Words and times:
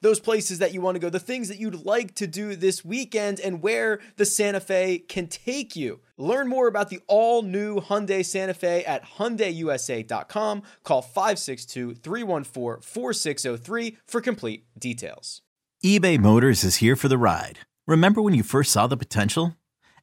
those 0.00 0.20
places 0.20 0.58
that 0.58 0.72
you 0.72 0.80
want 0.80 0.94
to 0.96 0.98
go, 0.98 1.10
the 1.10 1.18
things 1.18 1.48
that 1.48 1.58
you'd 1.58 1.84
like 1.84 2.14
to 2.16 2.26
do 2.26 2.56
this 2.56 2.84
weekend, 2.84 3.40
and 3.40 3.62
where 3.62 4.00
the 4.16 4.24
Santa 4.24 4.60
Fe 4.60 4.98
can 4.98 5.26
take 5.26 5.76
you. 5.76 6.00
Learn 6.18 6.48
more 6.48 6.66
about 6.68 6.88
the 6.88 7.00
all 7.06 7.42
new 7.42 7.80
Hyundai 7.80 8.24
Santa 8.24 8.54
Fe 8.54 8.84
at 8.84 9.04
HyundaiUSA.com. 9.04 10.62
Call 10.82 11.02
562 11.02 11.94
314 11.94 12.82
4603 12.82 13.98
for 14.06 14.20
complete 14.20 14.64
details. 14.78 15.42
eBay 15.84 16.18
Motors 16.18 16.64
is 16.64 16.76
here 16.76 16.96
for 16.96 17.08
the 17.08 17.18
ride. 17.18 17.60
Remember 17.86 18.22
when 18.22 18.34
you 18.34 18.42
first 18.42 18.72
saw 18.72 18.86
the 18.86 18.96
potential? 18.96 19.56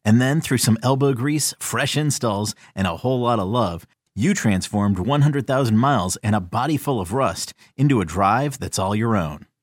And 0.05 0.21
then 0.21 0.41
through 0.41 0.57
some 0.57 0.77
elbow 0.83 1.13
grease, 1.13 1.53
fresh 1.59 1.97
installs, 1.97 2.55
and 2.75 2.87
a 2.87 2.97
whole 2.97 3.21
lot 3.21 3.39
of 3.39 3.47
love, 3.47 3.87
you 4.15 4.33
transformed 4.33 4.99
100,000 4.99 5.77
miles 5.77 6.17
and 6.17 6.35
a 6.35 6.39
body 6.39 6.77
full 6.77 7.01
of 7.01 7.13
rust 7.13 7.53
into 7.77 8.01
a 8.01 8.05
drive 8.05 8.59
that's 8.59 8.77
all 8.77 8.95
your 8.95 9.15
own. 9.15 9.47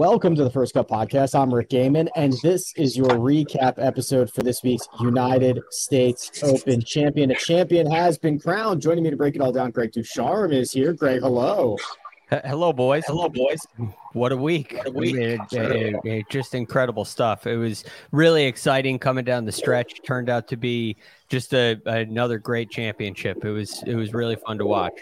Welcome 0.00 0.34
to 0.36 0.44
the 0.44 0.50
First 0.50 0.72
Cut 0.72 0.88
Podcast. 0.88 1.38
I'm 1.38 1.52
Rick 1.52 1.68
Gehman, 1.68 2.08
and 2.16 2.32
this 2.42 2.72
is 2.74 2.96
your 2.96 3.10
recap 3.10 3.74
episode 3.76 4.32
for 4.32 4.42
this 4.42 4.62
week's 4.62 4.88
United 4.98 5.60
States 5.68 6.42
Open 6.42 6.80
champion. 6.80 7.30
A 7.32 7.34
champion 7.34 7.90
has 7.90 8.16
been 8.16 8.38
crowned. 8.38 8.80
Joining 8.80 9.04
me 9.04 9.10
to 9.10 9.16
break 9.18 9.34
it 9.34 9.42
all 9.42 9.52
down, 9.52 9.72
Greg 9.72 9.92
DuCharme 9.92 10.54
is 10.54 10.72
here. 10.72 10.94
Greg, 10.94 11.20
hello. 11.20 11.76
Hello, 12.30 12.72
boys. 12.72 13.04
Hello, 13.06 13.28
boys. 13.28 13.58
What 14.14 14.32
a 14.32 14.38
week. 14.38 14.72
What 14.72 14.86
a 14.86 16.00
week. 16.02 16.24
just 16.30 16.54
incredible 16.54 17.04
stuff. 17.04 17.46
It 17.46 17.58
was 17.58 17.84
really 18.10 18.46
exciting 18.46 18.98
coming 18.98 19.26
down 19.26 19.44
the 19.44 19.52
stretch. 19.52 20.00
Turned 20.02 20.30
out 20.30 20.48
to 20.48 20.56
be 20.56 20.96
just 21.28 21.52
a, 21.52 21.78
another 21.84 22.38
great 22.38 22.70
championship. 22.70 23.44
It 23.44 23.50
was 23.50 23.82
it 23.86 23.96
was 23.96 24.14
really 24.14 24.36
fun 24.36 24.56
to 24.56 24.64
watch. 24.64 24.94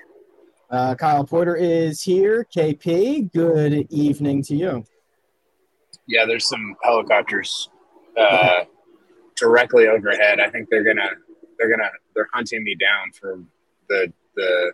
Uh, 0.70 0.94
Kyle 0.94 1.24
Porter 1.24 1.56
is 1.56 2.02
here. 2.02 2.46
KP, 2.54 3.32
good 3.32 3.86
evening 3.90 4.42
to 4.42 4.54
you. 4.54 4.84
Yeah, 6.06 6.26
there's 6.26 6.46
some 6.48 6.76
helicopters 6.82 7.70
uh, 8.18 8.64
directly 9.34 9.88
overhead. 9.88 10.40
I 10.40 10.50
think 10.50 10.68
they're 10.70 10.84
gonna 10.84 11.10
they're 11.58 11.70
gonna 11.70 11.90
they're 12.14 12.28
hunting 12.32 12.64
me 12.64 12.74
down 12.74 13.12
for 13.18 13.40
the 13.88 14.12
the 14.36 14.72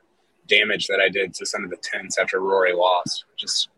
damage 0.48 0.88
that 0.88 1.00
I 1.00 1.08
did 1.08 1.32
to 1.34 1.46
some 1.46 1.64
of 1.64 1.70
the 1.70 1.76
tents 1.76 2.18
after 2.18 2.40
Rory 2.40 2.72
lost. 2.72 3.24
Just 3.36 3.68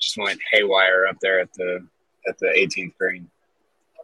just 0.00 0.16
went 0.18 0.40
haywire 0.52 1.06
up 1.08 1.16
there 1.20 1.40
at 1.40 1.52
the 1.54 1.84
at 2.28 2.38
the 2.38 2.46
18th 2.46 2.96
green. 2.98 3.28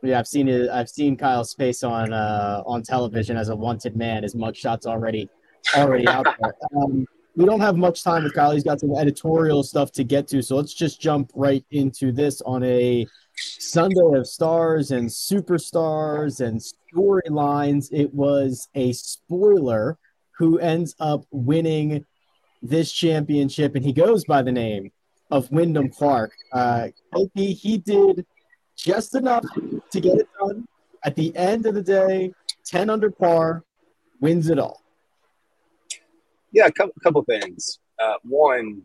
Yeah, 0.03 0.19
I've 0.19 0.27
seen 0.27 0.49
it. 0.49 0.69
I've 0.69 0.89
seen 0.89 1.17
Kyle's 1.17 1.55
face 1.55 1.85
on 1.85 2.13
uh, 2.13 2.65
on 2.67 2.83
television 2.83 3.37
as 3.37 3.51
a 3.51 3.57
wanted 3.57 3.97
man. 3.97 4.25
His 4.25 4.35
mugshot's 4.35 4.87
already 4.87 5.29
already 5.77 6.09
out 6.09 6.25
there. 6.25 6.55
Um, 6.77 7.07
we 7.37 7.45
don't 7.45 7.61
have 7.61 7.77
much 7.77 8.03
time 8.03 8.25
with 8.25 8.35
Kyle. 8.35 8.53
He's 8.53 8.65
got 8.65 8.81
some 8.81 8.95
editorial 8.95 9.63
stuff 9.63 9.93
to 9.93 10.05
get 10.05 10.29
to, 10.29 10.43
so 10.43 10.57
let's 10.57 10.75
just 10.75 11.01
jump 11.01 11.31
right 11.35 11.65
into 11.71 12.13
this 12.13 12.41
on 12.43 12.63
a 12.63 13.07
Sunday 13.37 14.19
of 14.19 14.27
stars 14.27 14.91
and 14.91 15.09
superstars 15.09 16.41
and 16.41 16.61
storylines. 16.61 17.89
It 17.91 18.13
was 18.13 18.69
a 18.75 18.93
spoiler 18.93 19.99
who 20.37 20.59
ends 20.59 20.95
up 21.01 21.25
winning 21.31 22.05
this 22.61 22.93
championship, 22.93 23.75
and 23.75 23.85
he 23.85 23.93
goes 23.93 24.25
by 24.25 24.43
the 24.43 24.53
name 24.53 24.93
of 25.31 25.51
Wyndham 25.51 25.89
Clark. 25.89 26.33
Uh, 26.53 26.89
he, 27.35 27.55
he 27.55 27.79
did 27.79 28.27
just 28.77 29.15
enough 29.15 29.45
to 29.91 30.01
get 30.01 30.19
it 30.19 30.29
done. 30.39 30.67
At 31.05 31.17
the 31.17 31.35
end 31.37 31.67
of 31.67 31.75
the 31.75 31.83
day, 31.83 32.33
10 32.65 32.91
under 32.91 33.11
par, 33.11 33.65
wins 34.21 34.51
it 34.51 34.59
all. 34.59 34.82
Yeah, 36.53 36.67
a 36.67 36.73
couple, 36.73 36.95
couple 37.03 37.23
things. 37.25 37.79
Uh, 38.03 38.15
one, 38.23 38.83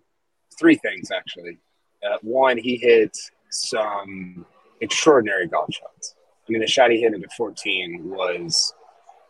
three 0.59 0.75
things 0.75 1.11
actually. 1.11 1.57
Uh, 2.05 2.17
one, 2.21 2.57
he 2.57 2.77
hit 2.77 3.17
some 3.49 4.45
extraordinary 4.81 5.47
golf 5.47 5.69
shots. 5.73 6.15
I 6.47 6.51
mean, 6.51 6.61
the 6.61 6.67
shot 6.67 6.91
he 6.91 7.01
hit 7.01 7.13
into 7.13 7.27
14 7.35 8.09
was 8.09 8.73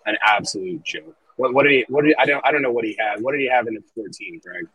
an 0.05 0.17
absolute 0.23 0.83
joke. 0.83 1.15
What, 1.37 1.53
what 1.53 1.63
did 1.63 1.71
he? 1.71 1.85
What 1.87 2.03
did 2.03 2.15
I 2.17 2.25
don't? 2.25 2.43
I 2.45 2.51
don't 2.51 2.61
know 2.61 2.71
what 2.71 2.83
he 2.83 2.95
had. 2.99 3.21
What 3.21 3.33
did 3.33 3.41
he 3.41 3.49
have 3.49 3.67
in 3.67 3.75
the 3.75 3.83
14, 3.95 4.41
Greg? 4.43 4.67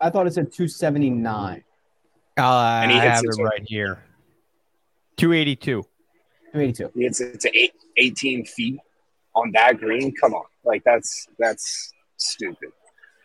I 0.00 0.08
thought 0.10 0.26
it 0.26 0.32
said 0.32 0.52
279. 0.52 1.64
Uh, 2.36 2.42
I 2.42 2.82
And 2.82 2.90
he 2.90 2.98
hits 2.98 3.16
have 3.16 3.24
it 3.24 3.38
it 3.38 3.42
right 3.42 3.62
here. 3.66 4.02
282. 5.16 5.82
282. 6.52 6.90
It's 6.96 7.20
it's 7.20 7.46
eight, 7.46 7.74
18 7.96 8.44
feet 8.46 8.78
on 9.34 9.52
that 9.52 9.78
green. 9.78 10.14
Come 10.14 10.34
on, 10.34 10.44
like 10.64 10.82
that's 10.84 11.26
that's 11.38 11.92
stupid. 12.30 12.70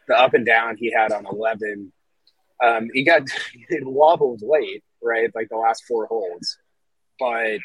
The 0.08 0.20
up 0.20 0.34
and 0.34 0.46
down 0.46 0.78
he 0.78 0.92
had 0.92 1.12
on 1.12 1.26
11. 1.26 1.92
Um, 2.64 2.90
he 2.94 3.04
got 3.04 3.24
it 3.70 3.86
wobbled 3.86 4.42
late, 4.42 4.84
right? 5.02 5.30
Like 5.34 5.50
the 5.50 5.58
last 5.58 5.86
four 5.88 6.08
holes, 6.08 6.58
but 7.20 7.60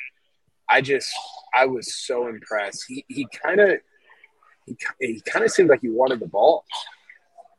I 0.68 0.80
just 0.80 1.10
I 1.54 1.66
was 1.66 1.94
so 1.94 2.28
impressed. 2.28 2.84
He 2.88 3.04
he 3.08 3.26
kind 3.42 3.60
of 3.60 3.78
he, 4.66 4.76
he 5.00 5.20
kind 5.20 5.44
of 5.44 5.50
seemed 5.50 5.68
like 5.68 5.80
he 5.80 5.90
wanted 5.90 6.20
the 6.20 6.28
ball, 6.28 6.64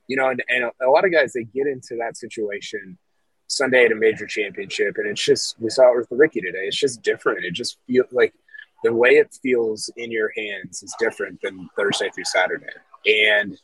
you 0.08 0.18
know. 0.18 0.30
And, 0.30 0.44
and 0.50 0.64
a, 0.66 0.72
a 0.86 0.90
lot 0.90 1.06
of 1.06 1.12
guys 1.12 1.34
they 1.34 1.44
get 1.44 1.68
into 1.68 1.98
that 2.00 2.18
situation 2.18 2.98
Sunday 3.48 3.86
at 3.86 3.92
a 3.92 3.96
major 3.96 4.26
championship, 4.26 4.96
and 4.98 5.08
it's 5.08 5.24
just 5.24 5.60
we 5.60 5.70
saw 5.70 5.92
it 5.92 5.98
with 5.98 6.08
Rickie 6.12 6.42
today. 6.42 6.66
It's 6.66 6.78
just 6.78 7.02
different. 7.04 7.46
It 7.46 7.54
just 7.54 7.78
feels 7.88 8.12
like 8.12 8.34
the 8.84 8.94
way 8.94 9.12
it 9.12 9.38
feels 9.42 9.90
in 9.98 10.12
your 10.12 10.32
hands 10.36 10.84
is 10.84 10.94
different 11.00 11.42
than 11.42 11.70
Thursday 11.76 12.10
through 12.14 12.26
Saturday. 12.26 12.66
And 13.06 13.58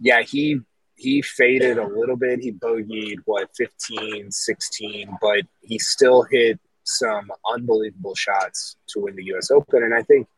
yeah, 0.00 0.22
he 0.22 0.60
he 0.96 1.22
faded 1.22 1.78
a 1.78 1.86
little 1.86 2.16
bit. 2.16 2.40
He 2.40 2.52
bogeyed 2.52 3.18
what 3.24 3.50
15, 3.56 4.30
16, 4.30 5.18
but 5.20 5.42
he 5.60 5.78
still 5.78 6.22
hit 6.22 6.60
some 6.84 7.30
unbelievable 7.52 8.14
shots 8.14 8.76
to 8.88 9.00
win 9.00 9.16
the 9.16 9.24
U.S. 9.24 9.50
Open. 9.50 9.82
And 9.82 9.94
I 9.94 10.02
think, 10.02 10.28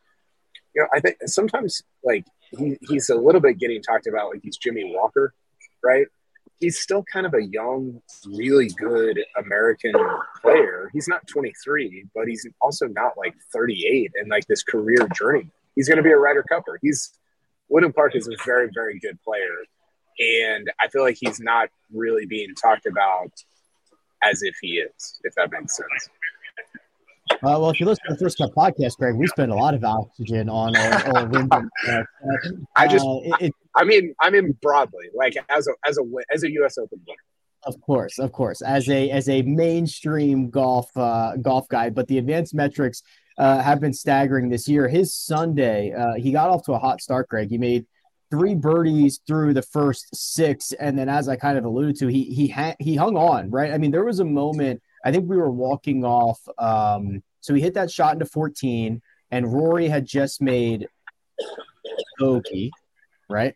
you 0.75 0.83
know, 0.83 0.89
I 0.95 1.01
think 1.01 1.17
sometimes 1.27 1.83
like 2.03 2.25
he, 2.57 2.77
he's 2.89 3.11
a 3.11 3.15
little 3.15 3.41
bit 3.41 3.59
getting 3.59 3.83
talked 3.83 4.07
about 4.07 4.31
like 4.31 4.41
he's 4.43 4.57
Jimmy 4.57 4.93
Walker, 4.95 5.35
right? 5.83 6.07
He's 6.61 6.81
still 6.81 7.03
kind 7.03 7.27
of 7.27 7.35
a 7.35 7.43
young, 7.43 8.01
really 8.27 8.69
good 8.69 9.21
American 9.37 9.93
player. 10.41 10.89
He's 10.93 11.09
not 11.09 11.27
23, 11.27 12.07
but 12.15 12.29
he's 12.29 12.47
also 12.61 12.87
not 12.87 13.19
like 13.19 13.35
38 13.53 14.13
and 14.15 14.31
like 14.31 14.47
this 14.47 14.63
career 14.63 15.09
journey. 15.15 15.51
He's 15.75 15.89
going 15.89 15.97
to 15.97 16.03
be 16.03 16.13
a 16.13 16.17
Ryder 16.17 16.45
Cupper. 16.51 16.79
He's 16.81 17.19
Wyndham 17.75 17.93
Clark 17.93 18.15
is 18.15 18.29
a 18.29 18.37
very, 18.47 18.71
very 18.73 19.01
good 19.01 19.19
player. 19.25 19.65
And 20.21 20.71
I 20.81 20.87
feel 20.87 21.03
like 21.03 21.19
he's 21.21 21.41
not 21.41 21.71
really 21.93 22.25
being 22.25 22.55
talked 22.55 22.87
about 22.87 23.33
as 24.23 24.45
if 24.45 24.55
he 24.63 24.75
is, 24.75 25.21
if 25.25 25.35
that 25.35 25.51
makes 25.51 25.77
sense. 25.77 26.09
Uh, 27.33 27.37
well, 27.43 27.71
if 27.71 27.81
you 27.81 27.87
listen 27.87 28.05
to 28.07 28.15
the 28.15 28.21
First 28.21 28.39
Cut 28.39 28.55
podcast, 28.55 28.97
Greg, 28.97 29.17
we 29.17 29.27
spend 29.27 29.51
a 29.51 29.57
lot 29.57 29.75
of 29.75 29.83
oxygen 29.83 30.49
on 30.49 30.77
our, 30.77 31.17
our 31.17 31.27
Wyndham. 31.31 31.69
Uh, 31.89 32.03
I 32.77 32.87
just, 32.87 33.05
uh, 33.05 33.19
it, 33.25 33.47
it, 33.47 33.53
I 33.75 33.83
mean, 33.83 34.15
I 34.21 34.31
mean 34.31 34.57
broadly, 34.63 35.07
like 35.13 35.35
as 35.49 35.67
a 35.67 35.73
as 35.85 35.99
a 35.99 36.03
as 36.33 36.45
a 36.45 36.53
U.S. 36.53 36.79
Open 36.79 37.01
winner. 37.05 37.19
Of 37.65 37.81
course, 37.81 38.21
of 38.21 38.31
course, 38.31 38.63
as 38.63 38.89
a 38.89 39.11
as 39.11 39.29
a 39.29 39.43
mainstream 39.43 40.49
golf 40.51 40.97
uh, 40.97 41.37
golf 41.43 41.67
guy, 41.69 41.91
but 41.91 42.07
the 42.07 42.19
advanced 42.19 42.55
metrics 42.55 43.03
uh, 43.39 43.61
have 43.61 43.81
been 43.81 43.93
staggering 43.93 44.49
this 44.49 44.69
year. 44.69 44.89
His 44.89 45.15
Sunday, 45.15 45.93
uh, 45.93 46.15
he 46.15 46.33
got 46.33 46.51
off 46.51 46.63
to 46.65 46.73
a 46.73 46.79
hot 46.79 47.01
start. 47.01 47.29
Greg, 47.29 47.51
he 47.51 47.59
made 47.59 47.87
three 48.31 48.55
birdies 48.55 49.21
through 49.27 49.55
the 49.55 49.63
first 49.63 50.15
six, 50.15 50.73
and 50.73 50.99
then 50.99 51.09
as 51.09 51.29
I 51.29 51.37
kind 51.37 51.59
of 51.59 51.65
alluded 51.65 51.97
to, 51.99 52.07
he 52.09 52.25
he 52.25 52.49
ha- 52.49 52.77
he 52.79 52.97
hung 52.97 53.17
on. 53.17 53.51
Right, 53.51 53.73
I 53.73 53.79
mean, 53.79 53.91
there 53.91 54.05
was 54.05 54.21
a 54.21 54.25
moment. 54.25 54.83
I 55.05 55.13
think 55.13 55.29
we 55.29 55.37
were 55.37 55.51
walking 55.51 56.05
off. 56.05 56.41
Um, 56.59 57.23
so 57.41 57.55
he 57.55 57.61
hit 57.61 57.75
that 57.75 57.91
shot 57.91 58.15
into 58.15 58.27
14, 58.27 59.03
and 59.31 59.53
Rory 59.53 59.89
had 59.89 60.07
just 60.07 60.41
made 60.41 60.89
bogey, 62.19 62.71
right? 63.29 63.55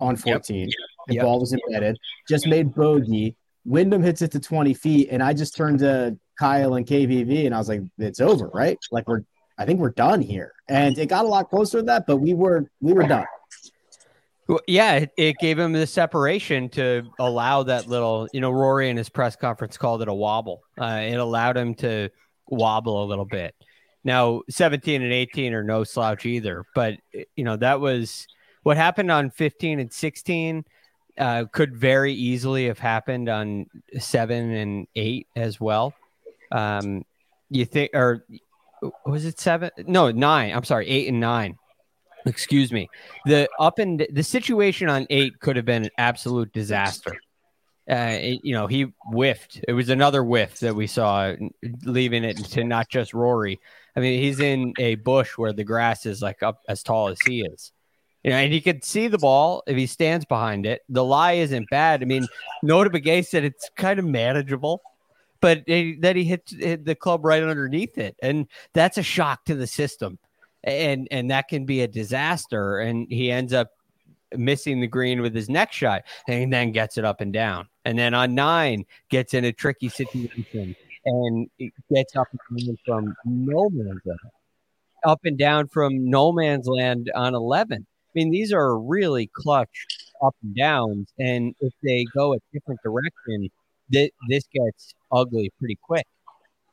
On 0.00 0.16
14. 0.16 0.58
Yep. 0.58 0.70
The 1.08 1.14
yep. 1.14 1.22
ball 1.22 1.40
was 1.40 1.52
embedded, 1.52 1.96
just 2.28 2.46
made 2.46 2.74
bogey. 2.74 3.36
Wyndham 3.64 4.02
hits 4.02 4.22
it 4.22 4.32
to 4.32 4.40
20 4.40 4.74
feet, 4.74 5.08
and 5.10 5.22
I 5.22 5.32
just 5.32 5.56
turned 5.56 5.80
to 5.80 6.18
Kyle 6.38 6.74
and 6.74 6.86
KVV, 6.86 7.46
and 7.46 7.54
I 7.54 7.58
was 7.58 7.68
like, 7.68 7.82
"It's 7.98 8.20
over, 8.20 8.48
right? 8.48 8.78
Like 8.90 9.08
we're, 9.08 9.22
I 9.58 9.64
think 9.64 9.80
we're 9.80 9.90
done 9.90 10.20
here." 10.20 10.52
And 10.68 10.98
it 10.98 11.06
got 11.06 11.24
a 11.24 11.28
lot 11.28 11.50
closer 11.50 11.78
to 11.78 11.84
that, 11.84 12.06
but 12.06 12.18
we 12.18 12.34
were, 12.34 12.70
we 12.80 12.92
were 12.92 13.06
done. 13.06 13.26
Well, 14.48 14.60
yeah, 14.68 14.94
it, 14.94 15.10
it, 15.16 15.36
gave 15.38 15.58
him 15.58 15.72
the 15.72 15.86
separation 15.86 16.68
to 16.70 17.02
allow 17.18 17.64
that 17.64 17.88
little, 17.88 18.28
you 18.32 18.40
know, 18.40 18.52
Rory 18.52 18.90
in 18.90 18.96
his 18.96 19.08
press 19.08 19.34
conference 19.34 19.76
called 19.76 20.02
it 20.02 20.08
a 20.08 20.14
wobble. 20.14 20.62
Uh, 20.80 21.00
it 21.02 21.16
allowed 21.16 21.56
him 21.56 21.74
to 21.76 22.10
wobble 22.46 23.02
a 23.02 23.06
little 23.06 23.24
bit. 23.24 23.56
Now, 24.04 24.42
17 24.48 25.02
and 25.02 25.12
18 25.12 25.52
are 25.52 25.64
no 25.64 25.82
slouch 25.82 26.26
either, 26.26 26.64
but 26.76 26.94
you 27.34 27.42
know, 27.42 27.56
that 27.56 27.80
was 27.80 28.28
what 28.62 28.76
happened 28.76 29.10
on 29.10 29.30
15 29.30 29.80
and 29.80 29.92
16 29.92 30.64
uh, 31.18 31.44
could 31.50 31.76
very 31.76 32.12
easily 32.12 32.66
have 32.66 32.78
happened 32.78 33.28
on 33.28 33.66
seven 33.98 34.52
and 34.52 34.86
eight 34.94 35.26
as 35.34 35.60
well. 35.60 35.92
Um, 36.52 37.04
you 37.50 37.64
think, 37.64 37.90
or 37.94 38.24
was 39.04 39.24
it 39.24 39.38
seven? 39.38 39.70
No, 39.78 40.10
nine. 40.10 40.52
I'm 40.54 40.64
sorry, 40.64 40.88
eight 40.88 41.08
and 41.08 41.20
nine. 41.20 41.56
Excuse 42.24 42.72
me. 42.72 42.88
The 43.24 43.48
up 43.58 43.78
and 43.78 44.06
the 44.10 44.22
situation 44.22 44.88
on 44.88 45.06
eight 45.10 45.38
could 45.40 45.56
have 45.56 45.64
been 45.64 45.84
an 45.84 45.90
absolute 45.96 46.52
disaster 46.52 47.16
uh, 47.88 48.18
you 48.20 48.52
know, 48.52 48.66
he 48.66 48.92
whiffed. 49.04 49.64
It 49.66 49.72
was 49.72 49.88
another 49.88 50.24
whiff 50.24 50.58
that 50.60 50.74
we 50.74 50.86
saw, 50.86 51.32
leaving 51.84 52.24
it 52.24 52.36
to 52.36 52.64
not 52.64 52.88
just 52.88 53.14
Rory. 53.14 53.60
I 53.94 54.00
mean, 54.00 54.20
he's 54.20 54.40
in 54.40 54.72
a 54.78 54.96
bush 54.96 55.38
where 55.38 55.52
the 55.52 55.64
grass 55.64 56.04
is 56.04 56.20
like 56.20 56.42
up 56.42 56.62
as 56.68 56.82
tall 56.82 57.08
as 57.08 57.20
he 57.24 57.42
is. 57.42 57.72
You 58.24 58.32
know, 58.32 58.38
and 58.38 58.52
he 58.52 58.60
could 58.60 58.84
see 58.84 59.06
the 59.06 59.18
ball 59.18 59.62
if 59.68 59.76
he 59.76 59.86
stands 59.86 60.24
behind 60.24 60.66
it. 60.66 60.82
The 60.88 61.04
lie 61.04 61.34
isn't 61.34 61.70
bad. 61.70 62.02
I 62.02 62.06
mean, 62.06 62.26
Notah 62.64 62.88
Begay 62.88 63.24
said 63.24 63.44
it's 63.44 63.70
kind 63.76 64.00
of 64.00 64.04
manageable, 64.04 64.82
but 65.46 65.62
it, 65.68 66.00
that 66.00 66.16
he 66.16 66.24
hit, 66.24 66.84
the 66.84 66.96
club 66.96 67.24
right 67.24 67.40
underneath 67.40 67.98
it, 67.98 68.16
and 68.20 68.48
that's 68.72 68.98
a 68.98 69.02
shock 69.04 69.44
to 69.44 69.54
the 69.54 69.68
system, 69.68 70.18
and 70.64 71.06
and 71.12 71.30
that 71.30 71.46
can 71.46 71.66
be 71.66 71.82
a 71.82 71.86
disaster. 71.86 72.80
And 72.80 73.06
he 73.08 73.30
ends 73.30 73.52
up 73.52 73.70
missing 74.36 74.80
the 74.80 74.88
green 74.88 75.22
with 75.22 75.36
his 75.36 75.48
next 75.48 75.76
shot 75.76 76.02
and 76.26 76.52
then 76.52 76.72
gets 76.72 76.98
it 76.98 77.04
up 77.04 77.20
and 77.20 77.32
down. 77.32 77.68
And 77.84 77.96
then 77.96 78.12
on 78.12 78.34
nine, 78.34 78.86
gets 79.08 79.34
in 79.34 79.44
a 79.44 79.52
tricky 79.52 79.88
situation 79.88 80.74
and 81.04 81.48
gets 81.94 82.16
up 82.16 82.26
from 82.84 83.14
no 83.24 83.70
man's 83.70 84.00
land, 84.04 84.18
up 85.04 85.20
and 85.22 85.38
down 85.38 85.68
from 85.68 86.10
no 86.10 86.32
man's 86.32 86.66
land 86.66 87.08
on 87.14 87.36
11. 87.36 87.86
I 87.86 88.10
mean, 88.16 88.32
these 88.32 88.52
are 88.52 88.76
really 88.76 89.30
clutch 89.32 89.86
up 90.20 90.34
and 90.42 90.56
downs. 90.56 91.06
And 91.20 91.54
if 91.60 91.72
they 91.84 92.04
go 92.12 92.34
a 92.34 92.38
different 92.52 92.80
direction, 92.82 93.48
th- 93.92 94.12
this 94.28 94.44
gets 94.52 94.94
ugly 95.12 95.50
pretty 95.58 95.78
quick. 95.82 96.06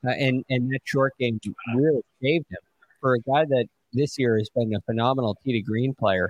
Uh, 0.05 0.11
and, 0.11 0.43
and 0.49 0.69
that 0.71 0.81
short 0.83 1.13
game 1.19 1.39
really 1.75 2.01
saved 2.21 2.45
him. 2.49 2.59
For 2.99 3.15
a 3.15 3.19
guy 3.19 3.45
that 3.45 3.65
this 3.93 4.17
year 4.17 4.37
has 4.37 4.49
been 4.49 4.73
a 4.75 4.81
phenomenal 4.81 5.37
tee 5.43 5.53
to 5.53 5.61
green 5.61 5.93
player, 5.93 6.29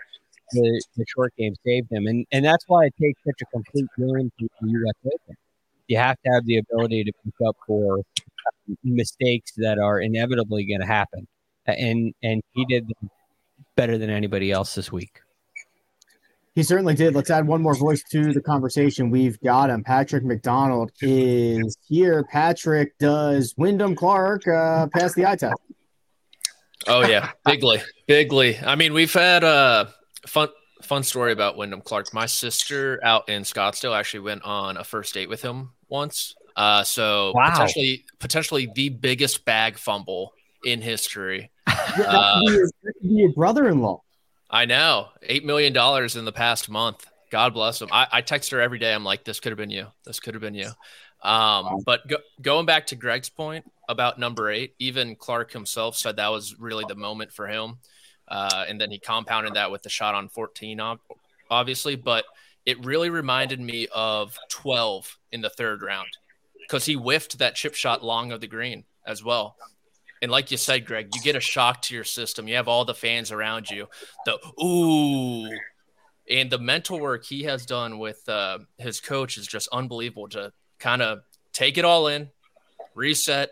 the, 0.51 0.83
the 0.97 1.05
short 1.07 1.33
game 1.37 1.55
saved 1.65 1.91
him. 1.91 2.07
And 2.07 2.25
and 2.31 2.45
that's 2.45 2.65
why 2.67 2.85
it 2.85 2.93
takes 3.01 3.19
such 3.25 3.41
a 3.41 3.45
complete 3.45 3.85
game 3.97 4.31
to 4.39 4.47
the 4.61 4.69
U.S. 4.69 4.93
Open. 5.05 5.35
You 5.87 5.97
have 5.97 6.17
to 6.25 6.31
have 6.31 6.45
the 6.45 6.57
ability 6.57 7.03
to 7.03 7.11
pick 7.23 7.33
up 7.45 7.57
for 7.67 8.01
mistakes 8.83 9.51
that 9.57 9.79
are 9.79 9.99
inevitably 9.99 10.65
going 10.65 10.79
to 10.81 10.85
happen. 10.85 11.27
And 11.65 12.13
and 12.23 12.41
he 12.51 12.65
did 12.65 12.91
better 13.75 13.97
than 13.97 14.09
anybody 14.09 14.51
else 14.51 14.75
this 14.75 14.91
week. 14.91 15.21
He 16.55 16.61
certainly 16.61 16.93
did. 16.93 17.15
Let's 17.15 17.31
add 17.31 17.47
one 17.47 17.63
more 17.63 17.75
voice 17.75 18.03
to 18.11 18.31
the 18.31 18.41
conversation. 18.41 19.09
We've 19.09 19.39
got 19.41 19.71
him. 19.71 19.83
Patrick 19.83 20.23
McDonald 20.23 20.91
is 21.01 21.77
here. 21.87 22.23
Patrick, 22.31 22.97
does 22.99 23.55
Wyndham 23.57 23.95
Clark 23.95 24.47
uh, 24.47 24.87
pass 24.93 25.15
the 25.15 25.25
eye 25.25 25.35
test? 25.35 25.55
Oh 26.87 27.07
yeah, 27.07 27.31
bigly, 27.45 27.81
bigly. 28.07 28.59
I 28.59 28.75
mean, 28.75 28.93
we've 28.93 29.13
had 29.13 29.43
a 29.43 29.93
fun 30.27 30.49
fun 30.83 31.01
story 31.03 31.31
about 31.31 31.57
Wyndham 31.57 31.81
Clark. 31.81 32.13
My 32.13 32.25
sister 32.25 32.99
out 33.03 33.29
in 33.29 33.43
Scottsdale 33.43 33.97
actually 33.97 34.19
went 34.19 34.43
on 34.43 34.77
a 34.77 34.83
first 34.83 35.13
date 35.13 35.29
with 35.29 35.41
him 35.41 35.71
once. 35.87 36.35
Uh, 36.55 36.83
so 36.83 37.31
wow. 37.35 37.49
potentially 37.49 38.05
potentially 38.19 38.69
the 38.75 38.89
biggest 38.89 39.45
bag 39.45 39.77
fumble 39.77 40.33
in 40.65 40.81
history. 40.81 41.51
uh, 41.67 42.41
your 43.01 43.31
brother-in-law. 43.33 44.01
I 44.53 44.65
know, 44.65 45.07
eight 45.23 45.43
million 45.43 45.73
dollars 45.73 46.15
in 46.15 46.25
the 46.25 46.31
past 46.31 46.69
month. 46.69 47.07
God 47.31 47.55
bless 47.55 47.81
him. 47.81 47.89
I, 47.91 48.05
I 48.11 48.21
text 48.21 48.51
her 48.51 48.61
every 48.61 48.77
day. 48.77 48.93
I'm 48.93 49.03
like, 49.03 49.23
this 49.23 49.39
could 49.39 49.51
have 49.51 49.57
been 49.57 49.71
you. 49.71 49.87
This 50.05 50.19
could 50.19 50.35
have 50.35 50.41
been 50.41 50.53
you. 50.53 50.69
Um, 51.23 51.81
but 51.83 52.07
go, 52.07 52.17
going 52.39 52.67
back 52.67 52.85
to 52.87 52.95
Greg's 52.95 53.29
point 53.29 53.65
about 53.89 54.19
number 54.19 54.51
eight, 54.51 54.75
even 54.77 55.15
Clark 55.15 55.51
himself 55.51 55.95
said 55.97 56.17
that 56.17 56.31
was 56.31 56.59
really 56.59 56.85
the 56.87 56.93
moment 56.93 57.31
for 57.31 57.47
him. 57.47 57.79
Uh, 58.27 58.65
and 58.69 58.79
then 58.79 58.91
he 58.91 58.99
compounded 58.99 59.55
that 59.55 59.71
with 59.71 59.81
the 59.81 59.89
shot 59.89 60.13
on 60.13 60.29
14, 60.29 60.79
obviously. 61.49 61.95
But 61.95 62.25
it 62.67 62.85
really 62.85 63.09
reminded 63.09 63.59
me 63.59 63.87
of 63.91 64.37
12 64.49 65.17
in 65.31 65.41
the 65.41 65.49
third 65.49 65.81
round 65.81 66.09
because 66.61 66.85
he 66.85 66.93
whiffed 66.93 67.39
that 67.39 67.55
chip 67.55 67.73
shot 67.73 68.03
long 68.03 68.31
of 68.31 68.39
the 68.39 68.47
green 68.47 68.83
as 69.07 69.23
well. 69.23 69.55
And 70.23 70.31
like 70.31 70.51
you 70.51 70.57
said, 70.57 70.85
Greg, 70.85 71.09
you 71.13 71.21
get 71.21 71.35
a 71.35 71.41
shock 71.41 71.81
to 71.83 71.93
your 71.93 72.05
system. 72.05 72.47
You 72.47 72.55
have 72.55 72.69
all 72.69 72.85
the 72.85 72.93
fans 72.93 73.29
around 73.29 73.69
you. 73.69 73.89
The 74.25 74.37
ooh, 74.63 75.49
and 76.29 76.49
the 76.49 76.57
mental 76.57 76.97
work 76.97 77.25
he 77.25 77.43
has 77.43 77.65
done 77.65 77.99
with 77.99 78.27
uh, 78.29 78.59
his 78.77 79.01
coach 79.01 79.37
is 79.37 79.45
just 79.45 79.67
unbelievable. 79.73 80.29
To 80.29 80.53
kind 80.79 81.01
of 81.01 81.23
take 81.51 81.77
it 81.77 81.83
all 81.83 82.07
in, 82.07 82.29
reset, 82.95 83.51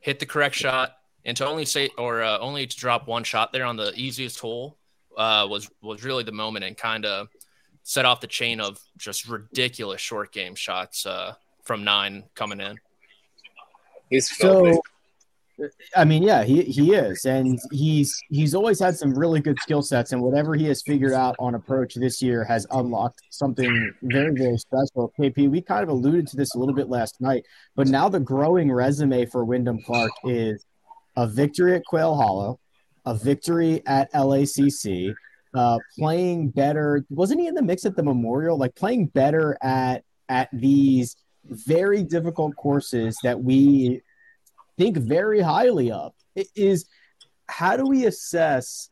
hit 0.00 0.18
the 0.18 0.24
correct 0.24 0.54
shot, 0.54 0.92
and 1.26 1.36
to 1.36 1.46
only 1.46 1.66
say 1.66 1.90
or 1.98 2.22
uh, 2.22 2.38
only 2.38 2.66
to 2.66 2.74
drop 2.74 3.06
one 3.06 3.22
shot 3.22 3.52
there 3.52 3.66
on 3.66 3.76
the 3.76 3.92
easiest 3.94 4.40
hole 4.40 4.78
uh, 5.18 5.46
was 5.50 5.70
was 5.82 6.04
really 6.04 6.24
the 6.24 6.32
moment 6.32 6.64
and 6.64 6.74
kind 6.74 7.04
of 7.04 7.28
set 7.82 8.06
off 8.06 8.22
the 8.22 8.26
chain 8.26 8.62
of 8.62 8.80
just 8.96 9.28
ridiculous 9.28 10.00
short 10.00 10.32
game 10.32 10.54
shots 10.54 11.04
uh, 11.04 11.34
from 11.64 11.84
nine 11.84 12.24
coming 12.34 12.60
in. 12.60 12.78
He's 14.08 14.34
so. 14.34 14.80
I 15.96 16.04
mean, 16.04 16.22
yeah, 16.22 16.44
he, 16.44 16.62
he 16.62 16.94
is, 16.94 17.24
and 17.24 17.58
he's 17.72 18.16
he's 18.30 18.54
always 18.54 18.78
had 18.78 18.96
some 18.96 19.12
really 19.12 19.40
good 19.40 19.58
skill 19.60 19.82
sets, 19.82 20.12
and 20.12 20.22
whatever 20.22 20.54
he 20.54 20.66
has 20.66 20.82
figured 20.82 21.12
out 21.12 21.36
on 21.38 21.54
approach 21.54 21.94
this 21.94 22.22
year 22.22 22.44
has 22.44 22.66
unlocked 22.70 23.20
something 23.30 23.92
very 24.02 24.32
very 24.34 24.58
special. 24.58 25.12
KP, 25.18 25.50
we 25.50 25.60
kind 25.60 25.82
of 25.82 25.88
alluded 25.88 26.26
to 26.28 26.36
this 26.36 26.54
a 26.54 26.58
little 26.58 26.74
bit 26.74 26.88
last 26.88 27.20
night, 27.20 27.44
but 27.74 27.88
now 27.88 28.08
the 28.08 28.20
growing 28.20 28.70
resume 28.70 29.26
for 29.26 29.44
Wyndham 29.44 29.80
Clark 29.82 30.12
is 30.24 30.64
a 31.16 31.26
victory 31.26 31.74
at 31.74 31.84
Quail 31.84 32.14
Hollow, 32.14 32.60
a 33.04 33.14
victory 33.14 33.82
at 33.86 34.12
LACC, 34.12 35.12
uh, 35.54 35.78
playing 35.98 36.50
better. 36.50 37.04
Wasn't 37.10 37.40
he 37.40 37.48
in 37.48 37.54
the 37.54 37.62
mix 37.62 37.84
at 37.84 37.96
the 37.96 38.02
Memorial? 38.02 38.56
Like 38.56 38.74
playing 38.74 39.06
better 39.06 39.58
at 39.62 40.04
at 40.28 40.48
these 40.52 41.16
very 41.44 42.02
difficult 42.02 42.54
courses 42.56 43.16
that 43.22 43.40
we 43.40 44.02
think 44.78 44.96
very 44.96 45.40
highly 45.40 45.90
of. 45.90 46.12
Is 46.54 46.86
how 47.48 47.76
do 47.76 47.84
we 47.84 48.06
assess 48.06 48.90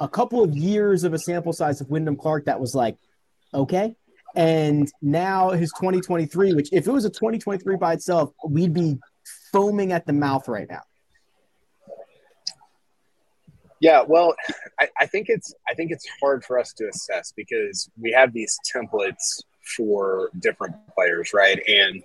a 0.00 0.08
couple 0.08 0.42
of 0.42 0.56
years 0.56 1.04
of 1.04 1.12
a 1.12 1.18
sample 1.18 1.52
size 1.52 1.80
of 1.80 1.88
Wyndham 1.88 2.16
Clark 2.16 2.46
that 2.46 2.58
was 2.58 2.74
like 2.74 2.96
okay, 3.54 3.94
and 4.34 4.90
now 5.00 5.50
his 5.50 5.70
2023, 5.72 6.54
which 6.54 6.68
if 6.72 6.86
it 6.86 6.90
was 6.90 7.04
a 7.04 7.10
2023 7.10 7.76
by 7.76 7.92
itself, 7.92 8.32
we'd 8.46 8.74
be 8.74 8.98
foaming 9.52 9.92
at 9.92 10.06
the 10.06 10.12
mouth 10.12 10.48
right 10.48 10.68
now. 10.68 10.82
Yeah, 13.80 14.02
well, 14.06 14.34
I, 14.80 14.88
I, 15.00 15.06
think 15.06 15.28
it's 15.28 15.54
I 15.68 15.74
think 15.74 15.90
it's 15.90 16.06
hard 16.20 16.44
for 16.44 16.58
us 16.58 16.72
to 16.74 16.88
assess 16.88 17.32
because 17.36 17.90
we 18.00 18.10
have 18.12 18.32
these 18.32 18.58
templates 18.74 19.42
for 19.76 20.30
different 20.38 20.74
players, 20.94 21.32
right? 21.34 21.60
And 21.68 22.02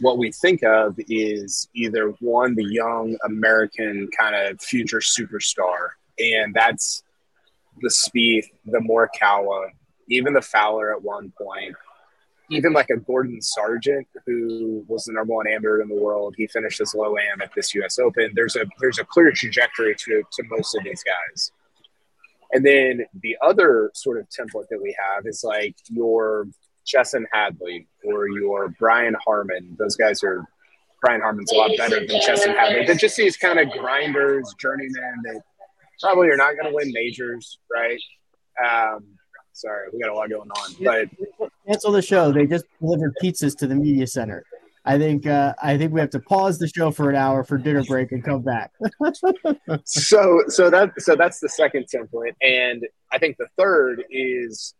what 0.00 0.18
we 0.18 0.32
think 0.32 0.62
of 0.62 0.98
is 1.08 1.68
either 1.74 2.08
one, 2.20 2.54
the 2.54 2.64
young 2.64 3.16
American 3.24 4.08
kind 4.18 4.34
of 4.34 4.60
future 4.60 5.00
superstar, 5.00 5.90
and 6.18 6.54
that's 6.54 7.02
the 7.80 7.88
Spieth, 7.88 8.46
the 8.66 8.78
Morikawa, 8.78 9.70
even 10.08 10.32
the 10.32 10.42
Fowler 10.42 10.94
at 10.94 11.02
one 11.02 11.32
point, 11.38 11.74
even 12.50 12.72
like 12.72 12.90
a 12.90 12.96
Gordon 12.96 13.40
Sargent, 13.40 14.06
who 14.26 14.84
was 14.88 15.04
the 15.04 15.12
number 15.12 15.34
one 15.34 15.46
amateur 15.46 15.80
in 15.80 15.88
the 15.88 15.94
world. 15.94 16.34
He 16.36 16.46
finished 16.46 16.80
low 16.94 17.16
am 17.16 17.40
at 17.40 17.52
this 17.54 17.74
U.S. 17.74 17.98
Open. 17.98 18.32
There's 18.34 18.56
a 18.56 18.64
there's 18.80 18.98
a 18.98 19.04
clear 19.04 19.32
trajectory 19.32 19.94
to 19.94 20.22
to 20.32 20.42
most 20.50 20.74
of 20.74 20.84
these 20.84 21.02
guys. 21.04 21.52
And 22.52 22.66
then 22.66 23.06
the 23.22 23.36
other 23.42 23.92
sort 23.94 24.18
of 24.18 24.26
template 24.28 24.66
that 24.70 24.82
we 24.82 24.96
have 24.98 25.24
is 25.26 25.44
like 25.44 25.76
your 25.88 26.48
Chesson 26.86 27.24
Hadley 27.32 27.86
or 28.04 28.28
your 28.28 28.68
Brian 28.78 29.16
Harman. 29.24 29.76
Those 29.78 29.96
guys 29.96 30.22
are 30.24 30.44
Brian 31.00 31.20
Harman's 31.20 31.52
a 31.52 31.56
lot 31.56 31.70
better 31.76 32.06
than 32.06 32.20
Chesson 32.20 32.52
Hadley. 32.52 32.86
They're 32.86 32.94
just 32.94 33.16
these 33.16 33.36
kind 33.36 33.58
of 33.58 33.70
grinders, 33.70 34.54
journeymen 34.58 35.22
that 35.24 35.42
probably 36.00 36.28
are 36.28 36.36
not 36.36 36.54
going 36.54 36.66
to 36.66 36.74
win 36.74 36.92
majors, 36.92 37.58
right? 37.72 38.00
Um, 38.64 39.04
sorry, 39.52 39.88
we 39.92 40.00
got 40.00 40.10
a 40.10 40.14
lot 40.14 40.28
going 40.28 40.50
on, 40.50 40.74
but 40.84 41.50
cancel 41.66 41.92
the 41.92 42.02
show. 42.02 42.32
They 42.32 42.46
just 42.46 42.64
delivered 42.80 43.14
pizzas 43.22 43.56
to 43.58 43.66
the 43.66 43.74
media 43.74 44.06
center. 44.06 44.44
I 44.84 44.98
think 44.98 45.26
uh, 45.26 45.54
I 45.62 45.76
think 45.76 45.92
we 45.92 46.00
have 46.00 46.10
to 46.10 46.20
pause 46.20 46.58
the 46.58 46.68
show 46.68 46.90
for 46.90 47.10
an 47.10 47.16
hour 47.16 47.44
for 47.44 47.58
dinner 47.58 47.84
break 47.84 48.12
and 48.12 48.24
come 48.24 48.42
back. 48.42 48.72
so 49.84 50.42
so 50.48 50.70
that 50.70 50.92
so 50.98 51.14
that's 51.16 51.38
the 51.40 51.48
second 51.48 51.86
template, 51.94 52.34
and 52.40 52.86
I 53.12 53.18
think 53.18 53.36
the 53.36 53.46
third 53.58 54.04
is 54.10 54.74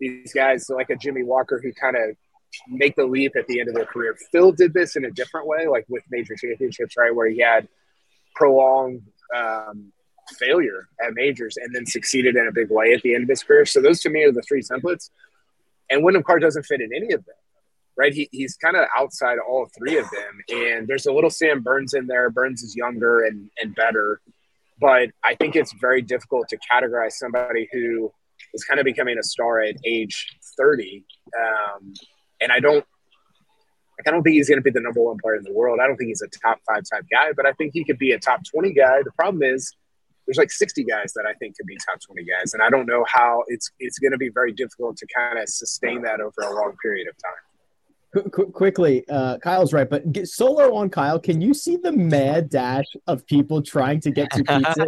these 0.00 0.32
guys 0.32 0.68
like 0.68 0.90
a 0.90 0.96
Jimmy 0.96 1.22
Walker 1.22 1.60
who 1.62 1.72
kind 1.72 1.96
of 1.96 2.16
make 2.68 2.94
the 2.96 3.04
leap 3.04 3.34
at 3.36 3.46
the 3.46 3.60
end 3.60 3.68
of 3.68 3.74
their 3.74 3.86
career. 3.86 4.16
Phil 4.30 4.52
did 4.52 4.72
this 4.74 4.96
in 4.96 5.04
a 5.04 5.10
different 5.10 5.46
way, 5.46 5.66
like 5.66 5.84
with 5.88 6.04
major 6.10 6.36
championships, 6.36 6.96
right, 6.96 7.14
where 7.14 7.28
he 7.28 7.40
had 7.40 7.68
prolonged 8.34 9.02
um, 9.34 9.92
failure 10.38 10.88
at 11.04 11.14
majors 11.14 11.56
and 11.56 11.74
then 11.74 11.84
succeeded 11.86 12.36
in 12.36 12.46
a 12.46 12.52
big 12.52 12.70
way 12.70 12.94
at 12.94 13.02
the 13.02 13.14
end 13.14 13.24
of 13.24 13.28
his 13.28 13.42
career. 13.42 13.66
So 13.66 13.80
those 13.80 14.00
to 14.02 14.10
me 14.10 14.22
are 14.24 14.32
the 14.32 14.42
three 14.42 14.62
templates, 14.62 15.10
and 15.90 16.04
Wyndham 16.04 16.22
Clark 16.22 16.40
doesn't 16.40 16.64
fit 16.64 16.80
in 16.80 16.90
any 16.94 17.12
of 17.12 17.24
them 17.24 17.34
right? 17.96 18.12
He, 18.12 18.28
he's 18.32 18.56
kind 18.56 18.76
of 18.76 18.86
outside 18.96 19.38
all 19.38 19.68
three 19.76 19.98
of 19.98 20.06
them. 20.10 20.40
And 20.48 20.88
there's 20.88 21.06
a 21.06 21.12
little 21.12 21.30
Sam 21.30 21.62
Burns 21.62 21.94
in 21.94 22.06
there. 22.06 22.30
Burns 22.30 22.62
is 22.62 22.74
younger 22.74 23.24
and, 23.24 23.50
and 23.60 23.74
better. 23.74 24.20
But 24.80 25.10
I 25.22 25.34
think 25.36 25.54
it's 25.54 25.72
very 25.80 26.02
difficult 26.02 26.48
to 26.48 26.58
categorize 26.58 27.12
somebody 27.12 27.68
who 27.72 28.12
is 28.54 28.64
kind 28.64 28.80
of 28.80 28.84
becoming 28.84 29.18
a 29.18 29.22
star 29.22 29.60
at 29.60 29.76
age 29.84 30.36
30. 30.56 31.04
Um, 31.38 31.92
and 32.40 32.52
I 32.52 32.60
don't, 32.60 32.84
like, 33.98 34.08
I 34.08 34.10
don't 34.10 34.22
think 34.22 34.34
he's 34.34 34.48
going 34.48 34.58
to 34.58 34.62
be 34.62 34.70
the 34.70 34.80
number 34.80 35.00
one 35.00 35.18
player 35.22 35.36
in 35.36 35.44
the 35.44 35.52
world. 35.52 35.80
I 35.82 35.86
don't 35.86 35.96
think 35.96 36.08
he's 36.08 36.22
a 36.22 36.28
top 36.28 36.58
five 36.66 36.82
type 36.90 37.04
guy, 37.10 37.32
but 37.36 37.46
I 37.46 37.52
think 37.52 37.72
he 37.74 37.84
could 37.84 37.98
be 37.98 38.12
a 38.12 38.18
top 38.18 38.40
20 38.44 38.72
guy. 38.72 39.02
The 39.04 39.12
problem 39.12 39.42
is 39.42 39.74
there's 40.26 40.38
like 40.38 40.50
60 40.50 40.84
guys 40.84 41.12
that 41.14 41.26
I 41.26 41.34
think 41.34 41.56
could 41.56 41.66
be 41.66 41.76
top 41.76 42.00
20 42.00 42.24
guys. 42.24 42.54
And 42.54 42.62
I 42.62 42.70
don't 42.70 42.86
know 42.86 43.04
how 43.06 43.44
it's, 43.48 43.70
it's 43.78 43.98
going 43.98 44.12
to 44.12 44.18
be 44.18 44.30
very 44.30 44.52
difficult 44.52 44.96
to 44.98 45.06
kind 45.14 45.38
of 45.38 45.48
sustain 45.48 46.02
that 46.02 46.20
over 46.20 46.40
a 46.42 46.54
long 46.54 46.74
period 46.82 47.08
of 47.08 47.14
time. 47.18 47.43
Qu- 48.14 48.50
quickly, 48.52 49.04
uh, 49.08 49.38
Kyle's 49.38 49.72
right, 49.72 49.88
but 49.88 50.12
get 50.12 50.28
solo 50.28 50.74
on 50.74 50.88
Kyle. 50.88 51.18
Can 51.18 51.40
you 51.40 51.52
see 51.52 51.76
the 51.76 51.90
mad 51.90 52.48
dash 52.48 52.86
of 53.08 53.26
people 53.26 53.60
trying 53.60 54.00
to 54.00 54.10
get 54.10 54.30
to 54.32 54.44
pizza? 54.44 54.86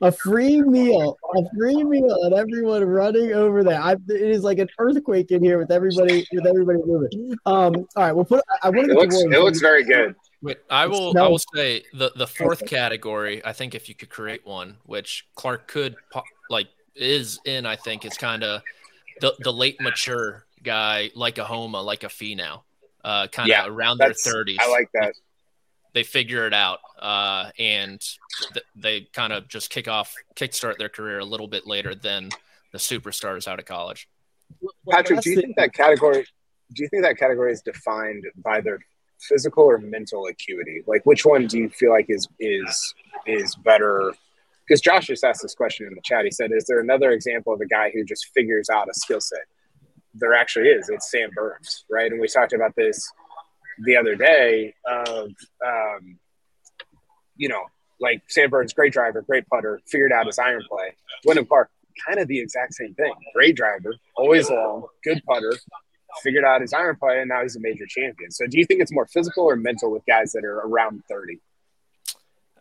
a 0.00 0.12
free 0.12 0.62
meal, 0.62 1.18
a 1.36 1.42
free 1.56 1.84
meal, 1.84 2.16
and 2.22 2.34
everyone 2.34 2.84
running 2.84 3.32
over 3.32 3.62
there. 3.62 3.80
I, 3.80 3.92
it 3.92 4.00
is 4.08 4.42
like 4.42 4.58
an 4.58 4.68
earthquake 4.78 5.30
in 5.32 5.42
here 5.44 5.58
with 5.58 5.70
everybody 5.70 6.26
with 6.32 6.46
everybody 6.46 6.78
moving. 6.84 7.36
Um, 7.44 7.74
all 7.74 7.86
right, 7.96 8.12
we'll 8.12 8.24
put. 8.24 8.42
I 8.62 8.70
want 8.70 8.86
to. 8.86 8.92
It 8.92 8.96
looks, 8.96 9.16
it 9.16 9.40
looks 9.40 9.60
very 9.60 9.84
good. 9.84 10.14
Wait, 10.42 10.58
I 10.70 10.86
will. 10.86 11.16
I 11.18 11.28
will 11.28 11.40
say 11.54 11.82
the 11.92 12.12
the 12.16 12.26
fourth 12.26 12.64
category. 12.66 13.44
I 13.44 13.52
think 13.52 13.74
if 13.74 13.88
you 13.88 13.94
could 13.94 14.10
create 14.10 14.46
one, 14.46 14.78
which 14.84 15.26
Clark 15.34 15.68
could 15.68 15.96
like 16.48 16.68
is 16.94 17.38
in, 17.44 17.66
I 17.66 17.76
think 17.76 18.04
it's 18.04 18.16
kind 18.16 18.42
of 18.42 18.62
the 19.20 19.34
the 19.40 19.52
late 19.52 19.80
mature 19.80 20.45
guy 20.66 21.10
like 21.14 21.38
a 21.38 21.44
Homa, 21.44 21.80
like 21.80 22.04
a 22.04 22.08
Finau, 22.08 22.62
uh, 23.02 23.28
kind 23.28 23.50
of 23.50 23.56
yeah, 23.56 23.66
around 23.66 23.98
their 23.98 24.10
30s. 24.10 24.56
I 24.60 24.68
like 24.68 24.90
that. 24.92 25.14
They 25.94 26.02
figure 26.02 26.46
it 26.46 26.52
out 26.52 26.80
uh, 27.00 27.50
and 27.58 27.98
th- 28.52 28.66
they 28.74 29.02
kind 29.14 29.32
of 29.32 29.48
just 29.48 29.70
kick 29.70 29.88
off, 29.88 30.14
kickstart 30.34 30.76
their 30.76 30.90
career 30.90 31.20
a 31.20 31.24
little 31.24 31.48
bit 31.48 31.66
later 31.66 31.94
than 31.94 32.28
the 32.72 32.78
superstars 32.78 33.48
out 33.48 33.58
of 33.58 33.64
college. 33.64 34.08
Patrick, 34.90 35.20
do 35.20 35.30
you 35.30 35.40
think 35.40 35.56
that 35.56 35.72
category? 35.72 36.26
Do 36.74 36.82
you 36.82 36.88
think 36.88 37.02
that 37.04 37.16
category 37.16 37.52
is 37.52 37.62
defined 37.62 38.24
by 38.44 38.60
their 38.60 38.78
physical 39.20 39.64
or 39.64 39.78
mental 39.78 40.26
acuity? 40.26 40.82
Like, 40.86 41.06
which 41.06 41.24
one 41.24 41.46
do 41.46 41.58
you 41.58 41.70
feel 41.70 41.90
like 41.90 42.06
is 42.08 42.28
is 42.38 42.94
is 43.26 43.54
better? 43.56 44.12
Because 44.66 44.80
Josh 44.80 45.06
just 45.06 45.24
asked 45.24 45.42
this 45.42 45.54
question 45.54 45.86
in 45.86 45.94
the 45.94 46.00
chat. 46.04 46.24
He 46.24 46.30
said, 46.30 46.50
"Is 46.52 46.64
there 46.66 46.80
another 46.80 47.12
example 47.12 47.54
of 47.54 47.60
a 47.60 47.66
guy 47.66 47.90
who 47.94 48.04
just 48.04 48.26
figures 48.34 48.68
out 48.68 48.88
a 48.88 48.94
skill 48.94 49.20
set?" 49.20 49.46
There 50.18 50.34
actually 50.34 50.68
is. 50.68 50.88
It's 50.88 51.10
Sam 51.10 51.30
Burns, 51.34 51.84
right? 51.90 52.10
And 52.10 52.20
we 52.20 52.28
talked 52.28 52.52
about 52.52 52.74
this 52.76 53.10
the 53.84 53.96
other 53.96 54.14
day 54.14 54.74
of, 54.86 55.30
um, 55.64 56.18
you 57.36 57.48
know, 57.48 57.62
like 58.00 58.22
Sam 58.28 58.50
Burns, 58.50 58.72
great 58.72 58.92
driver, 58.92 59.22
great 59.22 59.46
putter, 59.48 59.80
figured 59.86 60.12
out 60.12 60.26
his 60.26 60.38
iron 60.38 60.62
play. 60.68 60.94
Wyndham 61.24 61.46
Clark, 61.46 61.70
kind 62.06 62.18
of 62.18 62.28
the 62.28 62.38
exact 62.38 62.74
same 62.74 62.94
thing. 62.94 63.12
Great 63.34 63.56
driver, 63.56 63.94
always 64.16 64.50
long, 64.50 64.86
good 65.04 65.22
putter, 65.26 65.54
figured 66.22 66.44
out 66.44 66.60
his 66.60 66.72
iron 66.72 66.96
play, 66.96 67.20
and 67.20 67.28
now 67.28 67.42
he's 67.42 67.56
a 67.56 67.60
major 67.60 67.86
champion. 67.86 68.30
So 68.30 68.46
do 68.46 68.58
you 68.58 68.66
think 68.66 68.80
it's 68.80 68.92
more 68.92 69.06
physical 69.06 69.44
or 69.44 69.56
mental 69.56 69.90
with 69.90 70.02
guys 70.06 70.32
that 70.32 70.44
are 70.44 70.60
around 70.60 71.02
30? 71.08 71.40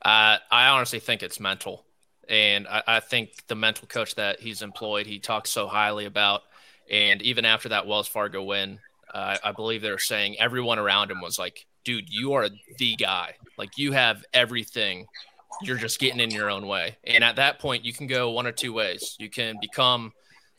Uh, 0.02 0.38
I 0.52 0.68
honestly 0.68 1.00
think 1.00 1.24
it's 1.24 1.40
mental. 1.40 1.84
And 2.28 2.68
I, 2.68 2.84
I 2.88 3.00
think 3.02 3.32
the 3.48 3.56
mental 3.56 3.88
coach 3.88 4.16
that 4.16 4.40
he's 4.40 4.62
employed, 4.62 5.06
he 5.06 5.20
talks 5.20 5.52
so 5.52 5.68
highly 5.68 6.06
about– 6.06 6.44
and 6.90 7.22
even 7.22 7.46
after 7.46 7.70
that 7.70 7.88
Wells 7.88 8.08
Fargo 8.08 8.44
win, 8.44 8.80
uh, 9.14 9.38
I 9.44 9.52
believe 9.52 9.82
they're 9.82 9.98
saying 9.98 10.40
everyone 10.40 10.80
around 10.80 11.12
him 11.12 11.22
was 11.22 11.40
like, 11.40 11.66
dude, 11.84 12.10
you 12.10 12.34
are 12.34 12.50
the 12.78 12.96
guy. 12.96 13.36
Like, 13.58 13.78
you 13.78 13.92
have 13.94 14.24
everything. 14.34 15.08
You're 15.62 15.78
just 15.78 16.00
getting 16.00 16.20
in 16.20 16.32
your 16.32 16.50
own 16.50 16.68
way. 16.68 16.98
And 17.06 17.24
at 17.24 17.38
that 17.38 17.60
point, 17.60 17.86
you 17.86 17.94
can 17.94 18.08
go 18.08 18.32
one 18.32 18.46
or 18.46 18.52
two 18.52 18.74
ways. 18.74 19.16
You 19.20 19.30
can 19.30 19.56
become 19.62 20.12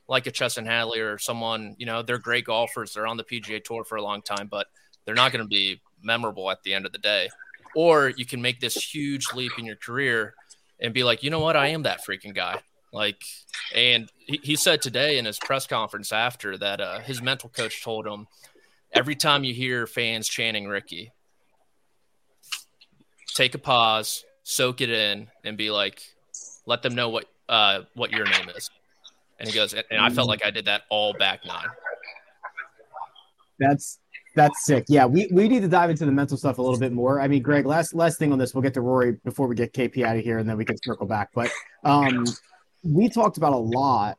like 0.09 0.27
a 0.27 0.31
Chesson 0.31 0.65
Hadley 0.65 1.01
or 1.01 1.19
someone, 1.19 1.75
you 1.79 1.87
know, 1.87 2.03
they're 2.03 2.19
great 2.19 2.45
golfers. 2.45 2.95
They're 2.95 3.07
on 3.07 3.17
the 3.17 3.25
PGA 3.25 3.63
Tour 3.63 3.85
for 3.85 3.97
a 3.97 4.03
long 4.03 4.23
time, 4.23 4.49
but 4.49 4.69
they're 5.05 5.15
not 5.15 5.33
going 5.33 5.45
to 5.45 5.49
be 5.49 5.81
memorable 6.03 6.51
at 6.51 6.63
the 6.63 6.75
end 6.75 6.87
of 6.87 6.93
the 6.93 6.99
day. 6.99 7.29
Or 7.75 8.13
you 8.17 8.25
can 8.25 8.41
make 8.41 8.61
this 8.61 8.77
huge 8.77 9.27
leap 9.35 9.53
in 9.59 9.67
your 9.67 9.77
career 9.77 10.35
and 10.81 10.95
be 10.95 11.05
like, 11.05 11.23
you 11.23 11.31
know 11.31 11.41
what? 11.41 11.57
I 11.57 11.69
am 11.69 11.83
that 11.83 12.05
freaking 12.07 12.35
guy. 12.35 12.61
Like, 12.97 13.23
and 13.75 14.11
he, 14.17 14.41
he 14.43 14.57
said 14.57 14.81
today 14.81 15.19
in 15.19 15.27
his 15.27 15.39
press 15.39 15.67
conference 15.67 16.13
after 16.13 16.57
that 16.57 16.81
uh, 16.81 17.01
his 17.01 17.21
mental 17.21 17.51
coach 17.51 17.85
told 17.85 18.07
him 18.07 18.27
every 18.91 19.15
time 19.15 19.45
you 19.45 19.53
hear 19.53 19.87
fans 19.87 20.27
chanting 20.27 20.67
Rickie, 20.67 21.13
take 23.35 23.55
a 23.55 23.59
pause, 23.59 24.25
soak 24.45 24.81
it 24.81 24.89
in, 24.89 25.29
and 25.45 25.59
be 25.59 25.71
like, 25.71 26.01
let 26.65 26.81
them 26.81 26.95
know 26.95 27.11
what 27.11 27.27
uh, 27.51 27.83
what 27.93 28.13
your 28.13 28.25
name 28.25 28.49
is. 28.57 28.71
And 29.39 29.47
he 29.47 29.55
goes, 29.55 29.75
and 29.75 30.01
I 30.01 30.09
felt 30.09 30.27
like 30.27 30.43
I 30.43 30.51
did 30.51 30.65
that 30.65 30.85
all 30.89 31.13
back 31.13 31.45
nine. 31.45 31.67
That's 33.59 33.99
that's 34.35 34.65
sick. 34.65 34.87
Yeah, 34.89 35.05
we, 35.05 35.29
we 35.31 35.49
need 35.49 35.61
to 35.61 35.69
dive 35.69 35.91
into 35.91 36.07
the 36.07 36.13
mental 36.13 36.39
stuff 36.39 36.57
a 36.57 36.63
little 36.63 36.79
bit 36.79 36.93
more. 36.93 37.21
I 37.21 37.29
mean, 37.29 37.43
Greg, 37.43 37.67
last 37.67 37.95
last 37.95 38.19
thing 38.19 38.33
on 38.33 38.39
this, 38.39 38.55
we'll 38.55 38.63
get 38.63 38.73
to 38.75 38.81
Rory 38.81 39.13
before 39.23 39.49
we 39.49 39.55
get 39.55 39.75
KP 39.75 40.03
out 40.03 40.17
of 40.17 40.25
here, 40.25 40.39
and 40.39 40.49
then 40.49 40.57
we 40.57 40.65
can 40.65 40.77
circle 40.83 41.07
back. 41.07 41.29
But 41.35 41.51
um, 41.85 42.25
we 42.83 43.09
talked 43.09 43.37
about 43.37 43.53
a 43.53 43.59
lot. 43.59 44.19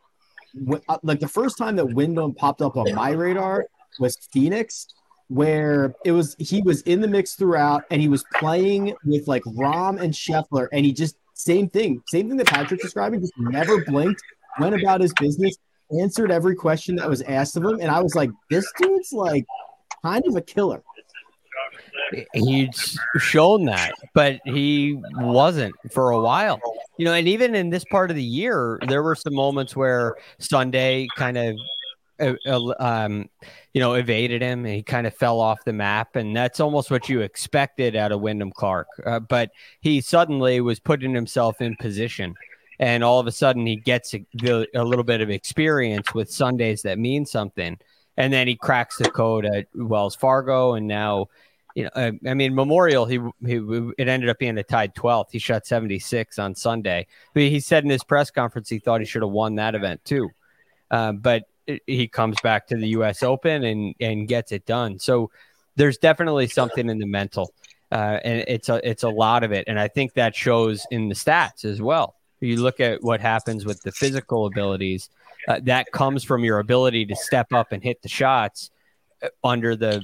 Uh, 0.90 0.98
like 1.04 1.20
the 1.20 1.28
first 1.28 1.58
time 1.58 1.76
that 1.76 1.86
Wyndham 1.86 2.34
popped 2.34 2.62
up 2.62 2.78
on 2.78 2.94
my 2.94 3.12
radar 3.12 3.66
was 4.00 4.18
Phoenix, 4.32 4.88
where 5.28 5.94
it 6.06 6.12
was 6.12 6.36
he 6.40 6.62
was 6.62 6.82
in 6.84 7.02
the 7.02 7.08
mix 7.08 7.36
throughout, 7.36 7.84
and 7.92 8.02
he 8.02 8.08
was 8.08 8.24
playing 8.36 8.96
with 9.06 9.28
like 9.28 9.44
Rahm 9.44 10.00
and 10.02 10.14
Scheffler, 10.14 10.68
and 10.72 10.86
he 10.86 10.94
just 10.94 11.16
same 11.34 11.70
thing, 11.70 12.02
same 12.08 12.28
thing 12.28 12.38
that 12.38 12.48
Patrick's 12.48 12.84
describing, 12.84 13.20
just 13.20 13.34
never 13.38 13.84
blinked, 13.86 14.22
went 14.60 14.74
about 14.80 15.02
his 15.02 15.14
business, 15.20 15.56
answered 16.00 16.32
every 16.32 16.56
question 16.56 16.96
that 16.96 17.08
was 17.08 17.22
asked 17.24 17.58
of 17.58 17.64
him, 17.64 17.80
and 17.80 17.92
I 17.92 18.02
was 18.02 18.16
like, 18.16 18.32
this 18.50 18.66
dude's 18.80 19.12
like 19.12 19.46
kind 20.04 20.24
of 20.28 20.36
a 20.36 20.42
killer. 20.42 20.82
He's 22.34 22.98
shown 23.18 23.66
that, 23.66 23.92
but 24.14 24.40
he 24.46 25.00
wasn't 25.16 25.76
for 25.92 26.12
a 26.12 26.20
while. 26.20 26.60
You 26.98 27.06
know, 27.06 27.14
and 27.14 27.28
even 27.28 27.56
in 27.56 27.70
this 27.70 27.86
part 27.86 28.10
of 28.10 28.16
the 28.16 28.24
year, 28.24 28.80
there 28.88 29.04
were 29.04 29.16
some 29.16 29.34
moments 29.34 29.76
where 29.76 30.16
Sunday 30.40 31.08
kind 31.16 31.38
of 31.38 31.56
uh, 32.20 32.34
um, 32.80 33.30
you 33.74 33.82
know, 33.82 33.94
evaded 33.94 34.42
him 34.42 34.66
and 34.66 34.74
he 34.74 34.84
kind 34.84 35.06
of 35.06 35.14
fell 35.14 35.40
off 35.40 35.64
the 35.66 35.74
map. 35.74 36.16
And 36.16 36.36
that's 36.36 36.60
almost 36.60 36.90
what 36.90 37.10
you 37.10 37.22
expected 37.22 37.96
out 37.96 38.12
of 38.12 38.22
Wyndham 38.22 38.52
Clark. 38.52 38.88
Uh, 39.06 39.20
but 39.20 39.52
he 39.82 40.02
suddenly 40.02 40.62
was 40.62 40.80
putting 40.80 41.14
himself 41.14 41.62
in 41.62 41.76
position. 41.76 42.34
And 42.80 43.04
all 43.04 43.20
of 43.20 43.28
a 43.28 43.32
sudden, 43.32 43.66
he 43.66 43.76
gets 43.76 44.14
a, 44.14 44.26
a, 44.76 44.84
little 44.84 45.04
bit 45.04 45.22
of 45.22 45.30
experience 45.30 46.14
with 46.14 46.32
Sundays 46.32 46.84
that 46.84 47.00
mean 47.00 47.26
something. 47.26 47.78
And 48.18 48.34
then 48.34 48.48
he 48.48 48.56
cracks 48.56 48.98
the 48.98 49.10
code 49.10 49.46
at 49.46 49.68
Wells 49.76 50.16
Fargo. 50.16 50.74
And 50.74 50.88
now 50.88 51.28
you 51.78 51.84
know, 51.84 51.92
I, 51.96 52.12
I, 52.28 52.34
mean, 52.34 52.56
Memorial, 52.56 53.06
he, 53.06 53.20
he 53.46 53.58
it 54.00 54.08
ended 54.08 54.30
up 54.30 54.40
being 54.40 54.58
a 54.58 54.64
tied 54.64 54.96
12th. 54.96 55.28
He 55.32 55.38
shot 55.38 55.68
76 55.68 56.40
on 56.40 56.56
Sunday. 56.56 57.06
But 57.36 57.44
he 57.44 57.60
said 57.60 57.84
in 57.84 57.92
his 57.92 58.04
press 58.04 58.32
conference 58.32 58.68
he 58.68 58.80
thought 58.80 59.00
he 59.00 59.06
should 59.06 59.22
have 59.22 59.30
won 59.30 59.54
that 59.56 59.76
event 59.76 60.04
too. 60.04 60.32
Uh, 60.90 61.12
but 61.12 61.44
he 61.86 62.08
comes 62.08 62.42
back 62.42 62.66
to 62.68 62.78
the 62.78 62.88
U.S. 62.90 63.22
Open 63.22 63.64
and 63.64 63.94
and 64.00 64.28
gets 64.28 64.52
it 64.52 64.66
done. 64.66 64.98
So 64.98 65.30
there's 65.76 66.00
definitely 66.00 66.48
something 66.48 66.90
in 66.90 66.98
the 66.98 67.06
mental, 67.06 67.54
uh, 67.92 68.22
and 68.24 68.44
it's 68.48 68.70
a 68.70 68.90
it's 68.90 69.04
a 69.04 69.10
lot 69.10 69.44
of 69.44 69.52
it, 69.52 69.66
and 69.68 69.80
I 69.80 69.88
think 69.88 70.14
that 70.14 70.34
shows 70.34 70.84
in 70.90 71.10
the 71.10 71.16
stats 71.16 71.64
as 71.64 71.80
well. 71.80 72.16
You 72.40 72.60
look 72.60 72.80
at 72.80 73.04
what 73.04 73.22
happens 73.22 73.66
with 73.66 73.82
the 73.84 73.92
physical 73.92 74.48
abilities. 74.48 75.10
Uh, 75.48 75.60
that 75.64 75.92
comes 75.92 76.24
from 76.24 76.44
your 76.44 76.58
ability 76.58 77.06
to 77.06 77.16
step 77.16 77.54
up 77.54 77.72
and 77.72 77.84
hit 77.84 78.02
the 78.02 78.10
shots 78.10 78.72
uh, 79.22 79.28
under 79.44 79.76
the 79.76 80.04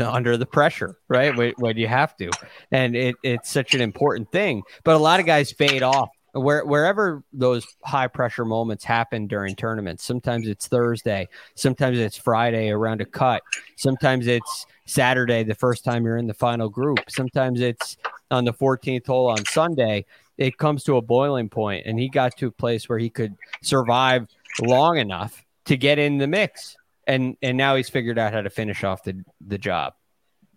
under 0.00 0.36
the 0.36 0.46
pressure, 0.46 0.98
right? 1.08 1.36
When, 1.36 1.52
when 1.58 1.76
you 1.76 1.86
have 1.88 2.16
to, 2.18 2.30
and 2.70 2.96
it, 2.96 3.16
it's 3.22 3.50
such 3.50 3.74
an 3.74 3.80
important 3.80 4.30
thing. 4.30 4.62
But 4.84 4.96
a 4.96 4.98
lot 4.98 5.20
of 5.20 5.26
guys 5.26 5.52
fade 5.52 5.82
off 5.82 6.10
where, 6.32 6.64
wherever 6.64 7.22
those 7.32 7.66
high 7.84 8.06
pressure 8.06 8.44
moments 8.44 8.84
happen 8.84 9.26
during 9.26 9.54
tournaments. 9.54 10.04
Sometimes 10.04 10.46
it's 10.46 10.68
Thursday, 10.68 11.28
sometimes 11.54 11.98
it's 11.98 12.16
Friday 12.16 12.70
around 12.70 13.00
a 13.00 13.04
cut, 13.04 13.42
sometimes 13.76 14.26
it's 14.26 14.66
Saturday 14.86 15.42
the 15.42 15.54
first 15.54 15.84
time 15.84 16.04
you're 16.04 16.16
in 16.16 16.26
the 16.26 16.34
final 16.34 16.68
group, 16.68 17.00
sometimes 17.08 17.60
it's 17.60 17.96
on 18.30 18.44
the 18.44 18.52
14th 18.52 19.06
hole 19.06 19.28
on 19.28 19.44
Sunday. 19.46 20.04
It 20.36 20.56
comes 20.56 20.84
to 20.84 20.98
a 20.98 21.02
boiling 21.02 21.48
point, 21.48 21.86
and 21.86 21.98
he 21.98 22.08
got 22.08 22.36
to 22.36 22.46
a 22.46 22.52
place 22.52 22.88
where 22.88 22.98
he 22.98 23.10
could 23.10 23.34
survive 23.62 24.28
long 24.62 24.98
enough 24.98 25.44
to 25.64 25.76
get 25.76 25.98
in 25.98 26.18
the 26.18 26.28
mix 26.28 26.76
and 27.08 27.36
and 27.42 27.56
now 27.56 27.74
he's 27.74 27.88
figured 27.88 28.18
out 28.18 28.32
how 28.32 28.42
to 28.42 28.50
finish 28.50 28.84
off 28.84 29.02
the 29.02 29.24
the 29.44 29.58
job. 29.58 29.94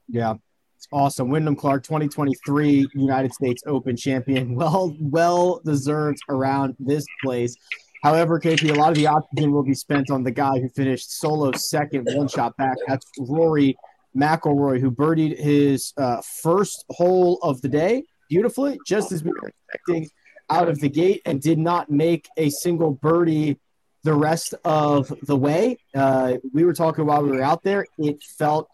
Yeah. 0.08 0.36
It's 0.76 0.88
awesome. 0.92 1.30
Wyndham 1.30 1.56
Clark, 1.56 1.84
2023 1.84 2.88
United 2.96 3.32
States 3.34 3.62
Open 3.68 3.96
champion. 3.96 4.56
Well, 4.62 4.96
well 5.00 5.62
deserved 5.64 6.18
around 6.28 6.76
this 6.80 7.06
place. 7.24 7.56
However, 8.02 8.40
KP, 8.40 8.72
a 8.72 8.74
lot 8.74 8.90
of 8.90 8.96
the 8.96 9.06
oxygen 9.06 9.52
will 9.52 9.64
be 9.64 9.76
spent 9.76 10.10
on 10.10 10.24
the 10.24 10.32
guy 10.32 10.60
who 10.60 10.68
finished 10.70 11.20
solo 11.20 11.52
second, 11.52 12.08
one 12.16 12.28
shot 12.28 12.58
back. 12.58 12.78
That's 12.88 13.06
Rory 13.20 13.78
McIlroy, 14.18 14.80
who 14.80 14.90
birdied 14.90 15.38
his 15.38 15.94
uh, 15.98 16.20
first 16.42 16.84
hole 16.90 17.38
of 17.44 17.62
the 17.62 17.70
day 17.70 18.04
beautifully, 18.28 18.80
just 18.88 19.12
as 19.12 19.24
we 19.24 19.30
were 19.30 19.50
expecting 19.50 20.10
out 20.50 20.68
of 20.68 20.80
the 20.80 20.90
gate, 20.90 21.22
and 21.26 21.40
did 21.40 21.60
not 21.60 21.92
make 21.92 22.28
a 22.38 22.50
single 22.50 22.92
birdie 22.92 23.60
the 24.04 24.14
rest 24.14 24.54
of 24.66 25.14
the 25.24 25.36
way. 25.36 25.78
Uh, 25.94 26.38
we 26.54 26.64
were 26.64 26.74
talking 26.74 27.06
while 27.06 27.24
we 27.24 27.30
were 27.30 27.44
out 27.44 27.64
there. 27.64 27.86
It 27.98 28.22
felt 28.38 28.68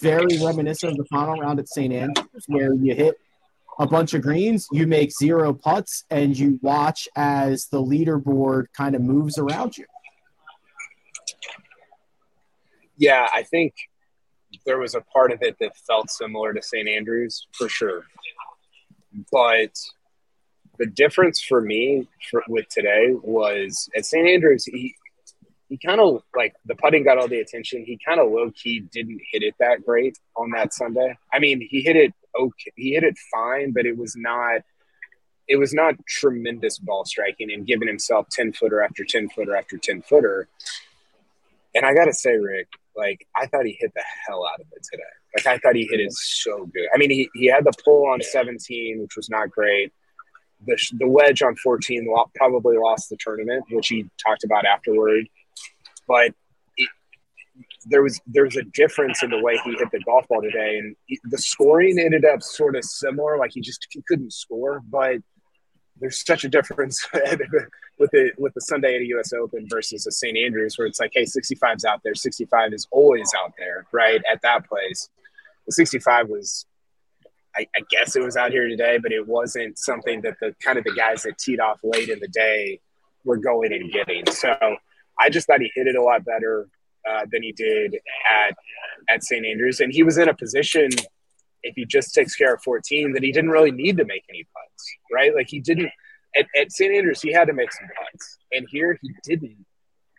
very 0.00 0.38
reminiscent 0.44 0.92
of 0.92 0.98
the 0.98 1.04
final 1.04 1.34
round 1.36 1.58
at 1.58 1.68
St. 1.68 1.92
Andrews, 1.92 2.44
where 2.46 2.74
you 2.74 2.94
hit 2.94 3.16
a 3.78 3.86
bunch 3.86 4.14
of 4.14 4.22
greens, 4.22 4.66
you 4.72 4.86
make 4.86 5.10
zero 5.12 5.52
putts, 5.52 6.04
and 6.10 6.36
you 6.36 6.58
watch 6.62 7.08
as 7.16 7.66
the 7.66 7.82
leaderboard 7.82 8.66
kind 8.76 8.94
of 8.94 9.02
moves 9.02 9.38
around 9.38 9.76
you. 9.78 9.86
Yeah, 12.96 13.26
I 13.34 13.42
think 13.42 13.74
there 14.66 14.78
was 14.78 14.94
a 14.94 15.00
part 15.00 15.32
of 15.32 15.42
it 15.42 15.56
that 15.60 15.76
felt 15.76 16.10
similar 16.10 16.52
to 16.52 16.62
St. 16.62 16.88
Andrews 16.88 17.46
for 17.52 17.68
sure. 17.68 18.04
But 19.30 19.76
the 20.82 20.86
difference 20.86 21.40
for 21.40 21.60
me 21.60 22.08
for, 22.28 22.42
with 22.48 22.68
today 22.68 23.14
was 23.22 23.88
at 23.96 24.04
St. 24.04 24.26
Andrews, 24.26 24.64
he 24.64 24.96
he 25.68 25.78
kind 25.78 26.00
of 26.00 26.24
like 26.34 26.54
the 26.66 26.74
putting 26.74 27.04
got 27.04 27.18
all 27.18 27.28
the 27.28 27.38
attention. 27.38 27.84
He 27.84 28.00
kind 28.04 28.18
of 28.18 28.32
low 28.32 28.50
key 28.50 28.80
didn't 28.80 29.20
hit 29.30 29.44
it 29.44 29.54
that 29.60 29.86
great 29.86 30.18
on 30.36 30.50
that 30.50 30.74
Sunday. 30.74 31.16
I 31.32 31.38
mean, 31.38 31.60
he 31.70 31.82
hit 31.82 31.94
it 31.94 32.12
okay, 32.36 32.72
he 32.74 32.94
hit 32.94 33.04
it 33.04 33.16
fine, 33.32 33.70
but 33.70 33.86
it 33.86 33.96
was 33.96 34.16
not 34.16 34.62
it 35.46 35.54
was 35.54 35.72
not 35.72 35.94
tremendous 36.08 36.80
ball 36.80 37.04
striking 37.04 37.52
and 37.52 37.64
giving 37.64 37.86
himself 37.86 38.26
10 38.30 38.52
footer 38.54 38.82
after 38.82 39.04
10 39.04 39.28
footer 39.28 39.54
after 39.54 39.78
10 39.78 40.02
footer. 40.02 40.48
And 41.76 41.86
I 41.86 41.94
got 41.94 42.06
to 42.06 42.12
say, 42.12 42.36
Rick, 42.36 42.68
like, 42.96 43.26
I 43.36 43.46
thought 43.46 43.66
he 43.66 43.76
hit 43.78 43.92
the 43.94 44.04
hell 44.26 44.46
out 44.46 44.60
of 44.60 44.66
it 44.72 44.86
today. 44.90 45.02
Like, 45.36 45.46
I 45.46 45.58
thought 45.58 45.74
he 45.74 45.88
hit 45.90 46.00
it 46.00 46.12
so 46.12 46.66
good. 46.66 46.86
I 46.94 46.98
mean, 46.98 47.10
he, 47.10 47.28
he 47.34 47.46
had 47.46 47.64
the 47.64 47.72
pull 47.84 48.06
on 48.06 48.20
17, 48.20 49.00
which 49.00 49.16
was 49.16 49.30
not 49.30 49.50
great 49.50 49.92
the, 50.66 50.76
the 50.98 51.08
wedge 51.08 51.42
on 51.42 51.56
14 51.56 52.06
probably 52.34 52.76
lost 52.76 53.10
the 53.10 53.16
tournament, 53.18 53.64
which 53.70 53.88
he 53.88 54.06
talked 54.24 54.44
about 54.44 54.64
afterward. 54.64 55.28
But 56.06 56.34
it, 56.76 56.88
there 57.86 58.02
was 58.02 58.20
there 58.26 58.44
was 58.44 58.56
a 58.56 58.62
difference 58.62 59.22
in 59.22 59.30
the 59.30 59.40
way 59.40 59.58
he 59.64 59.72
hit 59.72 59.90
the 59.90 60.00
golf 60.00 60.26
ball 60.28 60.42
today, 60.42 60.78
and 60.78 60.96
he, 61.06 61.18
the 61.24 61.38
scoring 61.38 61.98
ended 61.98 62.24
up 62.24 62.42
sort 62.42 62.76
of 62.76 62.84
similar. 62.84 63.38
Like 63.38 63.52
he 63.52 63.60
just 63.60 63.86
he 63.90 64.02
couldn't 64.06 64.32
score, 64.32 64.82
but 64.88 65.18
there's 66.00 66.24
such 66.24 66.44
a 66.44 66.48
difference 66.48 67.06
with 67.98 68.10
the 68.10 68.32
with 68.38 68.54
the 68.54 68.60
Sunday 68.60 68.96
at 68.96 69.02
a 69.02 69.06
U.S. 69.06 69.32
Open 69.32 69.66
versus 69.68 70.06
a 70.06 70.10
St. 70.10 70.36
Andrews, 70.36 70.76
where 70.76 70.86
it's 70.86 71.00
like, 71.00 71.12
hey, 71.14 71.24
65's 71.24 71.84
out 71.84 72.00
there. 72.02 72.14
65 72.14 72.72
is 72.72 72.88
always 72.90 73.32
out 73.42 73.52
there, 73.58 73.86
right? 73.92 74.20
At 74.30 74.42
that 74.42 74.68
place, 74.68 75.08
the 75.66 75.72
65 75.72 76.28
was 76.28 76.66
I, 77.56 77.66
I, 77.76 77.80
guess 77.90 78.16
it 78.16 78.22
was 78.22 78.36
out 78.36 78.50
here 78.50 78.66
today, 78.66 78.98
but 78.98 79.12
it 79.12 79.26
wasn't 79.26 79.78
something 79.78 80.22
that 80.22 80.36
the 80.40 80.54
kind 80.60 80.78
of 80.78 80.84
the 80.84 80.92
guys 80.92 81.22
that 81.24 81.38
teed 81.38 81.60
off 81.60 81.80
late 81.82 82.08
in 82.08 82.18
the 82.18 82.28
day 82.28 82.80
were 83.24 83.36
going 83.36 83.72
and 83.72 83.92
getting. 83.92 84.24
So 84.30 84.56
I 85.18 85.28
just 85.28 85.46
thought 85.46 85.60
he 85.60 85.70
hit 85.74 85.86
it 85.86 85.96
a 85.96 86.02
lot 86.02 86.24
better 86.24 86.68
uh, 87.08 87.26
than 87.30 87.42
he 87.42 87.52
did 87.52 87.96
at 88.30 88.56
at 89.10 89.24
St. 89.24 89.44
Andrews, 89.44 89.80
and 89.80 89.92
he 89.92 90.02
was 90.02 90.18
in 90.18 90.28
a 90.28 90.34
position 90.34 90.88
if 91.62 91.74
he 91.76 91.84
just 91.84 92.14
takes 92.14 92.34
care 92.34 92.54
of 92.54 92.62
14 92.62 93.12
that 93.12 93.22
he 93.22 93.32
didn't 93.32 93.50
really 93.50 93.70
need 93.70 93.96
to 93.96 94.04
make 94.04 94.24
any 94.28 94.44
putts, 94.44 94.96
right? 95.12 95.34
Like 95.34 95.48
he 95.48 95.60
didn't 95.60 95.90
at, 96.36 96.46
at 96.56 96.72
St. 96.72 96.94
Andrews 96.94 97.20
he 97.20 97.32
had 97.32 97.46
to 97.48 97.52
make 97.52 97.72
some 97.72 97.88
putts, 98.00 98.38
and 98.52 98.66
here 98.70 98.98
he 99.00 99.10
didn't. 99.24 99.66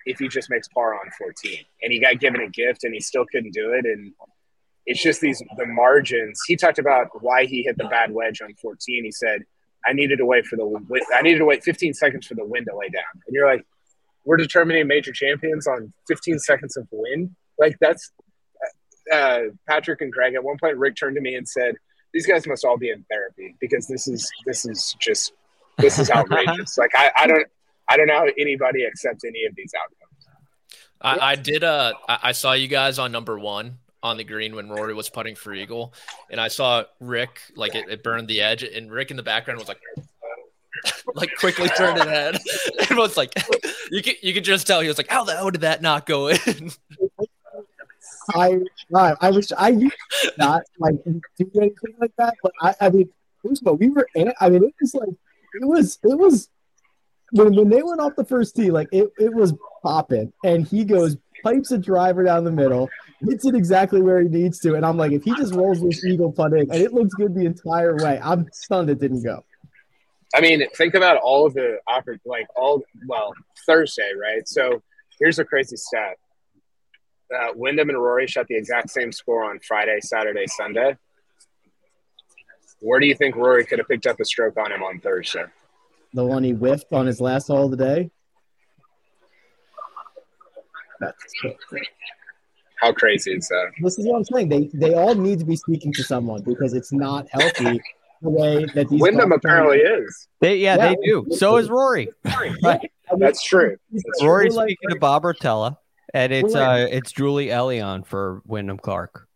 If 0.06 0.19
he 0.19 0.28
just 0.28 0.50
makes 0.50 0.67
par 0.67 0.96
on 0.96 1.10
14, 1.17 1.60
and 1.82 1.93
he 1.93 2.00
got 2.02 2.19
given 2.19 2.41
a 2.41 2.50
gift, 2.50 2.84
and 2.84 2.93
he 2.93 3.00
still 3.00 3.26
couldn't 3.32 3.54
do 3.54 3.72
it, 3.72 3.86
and 3.86 4.12
it's 4.86 5.02
just 5.02 5.22
these 5.22 5.41
the 5.58 5.65
margins. 5.65 6.39
He 6.48 6.56
talked 6.56 6.80
about 6.80 7.08
why 7.22 7.46
he 7.46 7.63
hit 7.63 7.78
the 7.78 7.86
bad 7.86 8.12
wedge 8.12 8.41
on 8.41 8.54
14. 8.56 9.04
He 9.04 9.12
said, 9.12 9.43
"I 9.86 9.93
needed 9.93 10.17
to 10.17 10.26
wait 10.26 10.46
for 10.46 10.56
the 10.56 11.02
I 11.13 11.22
needed 11.22 11.39
to 11.39 11.46
wait 11.46 11.63
15 11.63 11.93
seconds 11.93 12.28
for 12.28 12.36
the 12.36 12.46
wind 12.46 12.67
to 12.69 12.78
lay 12.78 12.89
down." 12.89 13.04
And 13.26 13.34
you're 13.34 13.48
like, 13.48 13.65
"We're 14.26 14.38
determining 14.38 14.88
major 14.88 15.13
champions 15.13 15.67
on 15.67 15.93
15 16.08 16.39
seconds 16.39 16.76
of 16.76 16.88
wind." 16.91 17.36
Like 17.58 17.78
that's 17.80 18.12
uh, 19.12 19.41
Patrick 19.67 20.02
and 20.02 20.12
Greg. 20.12 20.34
At 20.34 20.43
one 20.43 20.58
point, 20.58 20.78
Rick 20.78 20.98
turned 20.98 21.15
to 21.15 21.22
me 21.22 21.36
and 21.36 21.48
said, 21.48 21.76
"These 22.13 22.28
guys 22.28 22.46
must 22.46 22.65
all 22.65 22.78
be 22.78 22.89
in 22.89 23.06
therapy 23.10 23.56
because 23.62 23.88
this 23.88 24.08
is 24.08 24.30
this 24.46 24.65
is 24.65 24.96
just 25.00 25.34
this 25.78 25.98
is 25.98 26.12
outrageous." 26.12 26.78
like 26.78 26.91
I, 26.93 27.12
I 27.17 27.28
don't 27.28 27.48
I 27.88 27.96
don't 27.96 28.08
know 28.08 28.19
how 28.19 28.28
anybody 28.38 28.86
accepts 28.86 29.24
any 29.24 29.46
of 29.46 29.56
these 29.56 29.72
outcomes. 29.82 30.00
I, 31.00 31.32
I 31.32 31.36
did. 31.36 31.63
Uh, 31.63 31.93
I 32.08 32.32
saw 32.32 32.54
you 32.54 32.67
guys 32.67 32.98
on 32.98 33.12
number 33.12 33.38
one 33.38 33.80
on 34.03 34.17
the 34.17 34.23
green 34.23 34.55
when 34.55 34.69
Rory 34.69 34.93
was 34.93 35.09
putting 35.09 35.35
for 35.35 35.53
eagle, 35.53 35.93
and 36.29 36.39
I 36.39 36.49
saw 36.49 36.83
Rick 36.99 37.39
like 37.55 37.73
it, 37.73 37.89
it 37.89 38.03
burned 38.03 38.27
the 38.27 38.41
edge, 38.41 38.61
and 38.61 38.91
Rick 38.91 39.09
in 39.09 39.17
the 39.17 39.23
background 39.23 39.59
was 39.59 39.67
like. 39.67 39.79
like 41.13 41.29
quickly 41.39 41.69
turned 41.69 41.97
his 41.97 42.07
head 42.07 42.37
and 42.89 42.97
was 42.97 43.15
like 43.15 43.31
you 43.91 44.01
could 44.01 44.15
you 44.23 44.33
could 44.33 44.43
just 44.43 44.65
tell 44.65 44.81
he 44.81 44.87
was 44.87 44.97
like 44.97 45.07
how 45.07 45.23
the 45.23 45.31
hell 45.31 45.51
did 45.51 45.61
that 45.61 45.83
not 45.83 46.05
go 46.07 46.29
in 46.29 46.71
I 48.33 48.59
I 49.21 49.31
was 49.31 49.51
I 49.57 49.71
not 50.37 50.63
like 50.79 50.95
do 51.03 51.51
anything 51.55 51.95
like 51.99 52.13
that, 52.17 52.35
but 52.41 52.53
I 52.61 52.75
I 52.81 52.89
mean 52.89 53.09
first 53.45 53.61
of 53.61 53.67
all 53.67 53.75
we 53.75 53.89
were 53.89 54.07
in, 54.15 54.31
I 54.39 54.49
mean 54.49 54.63
it 54.63 54.73
was 54.79 54.93
like 54.93 55.09
it 55.61 55.65
was 55.65 55.99
it 56.03 56.17
was 56.17 56.49
when 57.31 57.55
when 57.55 57.69
they 57.69 57.83
went 57.83 57.99
off 57.99 58.15
the 58.15 58.25
first 58.25 58.55
tee 58.55 58.71
like 58.71 58.87
it 58.91 59.11
it 59.17 59.33
was 59.33 59.53
popping 59.81 60.31
and 60.43 60.65
he 60.65 60.85
goes 60.85 61.17
pipes 61.43 61.71
a 61.71 61.77
driver 61.77 62.23
down 62.23 62.43
the 62.43 62.51
middle 62.51 62.89
hits 63.29 63.45
it 63.45 63.55
exactly 63.55 64.01
where 64.01 64.21
he 64.21 64.27
needs 64.27 64.59
to. 64.59 64.75
And 64.75 64.86
I'm 64.86 64.97
like, 64.97 65.12
if 65.12 65.23
he 65.23 65.33
just 65.36 65.53
rolls 65.53 65.81
this 65.81 66.03
eagle 66.05 66.31
putt 66.31 66.53
in 66.53 66.71
and 66.71 66.81
it 66.81 66.93
looks 66.93 67.13
good 67.13 67.33
the 67.36 67.45
entire 67.45 67.95
way, 67.95 68.19
I'm 68.23 68.47
stunned 68.51 68.89
it 68.89 68.99
didn't 68.99 69.23
go. 69.23 69.43
I 70.36 70.41
mean, 70.41 70.63
think 70.75 70.95
about 70.95 71.17
all 71.17 71.45
of 71.45 71.53
the 71.53 71.77
awkward 71.88 72.19
like 72.25 72.47
all 72.55 72.81
well 73.07 73.33
Thursday, 73.65 74.12
right? 74.19 74.47
So 74.47 74.81
here's 75.19 75.38
a 75.39 75.45
crazy 75.45 75.75
stat: 75.77 76.17
uh, 77.33 77.49
Wyndham 77.55 77.89
and 77.89 77.97
Rory 77.97 78.27
shot 78.27 78.47
the 78.47 78.57
exact 78.57 78.89
same 78.89 79.12
score 79.12 79.43
on 79.49 79.59
Friday, 79.59 79.99
Saturday, 80.01 80.45
Sunday. 80.47 80.97
Where 82.79 82.99
do 82.99 83.05
you 83.05 83.15
think 83.15 83.36
Rory 83.36 83.65
could 83.65 83.79
have 83.79 83.88
picked 83.88 84.07
up 84.07 84.19
a 84.19 84.25
stroke 84.25 84.57
on 84.57 84.71
him 84.71 84.83
on 84.83 84.99
Thursday? 84.99 85.45
The 86.13 86.25
one 86.25 86.43
he 86.43 86.51
whiffed 86.51 86.91
on 86.91 87.05
his 87.05 87.21
last 87.21 87.47
hole 87.47 87.65
of 87.65 87.71
the 87.71 87.77
day. 87.77 88.12
That's 90.99 91.23
how 92.84 92.93
crazy 92.93 93.32
is 93.32 93.48
that? 93.48 93.72
This 93.82 93.98
is 93.98 94.06
what 94.06 94.17
I'm 94.17 94.26
saying. 94.26 94.50
They 94.50 94.69
they 94.74 94.93
all 94.93 95.15
need 95.15 95.39
to 95.39 95.46
be 95.46 95.56
speaking 95.56 95.93
to 95.93 96.04
someone 96.04 96.41
because 96.43 96.74
it's 96.74 96.91
not 96.91 97.28
healthy 97.30 97.82
the 98.22 98.30
way 98.30 98.65
that 98.74 98.89
these 98.89 99.02
Wyndham 99.02 99.32
apparently 99.32 99.80
is. 99.80 100.28
They 100.39 100.58
yeah, 100.58 100.76
yeah, 100.78 100.89
they 100.89 100.96
do. 101.04 101.28
So 101.32 101.58
is 101.58 101.69
Rory. 101.69 102.10
right. 102.63 102.91
That's 103.17 103.43
true. 103.43 103.78
Rory's 104.22 104.56
speaking 104.56 104.89
to 104.89 105.00
Bob 105.00 105.24
Rotella, 105.24 105.78
and 106.13 106.34
it's 106.34 106.56
uh 106.56 106.88
it's 106.89 107.12
Julie 107.12 107.48
Elion 107.48 108.06
for 108.06 108.41
Wyndham 108.46 108.78
Clark. 108.78 109.28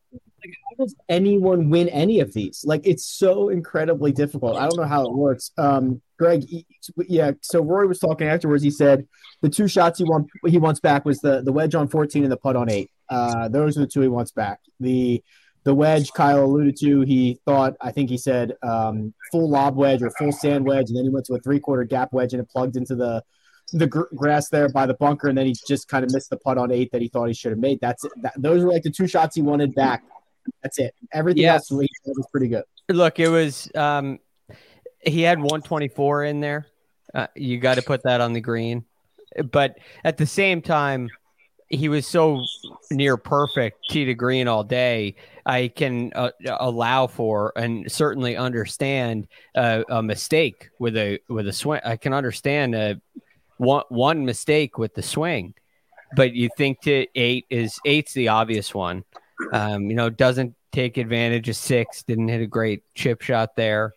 How 0.44 0.84
does 0.84 0.96
anyone 1.10 1.70
win 1.70 1.90
any 1.90 2.20
of 2.22 2.34
these? 2.34 2.64
Like 2.66 2.82
it's 2.86 3.06
so 3.06 3.50
incredibly 3.50 4.12
difficult. 4.12 4.58
I 4.58 4.68
don't 4.68 4.78
know 4.78 4.88
how 4.88 5.06
it 5.06 5.14
works. 5.14 5.52
Um, 5.58 6.02
Greg, 6.18 6.46
yeah. 7.08 7.32
So 7.42 7.62
Rory 7.62 7.88
was 7.88 8.00
talking 8.00 8.28
afterwards. 8.28 8.64
He 8.64 8.72
said 8.72 9.08
the 9.42 9.50
two 9.50 9.68
shots 9.68 10.00
he 10.00 10.06
want 10.06 10.30
he 10.48 10.58
wants 10.58 10.80
back 10.80 11.06
was 11.06 11.20
the 11.20 11.42
the 11.42 11.52
wedge 11.52 11.76
on 11.76 11.88
14 11.88 12.24
and 12.24 12.32
the 12.32 12.38
putt 12.38 12.56
on 12.56 12.70
eight. 12.70 12.90
Uh, 13.10 13.48
those 13.48 13.78
are 13.78 13.82
the 13.82 13.88
two 13.88 14.02
he 14.02 14.08
wants 14.08 14.32
back. 14.32 14.60
The 14.80 15.24
the 15.64 15.76
wedge 15.76 16.14
Kyle 16.14 16.46
alluded 16.46 16.78
to, 16.78 17.02
he 17.02 17.42
thought 17.44 17.76
I 17.82 17.92
think 17.92 18.10
he 18.10 18.18
said 18.18 18.56
um, 18.64 19.14
full 19.32 19.50
lob 19.50 19.76
wedge 19.76 20.02
or 20.02 20.10
full 20.12 20.32
sand 20.32 20.66
wedge, 20.66 20.90
and 20.90 20.98
then 20.98 21.04
he 21.04 21.10
went 21.10 21.26
to 21.26 21.34
a 21.34 21.40
three 21.40 21.60
quarter 21.60 21.84
gap 21.84 22.14
wedge 22.14 22.32
and 22.34 22.42
it 22.42 22.50
plugged 22.50 22.78
into 22.78 22.96
the 22.96 23.22
the 23.74 23.88
gr- 23.88 24.04
grass 24.16 24.50
there 24.50 24.70
by 24.70 24.86
the 24.86 24.94
bunker, 24.94 25.28
and 25.28 25.38
then 25.38 25.46
he 25.46 25.54
just 25.68 25.88
kind 25.88 26.06
of 26.06 26.12
missed 26.14 26.30
the 26.30 26.38
putt 26.38 26.58
on 26.58 26.72
eight 26.72 26.92
that 26.92 27.02
he 27.02 27.10
thought 27.10 27.26
he 27.26 27.34
should 27.34 27.52
have 27.52 27.60
made. 27.60 27.80
That's 27.82 28.04
it. 28.06 28.12
That, 28.22 28.34
those 28.38 28.64
were 28.64 28.72
like 28.72 28.84
the 28.84 28.92
two 28.92 29.08
shots 29.08 29.36
he 29.36 29.42
wanted 29.42 29.76
back. 29.76 30.04
That's 30.64 30.80
it. 30.80 30.96
Everything 31.12 31.44
yeah. 31.44 31.56
else 31.56 31.70
was 31.70 31.88
pretty 32.32 32.48
good. 32.48 32.64
Look, 32.90 33.20
it 33.20 33.28
was 33.28 33.70
um, 33.76 34.20
he 35.02 35.22
had 35.22 35.40
124 35.40 36.24
in 36.24 36.40
there. 36.40 36.68
Uh, 37.14 37.28
you 37.36 37.58
got 37.58 37.76
to 37.76 37.82
put 37.82 38.04
that 38.04 38.22
on 38.22 38.34
the 38.34 38.42
green, 38.42 38.86
but 39.52 39.78
at 40.04 40.18
the 40.18 40.26
same 40.26 40.62
time, 40.62 41.10
he 41.70 41.90
was 41.90 42.08
so 42.08 42.44
near 42.92 43.18
perfect 43.18 43.90
tee 43.90 44.06
to 44.06 44.14
green 44.14 44.48
all 44.48 44.64
day. 44.64 45.16
I 45.46 45.70
can 45.70 46.12
uh, 46.14 46.32
allow 46.46 47.08
for 47.08 47.54
and 47.56 47.90
certainly 47.92 48.38
understand 48.38 49.28
uh, 49.56 49.84
a 49.90 50.02
mistake 50.02 50.70
with 50.80 50.96
a 50.98 51.20
with 51.30 51.48
a 51.48 51.54
swing. 51.54 51.82
I 51.84 51.98
can 51.98 52.14
understand 52.14 52.76
a 52.76 53.02
one 53.58 53.84
one 53.90 54.26
mistake 54.26 54.78
with 54.78 54.94
the 54.94 55.04
swing, 55.04 55.54
but 56.16 56.34
you 56.34 56.50
think 56.58 56.82
to 56.82 57.08
eight 57.16 57.46
is 57.50 57.80
eight's 57.86 58.14
the 58.14 58.30
obvious 58.30 58.74
one. 58.74 59.04
Um, 59.52 59.90
you 59.90 59.96
know, 59.96 60.10
doesn't 60.10 60.56
take 60.72 60.98
advantage 60.98 61.50
of 61.50 61.56
six, 61.56 62.04
didn't 62.04 62.28
hit 62.28 62.42
a 62.42 62.48
great 62.48 62.84
chip 62.96 63.22
shot 63.22 63.56
there. 63.56 63.94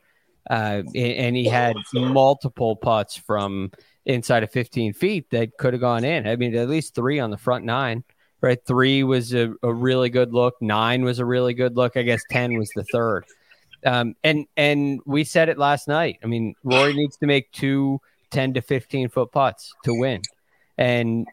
Uh, 0.49 0.83
and 0.95 1.37
he 1.37 1.45
had 1.45 1.77
multiple 1.93 2.75
putts 2.75 3.17
from 3.17 3.71
inside 4.07 4.43
of 4.43 4.51
15 4.51 4.93
feet 4.93 5.31
that 5.31 5.57
could 5.59 5.75
have 5.75 5.81
gone 5.81 6.05
in. 6.05 6.27
I 6.27 6.37
mean, 6.37 6.55
at 6.55 6.69
least 6.69 6.95
three 6.95 7.19
on 7.21 7.31
the 7.31 7.37
front 7.37 7.65
nine, 7.65 8.05
right? 8.41 8.59
Three 8.65 9.03
was 9.03 9.35
a, 9.35 9.53
a 9.63 9.73
really 9.73 10.11
good 10.11 10.33
look. 10.33 10.61
Nine 10.61 11.05
was 11.05 11.19
a 11.19 11.25
really 11.25 11.55
good 11.55 11.77
look. 11.77 11.97
I 11.97 12.03
guess 12.03 12.23
10 12.31 12.59
was 12.59 12.71
the 12.75 12.85
third. 12.85 13.25
Um, 13.85 14.15
and, 14.25 14.47
and 14.57 15.01
we 15.07 15.25
said 15.25 15.49
it 15.49 15.59
last 15.59 15.89
night. 15.89 16.19
I 16.23 16.27
mean, 16.27 16.55
Rory 16.65 16.93
needs 16.95 17.17
to 17.19 17.27
make 17.27 17.51
two 17.53 18.01
10 18.31 18.55
to 18.55 18.63
15 18.63 19.09
foot 19.09 19.33
putts 19.33 19.75
to 19.85 19.95
win. 19.95 20.23
And 20.79 21.27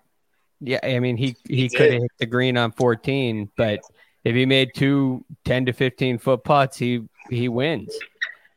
yeah, 0.60 0.80
I 0.84 1.00
mean, 1.00 1.18
he, 1.18 1.36
he, 1.48 1.64
he 1.64 1.70
could 1.70 1.92
have 1.92 2.02
hit 2.02 2.12
the 2.20 2.26
green 2.26 2.58
on 2.58 2.72
14, 2.72 3.52
but 3.56 3.80
if 4.24 4.36
he 4.36 4.46
made 4.46 4.72
two 4.76 5.24
10 5.46 5.68
to 5.68 5.74
15 5.74 6.18
foot 6.18 6.44
putts, 6.44 6.78
he, 6.78 7.04
he 7.30 7.48
wins. 7.48 7.96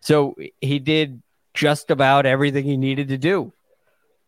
So 0.00 0.34
he 0.60 0.78
did 0.78 1.22
just 1.52 1.90
about 1.90 2.26
everything 2.26 2.64
he 2.64 2.76
needed 2.76 3.08
to 3.08 3.18
do. 3.18 3.52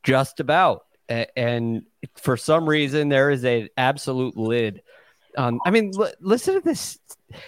Just 0.03 0.41
about. 0.41 0.85
And 1.09 1.83
for 2.15 2.37
some 2.37 2.69
reason, 2.69 3.09
there 3.09 3.31
is 3.31 3.45
an 3.45 3.69
absolute 3.77 4.37
lid. 4.37 4.83
Um, 5.37 5.61
I 5.65 5.71
mean, 5.71 5.93
l- 5.99 6.13
listen 6.21 6.55
to 6.55 6.61
this. 6.61 6.99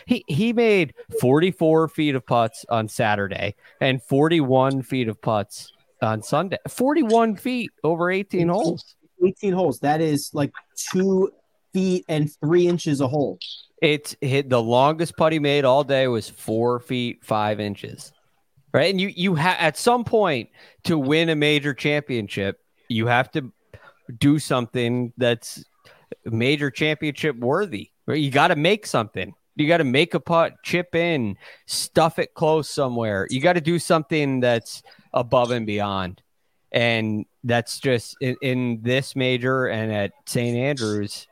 He 0.06 0.24
he 0.26 0.52
made 0.52 0.94
44 1.20 1.88
feet 1.88 2.14
of 2.14 2.24
putts 2.24 2.64
on 2.70 2.88
Saturday 2.88 3.54
and 3.80 4.02
41 4.02 4.82
feet 4.82 5.08
of 5.08 5.20
putts 5.20 5.72
on 6.00 6.22
Sunday. 6.22 6.56
41 6.68 7.36
feet 7.36 7.70
over 7.82 8.10
18 8.10 8.48
holes. 8.48 8.94
18 9.24 9.52
holes. 9.52 9.80
That 9.80 10.00
is 10.00 10.30
like 10.32 10.52
two 10.76 11.30
feet 11.72 12.04
and 12.08 12.30
three 12.40 12.66
inches 12.66 13.00
a 13.00 13.08
hole. 13.08 13.38
It's 13.82 14.16
hit 14.22 14.48
the 14.48 14.62
longest 14.62 15.16
putt 15.16 15.32
he 15.32 15.38
made 15.38 15.66
all 15.66 15.84
day 15.84 16.08
was 16.08 16.30
four 16.30 16.80
feet 16.80 17.22
five 17.22 17.60
inches. 17.60 18.13
Right. 18.74 18.90
And 18.90 19.00
you 19.00 19.06
you 19.06 19.37
have 19.37 19.56
at 19.60 19.78
some 19.78 20.02
point 20.02 20.50
to 20.82 20.98
win 20.98 21.28
a 21.28 21.37
major 21.37 21.72
championship, 21.72 22.60
you 22.88 23.06
have 23.06 23.30
to 23.30 23.52
do 24.18 24.40
something 24.40 25.12
that's 25.16 25.64
major 26.24 26.72
championship 26.72 27.37
worthy. 27.37 27.90
Right? 28.04 28.18
You 28.18 28.32
got 28.32 28.48
to 28.48 28.56
make 28.56 28.84
something. 28.87 29.32
You 29.54 29.68
got 29.68 29.76
to 29.76 29.84
make 29.84 30.14
a 30.14 30.20
putt, 30.20 30.54
chip 30.64 30.96
in, 30.96 31.37
stuff 31.66 32.18
it 32.18 32.34
close 32.34 32.68
somewhere. 32.68 33.28
You 33.30 33.40
got 33.40 33.52
to 33.52 33.60
do 33.60 33.78
something 33.78 34.40
that's 34.40 34.82
above 35.12 35.52
and 35.52 35.64
beyond. 35.66 36.20
And 36.72 37.26
that's 37.44 37.78
just 37.78 38.16
in, 38.20 38.34
in 38.42 38.80
this 38.82 39.14
major 39.14 39.66
and 39.66 39.92
at 39.92 40.10
St. 40.26 40.56
Andrews, 40.56 41.28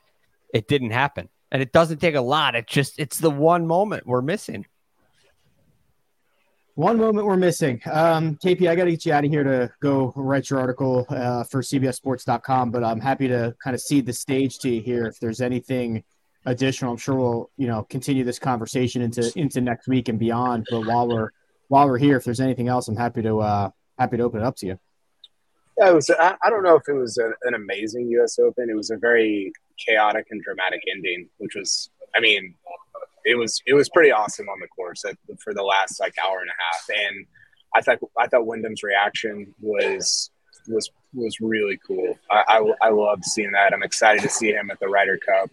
it 0.54 0.68
didn't 0.68 0.92
happen. 0.92 1.28
And 1.50 1.60
it 1.60 1.72
doesn't 1.72 1.98
take 1.98 2.14
a 2.14 2.20
lot. 2.20 2.54
It 2.54 2.68
just, 2.68 3.00
it's 3.00 3.18
the 3.18 3.30
one 3.30 3.66
moment 3.66 4.06
we're 4.06 4.22
missing. 4.22 4.66
One 6.74 6.96
moment 6.96 7.26
we're 7.26 7.36
missing. 7.36 7.82
Um, 7.90 8.36
KP, 8.36 8.66
I 8.66 8.74
got 8.74 8.84
to 8.84 8.92
get 8.92 9.04
you 9.04 9.12
out 9.12 9.24
of 9.26 9.30
here 9.30 9.44
to 9.44 9.70
go 9.80 10.12
write 10.16 10.48
your 10.48 10.58
article 10.58 11.04
uh, 11.10 11.44
for 11.44 11.60
CBSSports.com, 11.60 12.70
but 12.70 12.82
I'm 12.82 12.98
happy 12.98 13.28
to 13.28 13.54
kind 13.62 13.74
of 13.74 13.80
cede 13.80 14.06
the 14.06 14.12
stage 14.14 14.58
to 14.60 14.70
you 14.70 14.80
here. 14.80 15.04
If 15.04 15.20
there's 15.20 15.42
anything 15.42 16.02
additional, 16.46 16.92
I'm 16.92 16.96
sure 16.96 17.14
we'll 17.14 17.50
you 17.58 17.66
know 17.66 17.82
continue 17.84 18.24
this 18.24 18.38
conversation 18.38 19.02
into 19.02 19.30
into 19.36 19.60
next 19.60 19.86
week 19.86 20.08
and 20.08 20.18
beyond. 20.18 20.66
But 20.70 20.86
while 20.86 21.06
we're 21.08 21.30
while 21.68 21.86
we're 21.86 21.98
here, 21.98 22.16
if 22.16 22.24
there's 22.24 22.40
anything 22.40 22.68
else, 22.68 22.88
I'm 22.88 22.96
happy 22.96 23.20
to 23.20 23.40
uh, 23.40 23.70
happy 23.98 24.16
to 24.16 24.22
open 24.22 24.40
it 24.40 24.46
up 24.46 24.56
to 24.56 24.66
you. 24.66 24.78
Yeah, 25.76 25.90
it 25.90 25.94
was. 25.94 26.08
I, 26.08 26.36
I 26.42 26.48
don't 26.48 26.62
know 26.62 26.76
if 26.76 26.88
it 26.88 26.94
was 26.94 27.18
a, 27.18 27.32
an 27.42 27.52
amazing 27.54 28.08
U.S. 28.12 28.38
Open. 28.38 28.70
It 28.70 28.76
was 28.76 28.90
a 28.90 28.96
very 28.96 29.52
chaotic 29.78 30.26
and 30.30 30.42
dramatic 30.42 30.80
ending, 30.90 31.28
which 31.36 31.54
was, 31.54 31.90
I 32.14 32.20
mean, 32.20 32.54
it 33.24 33.36
was 33.36 33.60
it 33.66 33.74
was 33.74 33.88
pretty 33.88 34.10
awesome 34.10 34.48
on 34.48 34.60
the 34.60 34.68
course 34.68 35.04
at, 35.04 35.16
for 35.42 35.54
the 35.54 35.62
last 35.62 36.00
like 36.00 36.14
hour 36.24 36.40
and 36.40 36.50
a 36.50 36.62
half. 36.62 37.06
And 37.06 37.26
I 37.74 37.80
thought 37.80 37.98
I 38.18 38.26
thought 38.26 38.46
Wyndham's 38.46 38.82
reaction 38.82 39.54
was 39.60 40.30
was 40.68 40.90
was 41.14 41.40
really 41.40 41.78
cool. 41.86 42.18
I, 42.30 42.44
I, 42.48 42.88
I 42.88 42.90
loved 42.90 43.24
seeing 43.24 43.52
that. 43.52 43.72
I'm 43.74 43.82
excited 43.82 44.22
to 44.22 44.28
see 44.28 44.52
him 44.52 44.70
at 44.70 44.80
the 44.80 44.88
Ryder 44.88 45.18
Cup. 45.18 45.50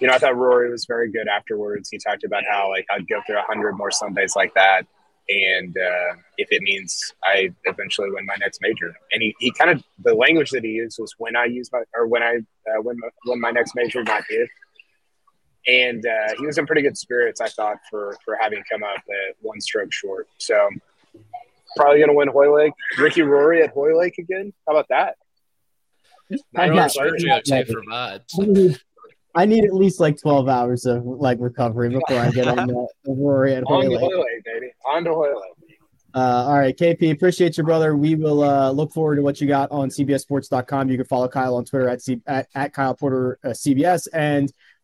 You 0.00 0.08
know, 0.08 0.14
I 0.14 0.18
thought 0.18 0.36
Rory 0.36 0.70
was 0.70 0.84
very 0.84 1.10
good 1.10 1.26
afterwards. 1.26 1.88
He 1.90 1.98
talked 1.98 2.24
about 2.24 2.44
how 2.50 2.68
like 2.68 2.86
I'd 2.90 3.08
go 3.08 3.20
through 3.26 3.38
a 3.38 3.42
hundred 3.42 3.72
more 3.72 3.90
Sundays 3.90 4.36
like 4.36 4.52
that 4.54 4.86
and 5.28 5.76
uh, 5.76 6.14
if 6.38 6.48
it 6.50 6.62
means 6.62 7.12
I 7.24 7.52
eventually 7.64 8.10
win 8.10 8.26
my 8.26 8.36
next 8.38 8.60
major. 8.60 8.94
And 9.12 9.22
he, 9.22 9.34
he 9.40 9.50
kind 9.52 9.70
of 9.70 9.82
the 10.04 10.14
language 10.14 10.50
that 10.50 10.62
he 10.62 10.70
used 10.70 10.98
was 10.98 11.14
when 11.18 11.36
I 11.36 11.46
use 11.46 11.70
my 11.72 11.82
or 11.94 12.06
when 12.06 12.22
I 12.22 12.36
uh, 12.36 12.82
win 12.82 12.96
my, 12.98 13.08
win 13.26 13.40
my 13.40 13.50
next 13.50 13.74
major, 13.74 14.02
not 14.04 14.22
if. 14.28 14.48
And 15.66 16.04
uh, 16.06 16.34
he 16.38 16.46
was 16.46 16.58
in 16.58 16.66
pretty 16.66 16.82
good 16.82 16.96
spirits, 16.96 17.40
I 17.40 17.48
thought, 17.48 17.78
for 17.90 18.16
for 18.24 18.38
having 18.40 18.62
come 18.70 18.82
up 18.82 18.98
at 18.98 19.36
one 19.40 19.60
stroke 19.60 19.92
short. 19.92 20.28
So 20.38 20.68
probably 21.76 21.98
going 21.98 22.08
to 22.08 22.14
win 22.14 22.28
Hoylake. 22.28 22.72
Ricky 22.98 23.22
Rory 23.22 23.62
at 23.62 23.70
Hoylake 23.70 24.18
again. 24.18 24.52
How 24.66 24.74
about 24.74 24.86
that? 24.88 25.16
I 26.56 26.68
got, 26.68 26.92
I 29.36 29.44
need 29.44 29.64
at 29.64 29.74
least 29.74 30.00
like 30.00 30.20
12 30.20 30.48
hours 30.48 30.86
of 30.86 31.04
like 31.04 31.38
recovery 31.40 31.90
before 31.90 32.18
I 32.18 32.30
get 32.30 32.48
on 32.48 32.66
the, 32.66 32.88
the 33.04 33.12
Rory 33.12 33.54
at 33.54 33.64
On 33.66 33.84
to 33.84 33.98
Hoylake, 33.98 34.44
baby. 34.44 34.72
On 34.90 35.04
to 35.04 35.10
Hoylake. 35.14 35.52
Uh, 36.14 36.46
all 36.48 36.58
right, 36.58 36.74
KP, 36.76 37.12
appreciate 37.12 37.58
you, 37.58 37.62
brother. 37.62 37.94
We 37.94 38.14
will 38.14 38.42
uh, 38.42 38.70
look 38.70 38.90
forward 38.90 39.16
to 39.16 39.22
what 39.22 39.38
you 39.38 39.46
got 39.46 39.70
on 39.70 39.90
CBSSports.com. 39.90 40.88
You 40.88 40.96
can 40.96 41.04
follow 41.04 41.28
Kyle 41.28 41.56
on 41.56 41.66
Twitter 41.66 41.90
at, 41.90 42.00
C- 42.00 42.22
at, 42.26 42.48
at 42.54 42.72
Kyle 42.72 42.94
Porter 42.94 43.38
uh, 43.44 43.48
CBS, 43.48 44.08
and 44.14 44.50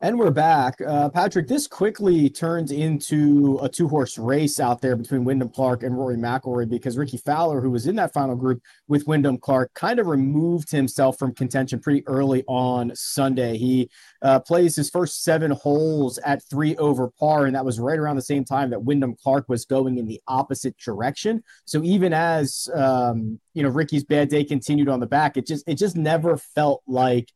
And 0.00 0.16
we're 0.16 0.30
back. 0.30 0.80
Uh, 0.80 1.08
Patrick, 1.08 1.48
this 1.48 1.66
quickly 1.66 2.30
turned 2.30 2.70
into 2.70 3.58
a 3.60 3.68
two 3.68 3.88
horse 3.88 4.16
race 4.16 4.60
out 4.60 4.80
there 4.80 4.94
between 4.94 5.24
Wyndham 5.24 5.48
Clark 5.48 5.82
and 5.82 5.98
Rory 5.98 6.16
McIlroy 6.16 6.68
because 6.68 6.96
Rickie 6.96 7.16
Fowler, 7.16 7.60
who 7.60 7.72
was 7.72 7.88
in 7.88 7.96
that 7.96 8.12
final 8.12 8.36
group 8.36 8.62
with 8.86 9.08
Wyndham 9.08 9.38
Clark, 9.38 9.74
kind 9.74 9.98
of 9.98 10.06
removed 10.06 10.70
himself 10.70 11.18
from 11.18 11.34
contention 11.34 11.80
pretty 11.80 12.06
early 12.06 12.44
on 12.46 12.92
Sunday. 12.94 13.56
He 13.56 13.90
uh, 14.22 14.38
plays 14.38 14.76
his 14.76 14.88
first 14.88 15.24
seven 15.24 15.50
holes 15.50 16.18
at 16.18 16.48
three 16.48 16.76
over 16.76 17.10
par, 17.18 17.46
and 17.46 17.56
that 17.56 17.64
was 17.64 17.80
right 17.80 17.98
around 17.98 18.14
the 18.14 18.22
same 18.22 18.44
time 18.44 18.70
that 18.70 18.84
Wyndham 18.84 19.16
Clark 19.20 19.48
was 19.48 19.64
going 19.64 19.98
in 19.98 20.06
the 20.06 20.20
opposite 20.28 20.78
direction. 20.78 21.42
So 21.64 21.82
even 21.82 22.12
as 22.12 22.68
um, 22.72 23.40
you 23.52 23.64
know 23.64 23.68
Rickie's 23.68 24.04
bad 24.04 24.28
day 24.28 24.44
continued 24.44 24.88
on 24.88 25.00
the 25.00 25.06
back, 25.06 25.36
it 25.36 25.44
just 25.44 25.64
it 25.66 25.74
just 25.74 25.96
never 25.96 26.36
felt 26.36 26.84
like 26.86 27.32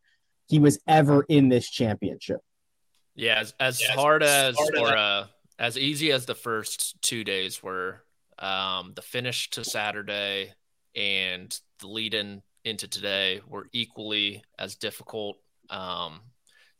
he 0.47 0.61
was 0.61 0.79
ever 0.87 1.25
in 1.29 1.49
this 1.49 1.69
championship. 1.69 2.41
Yeah, 3.15 3.41
as, 3.41 3.55
as 3.61 3.81
yeah, 3.81 3.95
hard 3.95 4.23
as, 4.23 4.57
hard 4.57 4.79
or 4.79 4.97
uh, 4.97 5.27
as 5.59 5.77
easy 5.77 6.13
as 6.13 6.27
the 6.27 6.35
first 6.35 7.01
two 7.03 7.25
days 7.25 7.63
were, 7.63 8.03
um, 8.39 8.93
the 8.95 9.03
finish 9.03 9.51
to 9.51 9.65
Saturday 9.65 10.53
and 10.97 11.57
the 11.81 11.87
lead 11.89 12.15
in 12.15 12.43
into 12.65 12.87
today 12.89 13.41
were 13.49 13.67
equally 13.73 14.43
as 14.59 14.77
difficult. 14.77 15.37
Um, 15.69 16.21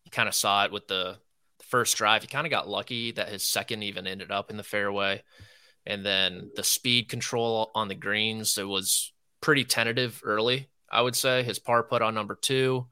you 0.05 0.11
kind 0.11 0.29
of 0.29 0.35
saw 0.35 0.65
it 0.65 0.73
with 0.73 0.87
the, 0.89 1.19
the 1.59 1.65
first 1.65 1.97
drive. 1.97 2.23
He 2.23 2.29
kind 2.29 2.47
of 2.47 2.51
got 2.51 2.69
lucky 2.69 3.13
that 3.13 3.29
his 3.29 3.49
second 3.49 3.83
even 3.83 4.07
ended 4.07 4.31
up 4.31 4.51
in 4.51 4.57
the 4.57 4.63
fairway, 4.63 5.23
and 5.85 6.05
then 6.05 6.51
the 6.55 6.65
speed 6.65 7.09
control 7.09 7.71
on 7.75 7.89
the 7.89 7.95
greens 7.95 8.59
it 8.59 8.67
was 8.67 9.13
pretty 9.41 9.65
tentative 9.65 10.21
early. 10.25 10.69
I 10.91 11.03
would 11.03 11.17
say 11.17 11.43
his 11.43 11.59
par 11.59 11.83
put 11.83 12.03
on 12.03 12.15
number 12.15 12.37
two 12.41 12.87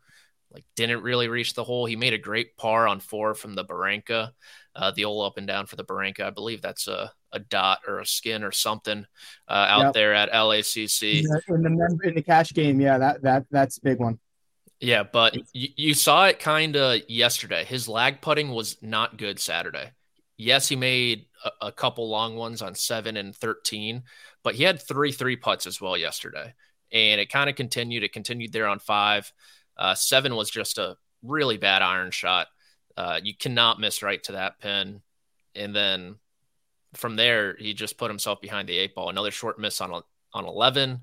like 0.53 0.65
didn't 0.77 1.03
really 1.03 1.29
reach 1.29 1.55
the 1.55 1.65
hole. 1.65 1.87
He 1.87 1.97
made 1.97 2.13
a 2.13 2.19
great 2.19 2.57
par 2.57 2.89
on 2.89 3.01
four 3.01 3.35
from 3.35 3.55
the 3.55 3.65
Barranca, 3.65 4.33
uh, 4.75 4.91
the 4.91 5.05
old 5.05 5.25
up 5.25 5.39
and 5.39 5.47
down 5.47 5.67
for 5.67 5.77
the 5.77 5.85
Barranca. 5.85 6.27
I 6.27 6.31
believe 6.31 6.61
that's 6.61 6.89
a, 6.89 7.13
a 7.33 7.39
dot 7.39 7.81
or 7.87 8.01
a 8.01 8.07
skin 8.07 8.43
or 8.43 8.53
something 8.53 9.07
uh, 9.49 9.53
out 9.53 9.83
yep. 9.83 9.93
there 9.95 10.15
at 10.15 10.33
LACC. 10.33 11.21
In 11.21 11.25
the, 11.25 11.43
in 11.49 11.63
the, 11.63 12.09
in 12.09 12.15
the 12.15 12.23
cash 12.23 12.53
game, 12.53 12.81
yeah, 12.81 12.99
that 12.99 13.23
that 13.23 13.47
that's 13.51 13.79
a 13.79 13.83
big 13.83 13.99
one. 13.99 14.19
Yeah, 14.81 15.03
but 15.03 15.37
you, 15.53 15.69
you 15.77 15.95
saw 15.95 16.27
it 16.27 16.41
kind 16.41 16.75
of 16.75 17.01
yesterday. 17.09 17.65
His 17.65 17.87
lag 17.87 18.21
putting 18.21 18.51
was 18.51 18.79
not 18.83 19.19
good 19.19 19.39
Saturday. 19.39 19.91
Yes, 20.39 20.69
he 20.69 20.77
made 20.77 21.27
a, 21.45 21.67
a 21.67 21.73
couple 21.73 22.09
long 22.09 22.35
ones 22.35 22.63
on 22.63 22.75
seven 22.75 23.17
and 23.17 23.37
thirteen, 23.37 24.05
but 24.43 24.55
he 24.55 24.65
had 24.65 24.83
three 24.83 25.13
three 25.13 25.37
putts 25.37 25.67
as 25.67 25.81
well 25.81 25.97
yesterday, 25.97 26.55
and 26.91 27.21
it 27.21 27.31
kind 27.31 27.51
of 27.51 27.57
continued. 27.57 28.03
It 28.03 28.13
continued 28.13 28.53
there 28.53 28.67
on 28.67 28.79
five. 28.79 29.31
Uh, 29.81 29.95
seven 29.95 30.37
was 30.37 30.51
just 30.51 30.79
a 30.79 30.97
really 31.23 31.57
bad 31.57 31.83
iron 31.83 32.11
shot. 32.11 32.49
Uh, 32.97 33.19
you 33.23 33.35
cannot 33.35 33.81
miss 33.81 34.03
right 34.03 34.23
to 34.25 34.33
that 34.33 34.61
pin. 34.61 35.01
And 35.55 35.75
then 35.75 36.17
from 36.95 37.17
there, 37.17 37.57
he 37.59 37.73
just 37.73 37.97
put 37.97 38.11
himself 38.11 38.41
behind 38.41 38.69
the 38.69 38.77
eight 38.77 38.95
ball. 38.95 39.09
Another 39.09 39.31
short 39.31 39.59
miss 39.59 39.81
on 39.81 40.03
on 40.33 40.45
11, 40.45 41.01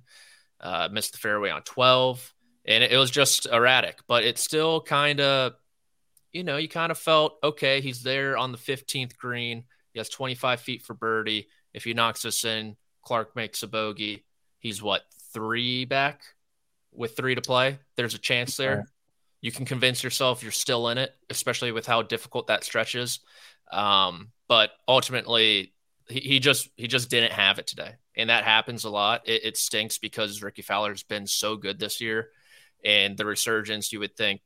uh, 0.62 0.88
missed 0.92 1.12
the 1.12 1.18
fairway 1.18 1.50
on 1.50 1.62
12. 1.64 2.34
And 2.66 2.84
it, 2.84 2.92
it 2.92 2.98
was 2.98 3.12
just 3.12 3.46
erratic, 3.48 4.00
but 4.08 4.24
it 4.24 4.38
still 4.38 4.80
kind 4.80 5.20
of, 5.20 5.54
you 6.32 6.44
know, 6.44 6.58
you 6.58 6.70
kind 6.70 6.92
of 6.92 6.98
felt 6.98 7.38
okay, 7.44 7.82
he's 7.82 8.04
there 8.04 8.38
on 8.38 8.52
the 8.52 8.58
15th 8.58 9.18
green. 9.18 9.66
He 9.92 10.00
has 10.00 10.10
25 10.10 10.62
feet 10.62 10.84
for 10.84 10.94
birdie. 10.94 11.48
If 11.74 11.84
he 11.84 11.94
knocks 11.94 12.22
this 12.22 12.46
in, 12.46 12.78
Clark 13.02 13.36
makes 13.36 13.64
a 13.64 13.68
bogey. 13.68 14.26
He's 14.60 14.82
what, 14.82 15.02
three 15.34 15.86
back? 15.86 16.22
With 16.98 17.16
three 17.16 17.36
to 17.36 17.42
play, 17.42 17.80
there's 17.96 18.16
a 18.16 18.20
chance 18.20 18.58
there. 18.58 18.88
You 19.40 19.52
can 19.52 19.66
convince 19.66 20.04
yourself 20.04 20.42
you're 20.42 20.52
still 20.52 20.90
in 20.90 20.98
it, 20.98 21.16
especially 21.30 21.72
with 21.72 21.86
how 21.86 22.02
difficult 22.02 22.48
that 22.48 22.64
stretch 22.64 22.96
is. 22.96 23.20
Um, 23.72 24.32
but 24.48 24.72
ultimately, 24.88 25.74
he, 26.10 26.20
he, 26.22 26.40
just 26.40 26.70
he 26.76 26.88
just 26.88 27.10
didn't 27.10 27.34
have 27.34 27.60
it 27.60 27.68
today, 27.68 27.92
and 28.16 28.30
that 28.30 28.44
happens 28.46 28.84
a 28.84 28.90
lot. 28.90 29.22
It, 29.28 29.46
it 29.46 29.58
stinks 29.58 30.00
because 30.00 30.42
Rickie 30.42 30.64
Fowler's 30.64 31.04
been 31.04 31.28
so 31.28 31.56
good 31.56 31.80
this 31.80 32.02
year, 32.02 32.30
and 32.84 33.16
the 33.16 33.26
resurgence. 33.26 33.94
You 33.94 34.00
would 34.00 34.16
think 34.18 34.42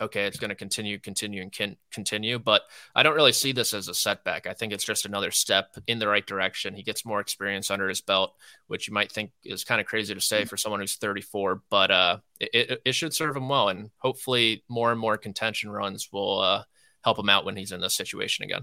okay, 0.00 0.26
it's 0.26 0.38
going 0.38 0.50
to 0.50 0.56
continue, 0.56 0.98
continue, 0.98 1.42
and 1.42 1.52
can 1.52 1.76
continue. 1.90 2.38
But 2.38 2.62
I 2.94 3.02
don't 3.02 3.14
really 3.14 3.32
see 3.32 3.52
this 3.52 3.74
as 3.74 3.88
a 3.88 3.94
setback. 3.94 4.46
I 4.46 4.54
think 4.54 4.72
it's 4.72 4.84
just 4.84 5.06
another 5.06 5.30
step 5.30 5.76
in 5.86 5.98
the 5.98 6.08
right 6.08 6.26
direction. 6.26 6.74
He 6.74 6.82
gets 6.82 7.04
more 7.04 7.20
experience 7.20 7.70
under 7.70 7.88
his 7.88 8.00
belt, 8.00 8.34
which 8.66 8.88
you 8.88 8.94
might 8.94 9.12
think 9.12 9.32
is 9.44 9.64
kind 9.64 9.80
of 9.80 9.86
crazy 9.86 10.14
to 10.14 10.20
say 10.20 10.44
for 10.44 10.56
someone 10.56 10.80
who's 10.80 10.96
34, 10.96 11.62
but 11.70 11.90
uh, 11.90 12.18
it, 12.40 12.80
it 12.84 12.94
should 12.94 13.14
serve 13.14 13.36
him 13.36 13.48
well. 13.48 13.68
And 13.68 13.90
hopefully, 13.98 14.64
more 14.68 14.90
and 14.90 15.00
more 15.00 15.16
contention 15.16 15.70
runs 15.70 16.10
will 16.12 16.40
uh, 16.40 16.64
help 17.04 17.18
him 17.18 17.28
out 17.28 17.44
when 17.44 17.56
he's 17.56 17.72
in 17.72 17.80
this 17.80 17.96
situation 17.96 18.44
again. 18.44 18.62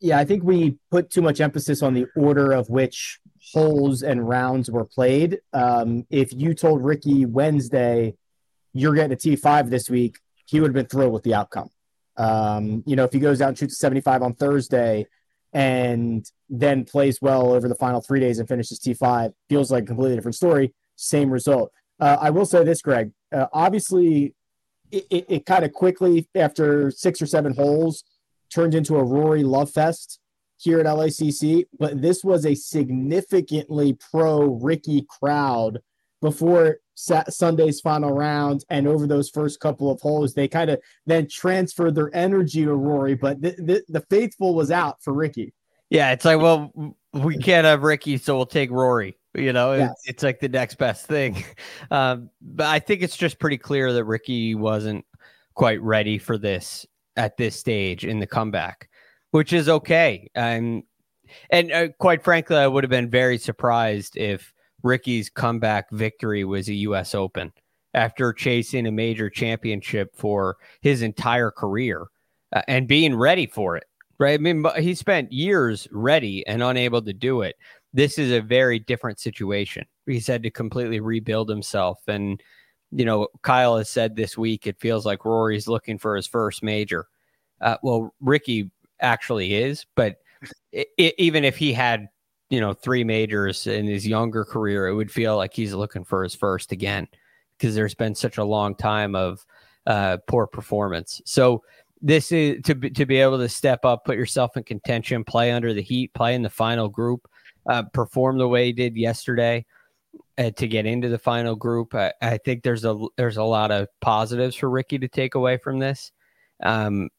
Yeah, 0.00 0.18
I 0.18 0.24
think 0.24 0.44
we 0.44 0.76
put 0.90 1.10
too 1.10 1.22
much 1.22 1.40
emphasis 1.40 1.82
on 1.82 1.92
the 1.92 2.06
order 2.14 2.52
of 2.52 2.70
which 2.70 3.18
holes 3.52 4.02
and 4.02 4.28
rounds 4.28 4.70
were 4.70 4.84
played. 4.84 5.40
Um, 5.52 6.06
if 6.08 6.32
you 6.32 6.54
told 6.54 6.84
Rickie 6.84 7.26
Wednesday, 7.26 8.14
you're 8.72 8.94
getting 8.94 9.12
a 9.12 9.16
T5 9.16 9.70
this 9.70 9.90
week, 9.90 10.18
he 10.48 10.60
would 10.60 10.68
have 10.68 10.74
been 10.74 10.86
thrilled 10.86 11.12
with 11.12 11.22
the 11.22 11.34
outcome. 11.34 11.68
Um, 12.16 12.82
you 12.86 12.96
know, 12.96 13.04
if 13.04 13.12
he 13.12 13.20
goes 13.20 13.40
out 13.40 13.50
and 13.50 13.58
shoots 13.58 13.78
75 13.78 14.22
on 14.22 14.34
Thursday 14.34 15.06
and 15.52 16.26
then 16.48 16.84
plays 16.84 17.20
well 17.22 17.52
over 17.52 17.68
the 17.68 17.74
final 17.74 18.00
three 18.00 18.20
days 18.20 18.38
and 18.38 18.48
finishes 18.48 18.80
T5, 18.80 19.32
feels 19.48 19.70
like 19.70 19.84
a 19.84 19.86
completely 19.86 20.16
different 20.16 20.34
story. 20.34 20.74
Same 20.96 21.30
result. 21.30 21.70
Uh, 22.00 22.16
I 22.20 22.30
will 22.30 22.46
say 22.46 22.64
this, 22.64 22.82
Greg. 22.82 23.12
Uh, 23.32 23.46
obviously, 23.52 24.34
it, 24.90 25.04
it, 25.10 25.26
it 25.28 25.46
kind 25.46 25.64
of 25.64 25.72
quickly, 25.72 26.28
after 26.34 26.90
six 26.90 27.20
or 27.20 27.26
seven 27.26 27.54
holes, 27.54 28.04
turned 28.52 28.74
into 28.74 28.96
a 28.96 29.04
Rory 29.04 29.44
love 29.44 29.70
fest 29.70 30.18
here 30.56 30.80
at 30.80 30.86
LACC. 30.86 31.66
But 31.78 32.00
this 32.00 32.24
was 32.24 32.46
a 32.46 32.54
significantly 32.54 33.96
pro 34.10 34.44
Rickie 34.44 35.06
crowd 35.08 35.80
before 36.20 36.78
Sunday's 36.94 37.80
final 37.80 38.12
round 38.12 38.64
and 38.70 38.88
over 38.88 39.06
those 39.06 39.30
first 39.30 39.60
couple 39.60 39.90
of 39.90 40.00
holes, 40.00 40.34
they 40.34 40.48
kind 40.48 40.70
of 40.70 40.80
then 41.06 41.28
transferred 41.28 41.94
their 41.94 42.14
energy 42.14 42.64
to 42.64 42.74
Rory, 42.74 43.14
but 43.14 43.40
the, 43.40 43.50
the, 43.52 43.84
the, 43.88 44.00
faithful 44.10 44.54
was 44.54 44.70
out 44.70 45.00
for 45.02 45.12
Rickie. 45.12 45.54
Yeah, 45.90 46.10
it's 46.10 46.24
like, 46.24 46.40
well, 46.40 46.72
we 47.12 47.38
can't 47.38 47.64
have 47.64 47.82
Rickie, 47.82 48.18
so 48.18 48.36
we'll 48.36 48.46
take 48.46 48.70
Rory. 48.70 49.16
You 49.34 49.52
know, 49.52 49.74
yes. 49.74 49.90
it's, 49.90 50.08
it's 50.08 50.22
like 50.22 50.40
the 50.40 50.48
next 50.48 50.76
best 50.76 51.06
thing. 51.06 51.44
Um, 51.90 52.28
but 52.42 52.66
I 52.66 52.80
think 52.80 53.02
it's 53.02 53.16
just 53.16 53.38
pretty 53.38 53.56
clear 53.56 53.92
that 53.94 54.04
Rickie 54.04 54.54
wasn't 54.54 55.06
quite 55.54 55.80
ready 55.80 56.18
for 56.18 56.36
this 56.36 56.84
at 57.16 57.36
this 57.36 57.58
stage 57.58 58.04
in 58.04 58.18
the 58.18 58.26
comeback, 58.26 58.90
which 59.30 59.54
is 59.54 59.68
okay. 59.68 60.30
And 60.34 60.82
and 61.50 61.72
uh, 61.72 61.88
quite 61.98 62.22
frankly, 62.22 62.56
I 62.56 62.66
would 62.66 62.84
have 62.84 62.90
been 62.90 63.08
very 63.08 63.38
surprised 63.38 64.16
if 64.16 64.52
Rickie's 64.82 65.30
comeback 65.30 65.90
victory 65.90 66.44
was 66.44 66.68
a 66.68 66.74
U.S. 66.74 67.14
Open 67.14 67.52
after 67.94 68.32
chasing 68.32 68.86
a 68.86 68.92
major 68.92 69.30
championship 69.30 70.14
for 70.14 70.56
his 70.80 71.02
entire 71.02 71.50
career 71.50 72.06
uh, 72.54 72.62
and 72.68 72.86
being 72.86 73.14
ready 73.14 73.46
for 73.46 73.76
it. 73.76 73.84
Right. 74.18 74.34
I 74.34 74.38
mean, 74.38 74.64
he 74.78 74.94
spent 74.96 75.32
years 75.32 75.86
ready 75.92 76.44
and 76.46 76.62
unable 76.62 77.00
to 77.02 77.12
do 77.12 77.42
it. 77.42 77.54
This 77.92 78.18
is 78.18 78.32
a 78.32 78.40
very 78.40 78.80
different 78.80 79.20
situation. 79.20 79.86
He's 80.06 80.26
had 80.26 80.42
to 80.42 80.50
completely 80.50 80.98
rebuild 80.98 81.48
himself. 81.48 82.00
And, 82.08 82.42
you 82.90 83.04
know, 83.04 83.28
Kyle 83.42 83.78
has 83.78 83.88
said 83.88 84.16
this 84.16 84.36
week 84.36 84.66
it 84.66 84.80
feels 84.80 85.06
like 85.06 85.24
Rory's 85.24 85.68
looking 85.68 85.98
for 85.98 86.16
his 86.16 86.26
first 86.26 86.64
major. 86.64 87.06
Uh, 87.60 87.76
well, 87.82 88.12
Rickie 88.20 88.72
actually 89.00 89.54
is, 89.54 89.86
but 89.94 90.16
it, 90.72 90.88
it, 90.98 91.14
even 91.18 91.44
if 91.44 91.56
he 91.56 91.72
had 91.72 92.08
you 92.50 92.60
know, 92.60 92.72
three 92.72 93.04
majors 93.04 93.66
in 93.66 93.86
his 93.86 94.06
younger 94.06 94.44
career, 94.44 94.88
it 94.88 94.94
would 94.94 95.10
feel 95.10 95.36
like 95.36 95.52
he's 95.54 95.74
looking 95.74 96.04
for 96.04 96.22
his 96.22 96.34
first 96.34 96.72
again 96.72 97.06
because 97.56 97.74
there's 97.74 97.94
been 97.94 98.14
such 98.14 98.38
a 98.38 98.44
long 98.44 98.74
time 98.74 99.14
of 99.14 99.44
uh, 99.86 100.18
poor 100.26 100.46
performance. 100.46 101.20
So 101.24 101.62
this 102.00 102.32
is 102.32 102.62
to 102.64 102.74
be, 102.74 102.90
to 102.90 103.06
be 103.06 103.16
able 103.16 103.38
to 103.38 103.48
step 103.48 103.84
up, 103.84 104.04
put 104.04 104.16
yourself 104.16 104.56
in 104.56 104.62
contention, 104.62 105.24
play 105.24 105.50
under 105.50 105.74
the 105.74 105.82
heat, 105.82 106.14
play 106.14 106.34
in 106.34 106.42
the 106.42 106.50
final 106.50 106.88
group, 106.88 107.28
uh, 107.68 107.82
perform 107.92 108.38
the 108.38 108.48
way 108.48 108.66
he 108.66 108.72
did 108.72 108.96
yesterday 108.96 109.66
uh, 110.38 110.50
to 110.52 110.68
get 110.68 110.86
into 110.86 111.08
the 111.08 111.18
final 111.18 111.56
group. 111.56 111.94
I, 111.94 112.12
I, 112.22 112.38
think 112.38 112.62
there's 112.62 112.84
a 112.84 112.96
there's 113.16 113.36
a 113.36 113.42
lot 113.42 113.70
of 113.70 113.88
positives 114.00 114.56
for 114.56 114.70
Rickie 114.70 114.98
to 114.98 115.08
take 115.08 115.34
away 115.34 115.56
from 115.58 115.78
this. 115.78 116.12
Um, 116.62 117.10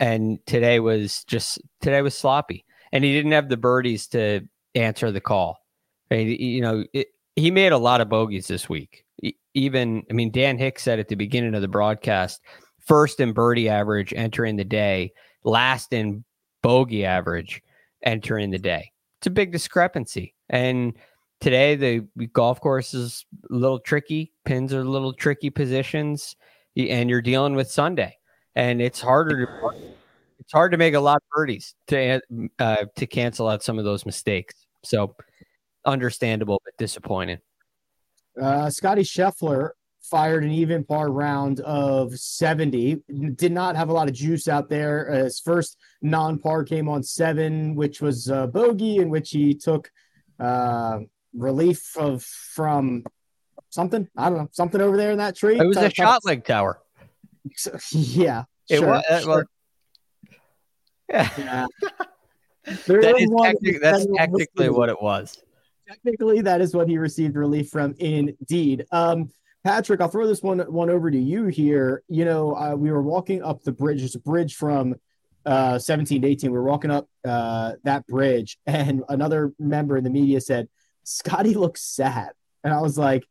and 0.00 0.38
today 0.46 0.80
was 0.80 1.24
just 1.24 1.60
today 1.80 2.02
was 2.02 2.16
sloppy, 2.16 2.64
and 2.92 3.02
he 3.02 3.12
didn't 3.12 3.32
have 3.32 3.48
the 3.48 3.56
birdies 3.56 4.06
to 4.08 4.46
answer 4.74 5.10
the 5.10 5.20
call. 5.20 5.58
Right? 6.10 6.26
You 6.26 6.60
know, 6.60 6.84
it, 6.92 7.08
he 7.36 7.50
made 7.50 7.72
a 7.72 7.78
lot 7.78 8.00
of 8.00 8.08
bogeys 8.08 8.46
this 8.46 8.68
week. 8.68 9.04
Even, 9.54 10.04
I 10.10 10.12
mean, 10.12 10.30
Dan 10.30 10.58
Hicks 10.58 10.82
said 10.82 10.98
at 10.98 11.08
the 11.08 11.16
beginning 11.16 11.54
of 11.54 11.62
the 11.62 11.68
broadcast, 11.68 12.40
first 12.86 13.20
in 13.20 13.32
birdie 13.32 13.68
average 13.68 14.12
entering 14.14 14.56
the 14.56 14.64
day, 14.64 15.12
last 15.44 15.92
in 15.92 16.24
bogey 16.62 17.04
average 17.04 17.62
entering 18.02 18.50
the 18.50 18.58
day. 18.58 18.92
It's 19.18 19.26
a 19.26 19.30
big 19.30 19.52
discrepancy. 19.52 20.34
And 20.48 20.94
today 21.40 21.74
the 21.74 22.26
golf 22.32 22.60
course 22.60 22.94
is 22.94 23.26
a 23.50 23.54
little 23.54 23.80
tricky. 23.80 24.32
Pins 24.44 24.72
are 24.72 24.80
a 24.80 24.84
little 24.84 25.12
tricky 25.12 25.50
positions, 25.50 26.36
and 26.76 27.10
you're 27.10 27.22
dealing 27.22 27.54
with 27.54 27.70
Sunday, 27.70 28.16
and 28.54 28.80
it's 28.80 29.00
harder 29.00 29.46
to 29.46 29.72
it's 30.48 30.54
hard 30.54 30.72
to 30.72 30.78
make 30.78 30.94
a 30.94 31.00
lot 31.00 31.16
of 31.16 31.22
birdies 31.30 31.74
to 31.88 32.22
uh, 32.58 32.86
to 32.96 33.06
cancel 33.06 33.48
out 33.48 33.62
some 33.62 33.78
of 33.78 33.84
those 33.84 34.06
mistakes. 34.06 34.54
So 34.82 35.14
understandable, 35.84 36.62
but 36.64 36.72
disappointing. 36.78 37.40
Uh, 38.40 38.70
Scottie 38.70 39.02
Scheffler 39.02 39.72
fired 40.00 40.44
an 40.44 40.50
even 40.50 40.84
par 40.84 41.10
round 41.10 41.60
of 41.60 42.18
70. 42.18 43.02
Did 43.34 43.52
not 43.52 43.76
have 43.76 43.90
a 43.90 43.92
lot 43.92 44.08
of 44.08 44.14
juice 44.14 44.48
out 44.48 44.70
there. 44.70 45.10
Uh, 45.10 45.24
his 45.24 45.38
first 45.38 45.76
non 46.00 46.38
par 46.38 46.64
came 46.64 46.88
on 46.88 47.02
seven, 47.02 47.74
which 47.74 48.00
was 48.00 48.28
a 48.28 48.46
bogey, 48.46 48.96
in 48.96 49.10
which 49.10 49.28
he 49.28 49.52
took 49.52 49.90
uh, 50.40 51.00
relief 51.34 51.94
of 51.98 52.22
from 52.22 53.04
something. 53.68 54.08
I 54.16 54.30
don't 54.30 54.38
know, 54.38 54.48
something 54.52 54.80
over 54.80 54.96
there 54.96 55.10
in 55.10 55.18
that 55.18 55.36
tree. 55.36 55.58
It 55.58 55.66
was 55.66 55.76
a 55.76 55.90
shot 55.90 56.24
leg 56.24 56.46
tower. 56.46 56.80
yeah. 57.90 58.44
It 58.70 58.78
sure, 58.78 58.88
was. 58.88 59.04
Uh, 59.10 59.20
sure. 59.20 59.28
Well, 59.28 59.44
yeah. 61.08 61.28
yeah. 61.38 61.66
that 62.64 63.14
is 63.18 63.30
technically, 63.42 63.78
that's 63.78 64.06
technically 64.16 64.68
what 64.68 64.88
it 64.88 65.00
was. 65.00 65.42
Technically, 65.88 66.42
that 66.42 66.60
is 66.60 66.74
what 66.74 66.88
he 66.88 66.98
received 66.98 67.36
relief 67.36 67.70
from. 67.70 67.94
Indeed. 67.98 68.84
Um, 68.92 69.30
Patrick, 69.64 70.00
I'll 70.00 70.08
throw 70.08 70.26
this 70.26 70.42
one 70.42 70.60
one 70.60 70.90
over 70.90 71.10
to 71.10 71.18
you 71.18 71.46
here. 71.46 72.02
You 72.08 72.24
know, 72.24 72.54
uh, 72.54 72.74
we 72.74 72.90
were 72.90 73.02
walking 73.02 73.42
up 73.42 73.62
the 73.62 73.72
bridge. 73.72 74.02
It's 74.02 74.14
a 74.14 74.20
bridge 74.20 74.54
from 74.54 74.94
uh, 75.44 75.78
17 75.78 76.22
to 76.22 76.28
18. 76.28 76.50
We 76.50 76.58
were 76.58 76.64
walking 76.64 76.90
up 76.90 77.08
uh, 77.26 77.72
that 77.84 78.06
bridge, 78.06 78.58
and 78.66 79.02
another 79.08 79.52
member 79.58 79.96
in 79.96 80.04
the 80.04 80.10
media 80.10 80.40
said, 80.40 80.68
"Scottie 81.04 81.54
looks 81.54 81.82
sad," 81.82 82.30
and 82.62 82.72
I 82.72 82.80
was 82.80 82.98
like, 82.98 83.24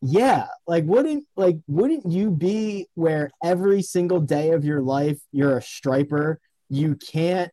"Yeah, 0.00 0.48
like 0.66 0.84
wouldn't 0.84 1.24
like 1.36 1.58
wouldn't 1.68 2.10
you 2.10 2.30
be 2.30 2.88
where 2.94 3.30
every 3.42 3.82
single 3.82 4.20
day 4.20 4.50
of 4.50 4.64
your 4.64 4.82
life 4.82 5.20
you're 5.30 5.56
a 5.56 5.62
striper? 5.62 6.40
You 6.72 6.96
can't 6.96 7.52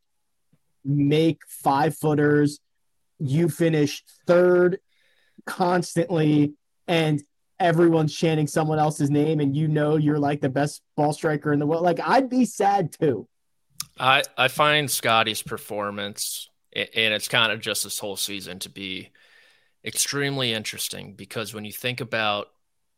make 0.86 1.42
five 1.48 1.98
footers. 1.98 2.60
You 3.20 3.50
finish 3.50 4.04
third 4.26 4.80
constantly." 5.46 6.54
And 6.88 7.22
everyone's 7.60 8.16
chanting 8.16 8.48
someone 8.48 8.80
else's 8.80 9.10
name 9.10 9.40
and 9.40 9.56
you 9.56 9.68
know 9.68 9.98
you're 9.98 10.18
like 10.20 10.40
the 10.40 10.50
best 10.50 10.82
ball 10.96 11.12
striker 11.12 11.52
in 11.52 11.60
the 11.60 11.66
world. 11.66 11.84
Like 11.84 12.00
I'd 12.04 12.30
be 12.30 12.46
sad 12.46 12.94
too. 12.98 13.28
I 14.00 14.24
I 14.38 14.48
find 14.48 14.90
Scottie's 14.90 15.44
performance 15.44 16.50
and 16.74 17.14
it's 17.14 17.28
kind 17.28 17.52
of 17.52 17.60
just 17.60 17.84
this 17.84 18.00
whole 18.00 18.16
season 18.16 18.60
to 18.60 18.70
be 18.70 19.12
extremely 19.84 20.54
interesting 20.54 21.14
because 21.14 21.54
when 21.54 21.66
you 21.66 21.72
think 21.72 22.00
about 22.00 22.48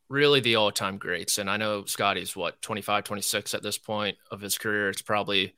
really 0.10 0.42
the 0.42 0.56
all-time 0.56 0.98
greats 0.98 1.38
and 1.38 1.50
I 1.50 1.58
know 1.58 1.86
Scottie's 1.86 2.36
what 2.36 2.62
25 2.62 3.04
26 3.04 3.54
at 3.54 3.64
this 3.64 3.78
point 3.78 4.18
of 4.30 4.42
his 4.42 4.58
career 4.58 4.90
it's 4.90 5.02
probably 5.02 5.56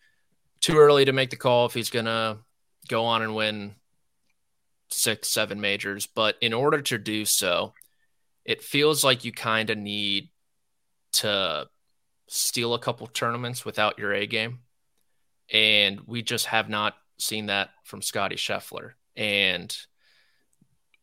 too 0.63 0.77
early 0.79 1.05
to 1.05 1.13
make 1.13 1.29
the 1.29 1.35
call 1.35 1.67
if 1.67 1.75
he's 1.75 1.91
going 1.91 2.05
to 2.05 2.39
go 2.87 3.05
on 3.05 3.21
and 3.21 3.35
win 3.35 3.75
6 4.89 5.27
7 5.27 5.61
majors 5.61 6.07
but 6.07 6.35
in 6.41 6.53
order 6.53 6.81
to 6.81 6.97
do 6.97 7.25
so 7.25 7.73
it 8.45 8.61
feels 8.61 9.03
like 9.03 9.23
you 9.23 9.31
kind 9.31 9.69
of 9.69 9.77
need 9.77 10.29
to 11.13 11.67
steal 12.27 12.73
a 12.73 12.79
couple 12.79 13.07
tournaments 13.07 13.63
without 13.63 13.99
your 13.99 14.13
A 14.13 14.25
game. 14.25 14.59
And 15.51 16.01
we 16.07 16.21
just 16.21 16.47
have 16.47 16.69
not 16.69 16.95
seen 17.17 17.47
that 17.47 17.69
from 17.83 18.01
Scottie 18.01 18.35
Scheffler. 18.35 18.91
And, 19.15 19.75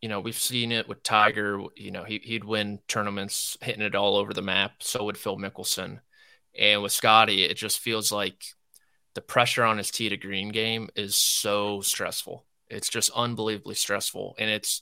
you 0.00 0.08
know, 0.08 0.20
we've 0.20 0.36
seen 0.36 0.72
it 0.72 0.88
with 0.88 1.02
Tiger. 1.02 1.62
You 1.76 1.92
know, 1.92 2.04
he, 2.04 2.20
he'd 2.22 2.44
win 2.44 2.80
tournaments 2.88 3.56
hitting 3.60 3.82
it 3.82 3.94
all 3.94 4.16
over 4.16 4.34
the 4.34 4.42
map. 4.42 4.82
So 4.82 5.04
would 5.04 5.18
Phil 5.18 5.38
Mickelson. 5.38 6.00
And 6.58 6.82
with 6.82 6.92
Scottie, 6.92 7.44
it 7.44 7.56
just 7.56 7.78
feels 7.78 8.10
like 8.10 8.42
the 9.20 9.26
pressure 9.26 9.64
on 9.64 9.76
his 9.76 9.90
tee 9.90 10.08
to 10.08 10.16
green 10.16 10.48
game 10.48 10.88
is 10.96 11.14
so 11.14 11.82
stressful. 11.82 12.46
It's 12.70 12.88
just 12.88 13.10
unbelievably 13.14 13.74
stressful. 13.74 14.34
And 14.38 14.48
it's, 14.48 14.80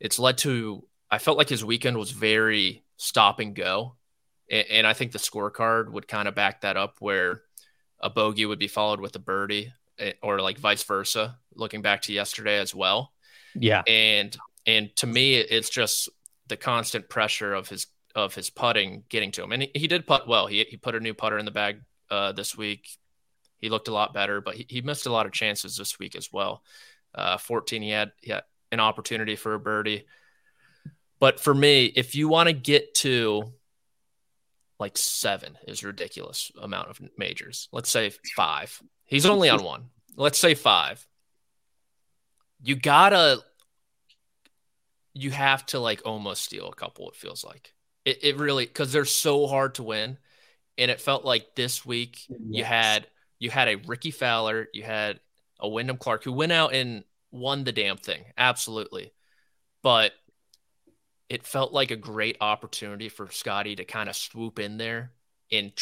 it's 0.00 0.18
led 0.18 0.38
to 0.38 0.86
I 1.10 1.18
felt 1.18 1.36
like 1.36 1.50
his 1.50 1.62
weekend 1.62 1.98
was 1.98 2.10
very 2.10 2.84
stop 2.96 3.38
and 3.38 3.54
go. 3.54 3.96
And, 4.50 4.66
and 4.70 4.86
I 4.86 4.94
think 4.94 5.12
the 5.12 5.18
scorecard 5.18 5.90
would 5.90 6.08
kind 6.08 6.26
of 6.26 6.34
back 6.34 6.62
that 6.62 6.78
up 6.78 6.96
where 7.00 7.42
a 8.00 8.08
bogey 8.08 8.46
would 8.46 8.58
be 8.58 8.66
followed 8.66 9.00
with 9.00 9.14
a 9.16 9.18
birdie 9.18 9.74
eh, 9.98 10.12
or 10.22 10.40
like 10.40 10.58
vice 10.58 10.84
versa, 10.84 11.36
looking 11.54 11.82
back 11.82 12.00
to 12.02 12.14
yesterday 12.14 12.60
as 12.60 12.74
well. 12.74 13.12
Yeah. 13.54 13.82
And, 13.86 14.34
and 14.66 14.96
to 14.96 15.06
me, 15.06 15.34
it's 15.34 15.68
just 15.68 16.08
the 16.48 16.56
constant 16.56 17.10
pressure 17.10 17.52
of 17.52 17.68
his, 17.68 17.88
of 18.14 18.34
his 18.34 18.48
putting 18.48 19.04
getting 19.10 19.32
to 19.32 19.42
him. 19.42 19.52
And 19.52 19.64
he, 19.64 19.70
he 19.74 19.86
did 19.86 20.06
putt 20.06 20.26
well. 20.26 20.46
He, 20.46 20.64
he 20.70 20.78
put 20.78 20.94
a 20.94 21.00
new 21.00 21.12
putter 21.12 21.38
in 21.38 21.44
the 21.44 21.50
bag 21.50 21.82
uh, 22.10 22.32
this 22.32 22.56
week. 22.56 22.88
He 23.60 23.68
looked 23.68 23.88
a 23.88 23.92
lot 23.92 24.14
better, 24.14 24.40
but 24.40 24.54
he, 24.54 24.66
he 24.68 24.80
missed 24.80 25.06
a 25.06 25.12
lot 25.12 25.26
of 25.26 25.32
chances 25.32 25.76
this 25.76 25.98
week 25.98 26.16
as 26.16 26.32
well. 26.32 26.62
Uh, 27.14 27.38
14, 27.38 27.82
he 27.82 27.90
had, 27.90 28.12
he 28.20 28.32
had 28.32 28.44
an 28.72 28.80
opportunity 28.80 29.36
for 29.36 29.54
a 29.54 29.60
birdie. 29.60 30.06
But 31.18 31.40
for 31.40 31.54
me, 31.54 31.86
if 31.86 32.14
you 32.14 32.28
want 32.28 32.48
to 32.48 32.54
get 32.54 32.94
to 32.96 33.52
like 34.80 34.96
seven 34.96 35.58
is 35.68 35.84
ridiculous 35.84 36.50
amount 36.60 36.88
of 36.88 37.00
majors. 37.16 37.68
Let's 37.70 37.90
say 37.90 38.10
five. 38.34 38.82
He's 39.04 39.26
only 39.26 39.50
on 39.50 39.62
one. 39.62 39.90
Let's 40.16 40.38
say 40.38 40.54
five. 40.54 41.06
You 42.62 42.74
gotta 42.76 43.40
you 45.12 45.30
have 45.30 45.66
to 45.66 45.78
like 45.78 46.02
almost 46.04 46.42
steal 46.42 46.68
a 46.68 46.74
couple, 46.74 47.10
it 47.10 47.14
feels 47.14 47.44
like. 47.44 47.74
It, 48.06 48.24
it 48.24 48.36
really 48.38 48.64
because 48.64 48.90
they're 48.90 49.04
so 49.04 49.46
hard 49.46 49.74
to 49.76 49.82
win. 49.82 50.16
And 50.78 50.90
it 50.90 51.00
felt 51.00 51.26
like 51.26 51.54
this 51.54 51.84
week 51.84 52.24
yes. 52.28 52.38
you 52.48 52.64
had 52.64 53.06
you 53.40 53.50
had 53.50 53.66
a 53.66 53.76
Rickie 53.76 54.12
Fowler, 54.12 54.68
you 54.72 54.84
had 54.84 55.18
a 55.58 55.68
Wyndham 55.68 55.96
Clark 55.96 56.22
who 56.22 56.32
went 56.32 56.52
out 56.52 56.72
and 56.72 57.02
won 57.32 57.64
the 57.64 57.72
damn 57.72 57.96
thing. 57.96 58.24
Absolutely. 58.38 59.12
But 59.82 60.12
it 61.28 61.46
felt 61.46 61.72
like 61.72 61.90
a 61.90 61.96
great 61.96 62.36
opportunity 62.40 63.08
for 63.08 63.28
Scottie 63.30 63.76
to 63.76 63.84
kind 63.84 64.08
of 64.08 64.16
swoop 64.16 64.58
in 64.58 64.76
there 64.76 65.12
and 65.50 65.72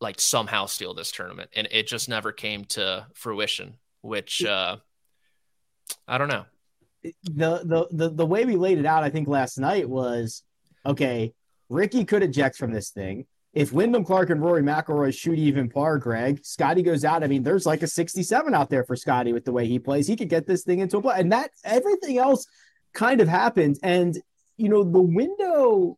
like 0.00 0.20
somehow 0.20 0.66
steal 0.66 0.94
this 0.94 1.10
tournament. 1.10 1.50
And 1.54 1.68
it 1.70 1.88
just 1.88 2.08
never 2.08 2.30
came 2.30 2.64
to 2.66 3.06
fruition, 3.14 3.74
which 4.02 4.44
uh, 4.44 4.76
I 6.06 6.18
don't 6.18 6.28
know. 6.28 6.44
The, 7.02 7.62
the 7.64 7.88
the 7.90 8.10
the 8.10 8.26
way 8.26 8.44
we 8.44 8.56
laid 8.56 8.78
it 8.78 8.86
out, 8.86 9.04
I 9.04 9.10
think 9.10 9.28
last 9.28 9.56
night 9.58 9.88
was 9.88 10.42
okay. 10.84 11.32
Rickie 11.68 12.04
could 12.04 12.22
eject 12.22 12.56
from 12.56 12.72
this 12.72 12.90
thing. 12.90 13.26
If 13.58 13.72
Wyndham 13.72 14.04
Clark 14.04 14.30
and 14.30 14.40
Rory 14.40 14.62
McIlroy 14.62 15.16
shoot 15.16 15.38
even 15.38 15.68
par, 15.68 15.98
Greg, 15.98 16.44
Scottie 16.44 16.82
goes 16.82 17.04
out. 17.04 17.24
I 17.24 17.26
mean, 17.26 17.42
there's 17.42 17.66
like 17.66 17.82
a 17.82 17.88
67 17.88 18.54
out 18.54 18.70
there 18.70 18.84
for 18.84 18.94
Scottie 18.94 19.32
with 19.32 19.44
the 19.44 19.52
way 19.52 19.66
he 19.66 19.78
plays. 19.78 20.06
He 20.06 20.14
could 20.14 20.28
get 20.28 20.46
this 20.46 20.62
thing 20.62 20.78
into 20.78 20.98
a 20.98 21.02
play, 21.02 21.16
and 21.18 21.32
that 21.32 21.50
everything 21.64 22.18
else 22.18 22.46
kind 22.94 23.20
of 23.20 23.26
happened. 23.26 23.78
And 23.82 24.16
you 24.58 24.68
know 24.68 24.82
the 24.82 25.00
window 25.00 25.96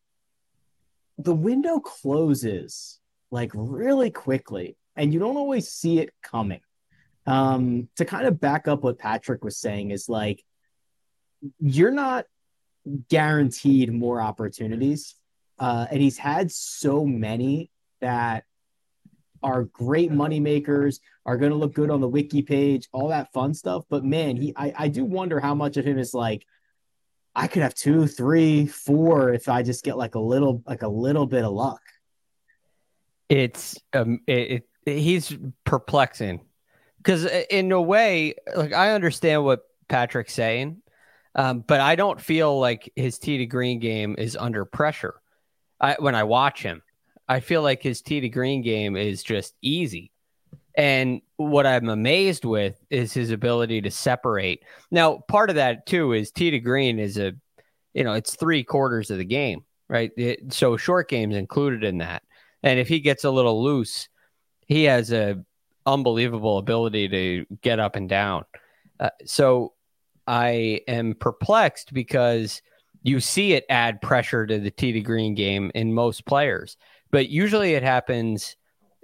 the 1.18 1.34
window 1.34 1.80
closes 1.80 3.00
like 3.30 3.50
really 3.54 4.10
quickly 4.10 4.76
and 4.94 5.12
you 5.12 5.18
don't 5.18 5.36
always 5.36 5.68
see 5.68 5.98
it 5.98 6.10
coming 6.22 6.60
um 7.26 7.88
to 7.96 8.04
kind 8.04 8.26
of 8.26 8.38
back 8.38 8.68
up 8.68 8.84
what 8.84 8.98
patrick 8.98 9.42
was 9.42 9.56
saying 9.56 9.90
is 9.90 10.08
like 10.08 10.44
you're 11.58 11.90
not 11.90 12.26
guaranteed 13.08 13.92
more 13.92 14.20
opportunities 14.20 15.16
uh 15.60 15.86
and 15.90 16.00
he's 16.00 16.18
had 16.18 16.50
so 16.50 17.04
many 17.04 17.70
that 18.00 18.44
are 19.42 19.64
great 19.64 20.10
money 20.10 20.40
makers 20.40 21.00
are 21.24 21.38
going 21.38 21.52
to 21.52 21.56
look 21.56 21.72
good 21.72 21.90
on 21.90 22.00
the 22.00 22.08
wiki 22.08 22.42
page 22.42 22.88
all 22.92 23.08
that 23.08 23.32
fun 23.32 23.54
stuff 23.54 23.84
but 23.88 24.04
man 24.04 24.36
he 24.36 24.52
I, 24.56 24.74
I 24.76 24.88
do 24.88 25.04
wonder 25.04 25.38
how 25.38 25.54
much 25.54 25.76
of 25.76 25.84
him 25.84 25.98
is 25.98 26.12
like 26.12 26.44
I 27.34 27.46
could 27.46 27.62
have 27.62 27.74
two, 27.74 28.06
three, 28.06 28.66
four 28.66 29.32
if 29.32 29.48
I 29.48 29.62
just 29.62 29.84
get 29.84 29.96
like 29.96 30.14
a 30.14 30.20
little, 30.20 30.62
like 30.66 30.82
a 30.82 30.88
little 30.88 31.26
bit 31.26 31.44
of 31.44 31.52
luck. 31.52 31.80
It's 33.28 33.78
um, 33.92 34.20
it, 34.26 34.64
it 34.84 34.98
he's 34.98 35.36
perplexing 35.64 36.40
because 36.98 37.24
in 37.24 37.70
a 37.70 37.80
way, 37.80 38.34
like 38.56 38.72
I 38.72 38.92
understand 38.92 39.44
what 39.44 39.60
Patrick's 39.88 40.32
saying, 40.32 40.82
um, 41.36 41.60
but 41.60 41.80
I 41.80 41.94
don't 41.94 42.20
feel 42.20 42.58
like 42.58 42.92
his 42.96 43.18
tee 43.18 43.38
to 43.38 43.46
green 43.46 43.78
game 43.78 44.16
is 44.18 44.36
under 44.36 44.64
pressure. 44.64 45.14
I 45.80 45.96
when 45.98 46.14
I 46.14 46.24
watch 46.24 46.62
him, 46.62 46.82
I 47.28 47.40
feel 47.40 47.62
like 47.62 47.82
his 47.82 48.02
tee 48.02 48.20
to 48.20 48.28
green 48.28 48.62
game 48.62 48.96
is 48.96 49.22
just 49.22 49.54
easy. 49.62 50.10
And 50.74 51.20
what 51.36 51.66
I'm 51.66 51.88
amazed 51.88 52.44
with 52.44 52.82
is 52.90 53.12
his 53.12 53.30
ability 53.30 53.82
to 53.82 53.90
separate. 53.90 54.62
Now, 54.90 55.18
part 55.28 55.50
of 55.50 55.56
that 55.56 55.86
too 55.86 56.12
is 56.12 56.30
tee 56.30 56.50
to 56.50 56.60
green 56.60 56.98
is 56.98 57.18
a, 57.18 57.32
you 57.92 58.04
know, 58.04 58.12
it's 58.14 58.36
three 58.36 58.62
quarters 58.62 59.10
of 59.10 59.18
the 59.18 59.24
game, 59.24 59.64
right? 59.88 60.10
It, 60.16 60.52
so 60.52 60.76
short 60.76 61.08
games 61.08 61.34
included 61.36 61.84
in 61.84 61.98
that. 61.98 62.22
And 62.62 62.78
if 62.78 62.88
he 62.88 63.00
gets 63.00 63.24
a 63.24 63.30
little 63.30 63.62
loose, 63.62 64.08
he 64.66 64.84
has 64.84 65.12
a 65.12 65.42
unbelievable 65.86 66.58
ability 66.58 67.08
to 67.08 67.46
get 67.62 67.80
up 67.80 67.96
and 67.96 68.08
down. 68.08 68.44
Uh, 68.98 69.10
so 69.24 69.72
I 70.26 70.82
am 70.86 71.14
perplexed 71.14 71.92
because 71.92 72.62
you 73.02 73.20
see 73.20 73.54
it 73.54 73.64
add 73.68 74.00
pressure 74.02 74.46
to 74.46 74.58
the 74.58 74.70
tee 74.70 74.92
to 74.92 75.00
green 75.00 75.34
game 75.34 75.70
in 75.74 75.92
most 75.94 76.26
players, 76.26 76.76
but 77.10 77.28
usually 77.28 77.74
it 77.74 77.82
happens 77.82 78.56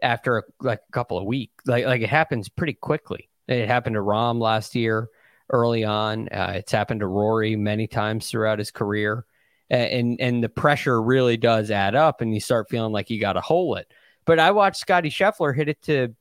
after 0.02 0.38
a, 0.38 0.42
like 0.60 0.80
a 0.88 0.92
couple 0.92 1.18
of 1.18 1.24
weeks. 1.24 1.66
Like 1.66 1.86
like 1.86 2.02
it 2.02 2.10
happens 2.10 2.48
pretty 2.48 2.74
quickly. 2.74 3.28
It 3.48 3.68
happened 3.68 3.94
to 3.94 4.02
Rahm 4.02 4.40
last 4.40 4.74
year 4.74 5.08
early 5.50 5.84
on. 5.84 6.28
Uh, 6.28 6.54
it's 6.56 6.72
happened 6.72 7.00
to 7.00 7.06
Rory 7.06 7.56
many 7.56 7.86
times 7.86 8.30
throughout 8.30 8.58
his 8.58 8.70
career, 8.70 9.24
and 9.70 10.20
and 10.20 10.42
the 10.42 10.48
pressure 10.48 11.00
really 11.02 11.36
does 11.36 11.70
add 11.70 11.94
up, 11.94 12.20
and 12.20 12.34
you 12.34 12.40
start 12.40 12.68
feeling 12.68 12.92
like 12.92 13.10
you 13.10 13.20
got 13.20 13.34
to 13.34 13.40
hole 13.40 13.76
it. 13.76 13.90
But 14.24 14.38
I 14.38 14.50
watched 14.50 14.80
Scottie 14.80 15.10
Scheffler 15.10 15.54
hit 15.54 15.68
it 15.68 15.80
to 15.82 16.14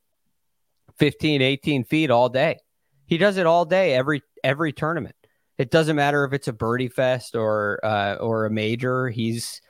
15, 0.98 1.42
18 1.42 1.84
feet 1.84 2.12
all 2.12 2.30
day. 2.30 2.60
He 3.08 3.18
does 3.18 3.38
it 3.38 3.46
all 3.46 3.66
day, 3.66 3.94
every 3.94 4.22
every 4.44 4.72
tournament. 4.72 5.16
It 5.58 5.72
doesn't 5.72 5.96
matter 5.96 6.26
if 6.26 6.34
it's 6.34 6.48
a 6.48 6.54
birdie 6.54 6.90
fest 6.90 7.36
or 7.36 7.80
uh, 7.84 8.16
or 8.16 8.46
a 8.46 8.52
major. 8.52 9.10
He's 9.10 9.62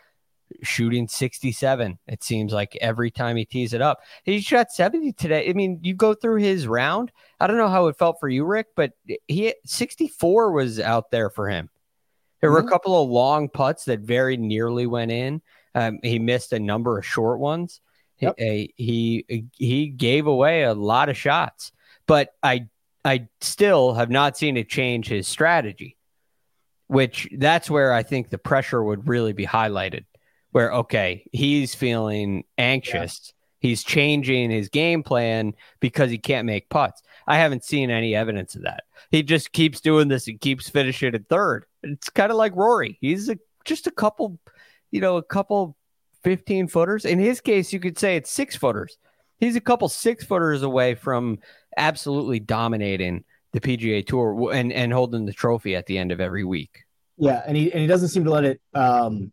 shooting 0.61 1.07
67. 1.07 1.97
It 2.07 2.23
seems 2.23 2.53
like 2.53 2.77
every 2.81 3.11
time 3.11 3.35
he 3.35 3.45
tees 3.45 3.73
it 3.73 3.81
up. 3.81 3.99
He 4.23 4.41
shot 4.41 4.71
70 4.71 5.13
today. 5.13 5.49
I 5.49 5.53
mean, 5.53 5.79
you 5.83 5.93
go 5.93 6.13
through 6.13 6.37
his 6.37 6.67
round. 6.67 7.11
I 7.39 7.47
don't 7.47 7.57
know 7.57 7.69
how 7.69 7.87
it 7.87 7.97
felt 7.97 8.17
for 8.19 8.29
you, 8.29 8.45
Rick, 8.45 8.67
but 8.75 8.91
he 9.27 9.53
64 9.65 10.51
was 10.51 10.79
out 10.79 11.11
there 11.11 11.29
for 11.29 11.49
him. 11.49 11.69
There 12.41 12.51
were 12.51 12.59
a 12.59 12.61
mm-hmm. 12.61 12.69
couple 12.69 13.01
of 13.01 13.09
long 13.09 13.49
putts 13.49 13.85
that 13.85 14.01
very 14.01 14.37
nearly 14.37 14.85
went 14.85 15.11
in. 15.11 15.41
Um, 15.73 15.99
he 16.03 16.19
missed 16.19 16.53
a 16.53 16.59
number 16.59 16.97
of 16.97 17.05
short 17.05 17.39
ones. 17.39 17.81
Yep. 18.19 18.35
He, 18.37 18.73
he 18.77 19.45
he 19.57 19.87
gave 19.87 20.25
away 20.25 20.63
a 20.63 20.73
lot 20.73 21.09
of 21.09 21.17
shots, 21.17 21.73
but 22.07 22.29
I 22.41 22.69
I 23.05 23.27
still 23.39 23.93
have 23.93 24.09
not 24.09 24.35
seen 24.35 24.57
it 24.57 24.67
change 24.67 25.07
his 25.07 25.27
strategy, 25.27 25.95
which 26.87 27.29
that's 27.37 27.69
where 27.69 27.93
I 27.93 28.01
think 28.01 28.29
the 28.29 28.39
pressure 28.39 28.83
would 28.83 29.07
really 29.07 29.31
be 29.31 29.45
highlighted. 29.45 30.05
Where, 30.51 30.73
okay, 30.73 31.29
he's 31.31 31.75
feeling 31.75 32.45
anxious. 32.57 33.21
Yeah. 33.27 33.31
He's 33.59 33.83
changing 33.83 34.49
his 34.49 34.69
game 34.69 35.03
plan 35.03 35.53
because 35.79 36.09
he 36.09 36.17
can't 36.17 36.45
make 36.45 36.69
putts. 36.69 37.01
I 37.27 37.37
haven't 37.37 37.63
seen 37.63 37.89
any 37.91 38.15
evidence 38.15 38.55
of 38.55 38.63
that. 38.63 38.83
He 39.11 39.21
just 39.23 39.51
keeps 39.51 39.81
doing 39.81 40.07
this 40.07 40.27
and 40.27 40.41
keeps 40.41 40.69
finishing 40.69 41.13
at 41.13 41.29
third. 41.29 41.65
It's 41.83 42.09
kind 42.09 42.31
of 42.31 42.37
like 42.37 42.55
Rory. 42.55 42.97
He's 43.01 43.29
a, 43.29 43.37
just 43.65 43.87
a 43.87 43.91
couple, 43.91 44.39
you 44.91 45.01
know, 45.01 45.17
a 45.17 45.23
couple 45.23 45.75
15 46.23 46.67
footers. 46.69 47.05
In 47.05 47.19
his 47.19 47.41
case, 47.41 47.71
you 47.71 47.79
could 47.79 47.99
say 47.99 48.15
it's 48.15 48.31
six 48.31 48.55
footers. 48.55 48.97
He's 49.39 49.55
a 49.55 49.61
couple 49.61 49.89
six 49.89 50.23
footers 50.23 50.63
away 50.63 50.95
from 50.95 51.39
absolutely 51.77 52.39
dominating 52.39 53.23
the 53.53 53.61
PGA 53.61 54.05
Tour 54.05 54.51
and 54.53 54.71
and 54.73 54.91
holding 54.91 55.25
the 55.25 55.33
trophy 55.33 55.75
at 55.75 55.85
the 55.85 55.97
end 55.97 56.11
of 56.11 56.19
every 56.19 56.43
week. 56.43 56.83
Yeah, 57.17 57.41
and 57.45 57.55
he 57.55 57.71
and 57.71 57.81
he 57.81 57.87
doesn't 57.87 58.09
seem 58.09 58.25
to 58.25 58.31
let 58.31 58.43
it 58.43 58.61
um 58.73 59.31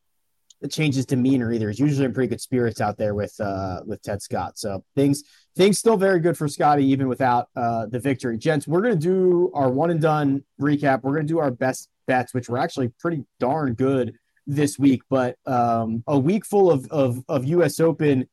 change 0.70 0.94
his 0.94 1.06
demeanor 1.06 1.52
either. 1.52 1.68
He's 1.68 1.80
usually 1.80 2.04
in 2.04 2.12
pretty 2.12 2.28
good 2.28 2.40
spirits 2.40 2.80
out 2.80 2.96
there 2.96 3.14
with 3.14 3.34
uh 3.40 3.80
with 3.84 4.02
Ted 4.02 4.22
Scott. 4.22 4.58
So 4.58 4.84
things 4.94 5.24
things 5.56 5.78
still 5.78 5.96
very 5.96 6.20
good 6.20 6.38
for 6.38 6.46
Scottie 6.48 6.86
even 6.86 7.08
without 7.08 7.48
uh 7.56 7.86
the 7.86 7.98
victory. 7.98 8.38
Gents, 8.38 8.68
we're 8.68 8.82
gonna 8.82 8.96
do 8.96 9.50
our 9.54 9.70
one 9.70 9.90
and 9.90 10.00
done 10.00 10.44
recap. 10.60 11.02
We're 11.02 11.14
gonna 11.14 11.26
do 11.26 11.38
our 11.38 11.50
best 11.50 11.88
bets, 12.06 12.32
which 12.32 12.48
were 12.48 12.58
actually 12.58 12.88
pretty 13.00 13.24
darn 13.40 13.74
good 13.74 14.14
this 14.46 14.78
week. 14.78 15.02
But 15.10 15.36
um 15.46 16.04
a 16.06 16.18
week 16.18 16.46
full 16.46 16.70
of 16.70 16.86
of 16.90 17.24
of 17.28 17.44
US 17.44 17.80
Open 17.80 18.28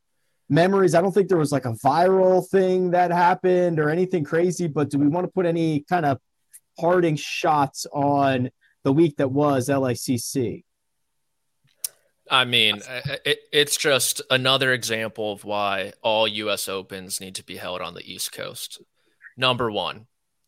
memories. 0.49 0.95
I 0.95 1.01
don't 1.01 1.11
think 1.11 1.29
there 1.29 1.37
was 1.37 1.51
like 1.51 1.65
a 1.65 1.73
viral 1.73 2.47
thing 2.47 2.91
that 2.91 3.11
happened 3.11 3.79
or 3.79 3.89
anything 3.89 4.23
crazy, 4.23 4.67
but 4.67 4.89
do 4.89 4.97
we 4.97 5.07
want 5.07 5.25
to 5.25 5.31
put 5.31 5.45
any 5.45 5.81
kind 5.81 6.05
of 6.05 6.19
parting 6.79 7.15
shots 7.15 7.85
on 7.93 8.49
the 8.83 8.91
week 8.91 9.17
that 9.17 9.29
was 9.29 9.69
LACC? 9.69 10.63
I 12.31 12.45
mean, 12.45 12.81
it, 13.25 13.39
it's 13.51 13.75
just 13.75 14.21
another 14.29 14.71
example 14.71 15.31
of 15.31 15.43
why 15.43 15.93
all 16.03 16.27
U.S. 16.27 16.69
Opens 16.69 17.19
need 17.19 17.35
to 17.35 17.43
be 17.43 17.57
held 17.57 17.81
on 17.81 17.95
the 17.95 18.11
East 18.11 18.31
Coast. 18.31 18.81
Number 19.35 19.71
one, 19.71 20.05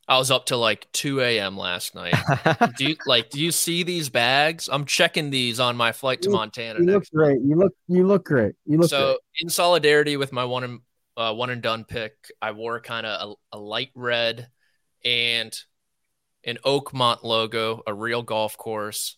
I 0.08 0.18
was 0.18 0.32
up 0.32 0.47
to 0.47 0.58
like 0.58 0.91
2 0.91 1.22
a.m. 1.22 1.58
last 1.58 1.95
night. 1.95 2.16
do 2.78 2.86
you 2.86 2.95
like? 3.06 3.30
Do 3.30 3.39
you 3.39 3.52
see 3.52 3.84
these 3.84 4.10
bags? 4.10 4.70
I'm 4.72 4.86
checking 4.86 5.30
these 5.30 5.60
on 5.60 5.78
my 5.78 5.91
flight 5.91 6.22
to 6.24 6.30
you, 6.30 6.36
Montana. 6.36 6.80
You 6.80 6.86
look 6.86 7.06
great. 7.14 7.41
You 7.41 7.56
look. 7.56 7.74
You 7.88 8.08
look 8.08 8.26
great. 8.26 8.56
You 8.66 8.80
look. 8.80 8.89
So 8.89 9.06
great. 9.06 9.18
in 9.39 9.49
solidarity 9.49 10.18
with 10.18 10.34
my 10.34 10.43
one 10.43 10.64
and 10.64 10.80
uh, 11.16 11.34
one 11.34 11.49
and 11.49 11.62
done 11.62 11.86
pick, 11.86 12.14
I 12.41 12.52
wore 12.52 12.80
kind 12.82 13.06
of 13.06 13.38
a, 13.54 13.58
a, 13.58 13.60
light 13.60 13.91
red 13.95 14.49
and 15.06 15.56
an 16.43 16.58
Oakmont 16.66 17.24
logo, 17.24 17.84
a 17.86 17.93
real 17.93 18.24
golf 18.24 18.58
course. 18.58 19.18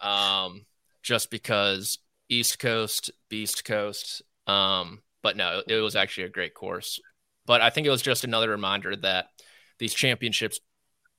Um, 0.00 0.66
just 1.02 1.30
because 1.30 1.98
East 2.28 2.58
Coast, 2.58 3.10
Beast 3.28 3.64
Coast. 3.64 4.22
Um, 4.46 5.02
but 5.22 5.36
no, 5.36 5.62
it 5.66 5.76
was 5.76 5.96
actually 5.96 6.24
a 6.24 6.30
great 6.30 6.54
course. 6.54 7.00
But 7.46 7.60
I 7.60 7.70
think 7.70 7.86
it 7.86 7.90
was 7.90 8.02
just 8.02 8.24
another 8.24 8.50
reminder 8.50 8.96
that 8.96 9.28
these 9.78 9.94
championships 9.94 10.60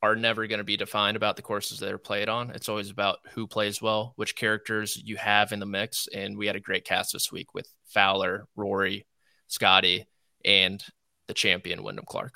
are 0.02 0.16
never 0.16 0.46
going 0.46 0.60
to 0.60 0.64
be 0.64 0.78
defined 0.78 1.18
about 1.18 1.36
the 1.36 1.42
courses 1.42 1.80
that 1.80 1.92
are 1.92 1.98
played 1.98 2.30
on. 2.30 2.52
It's 2.52 2.70
always 2.70 2.90
about 2.92 3.20
who 3.34 3.48
plays 3.48 3.82
well, 3.82 4.14
which 4.18 4.36
characters 4.36 5.02
you 5.04 5.18
have 5.18 5.52
in 5.52 5.60
the 5.60 5.66
mix. 5.66 6.08
And 6.14 6.38
we 6.38 6.48
had 6.48 6.56
a 6.56 6.60
great 6.60 6.86
cast 6.86 7.14
this 7.14 7.32
week 7.32 7.54
with 7.54 7.68
Fowler, 7.88 8.48
Rory, 8.56 9.08
Scottie, 9.48 10.06
and 10.44 10.84
the 11.28 11.34
champion 11.34 11.84
Wyndham 11.84 12.06
Clark. 12.06 12.34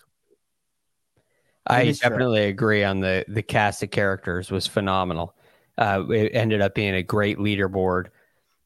I 1.67 1.91
definitely 1.91 2.45
agree 2.45 2.83
on 2.83 2.99
the 2.99 3.23
the 3.27 3.43
cast 3.43 3.83
of 3.83 3.91
characters 3.91 4.49
was 4.49 4.65
phenomenal. 4.65 5.35
Uh, 5.77 6.03
it 6.09 6.31
ended 6.33 6.61
up 6.61 6.73
being 6.73 6.95
a 6.95 7.03
great 7.03 7.37
leaderboard. 7.37 8.07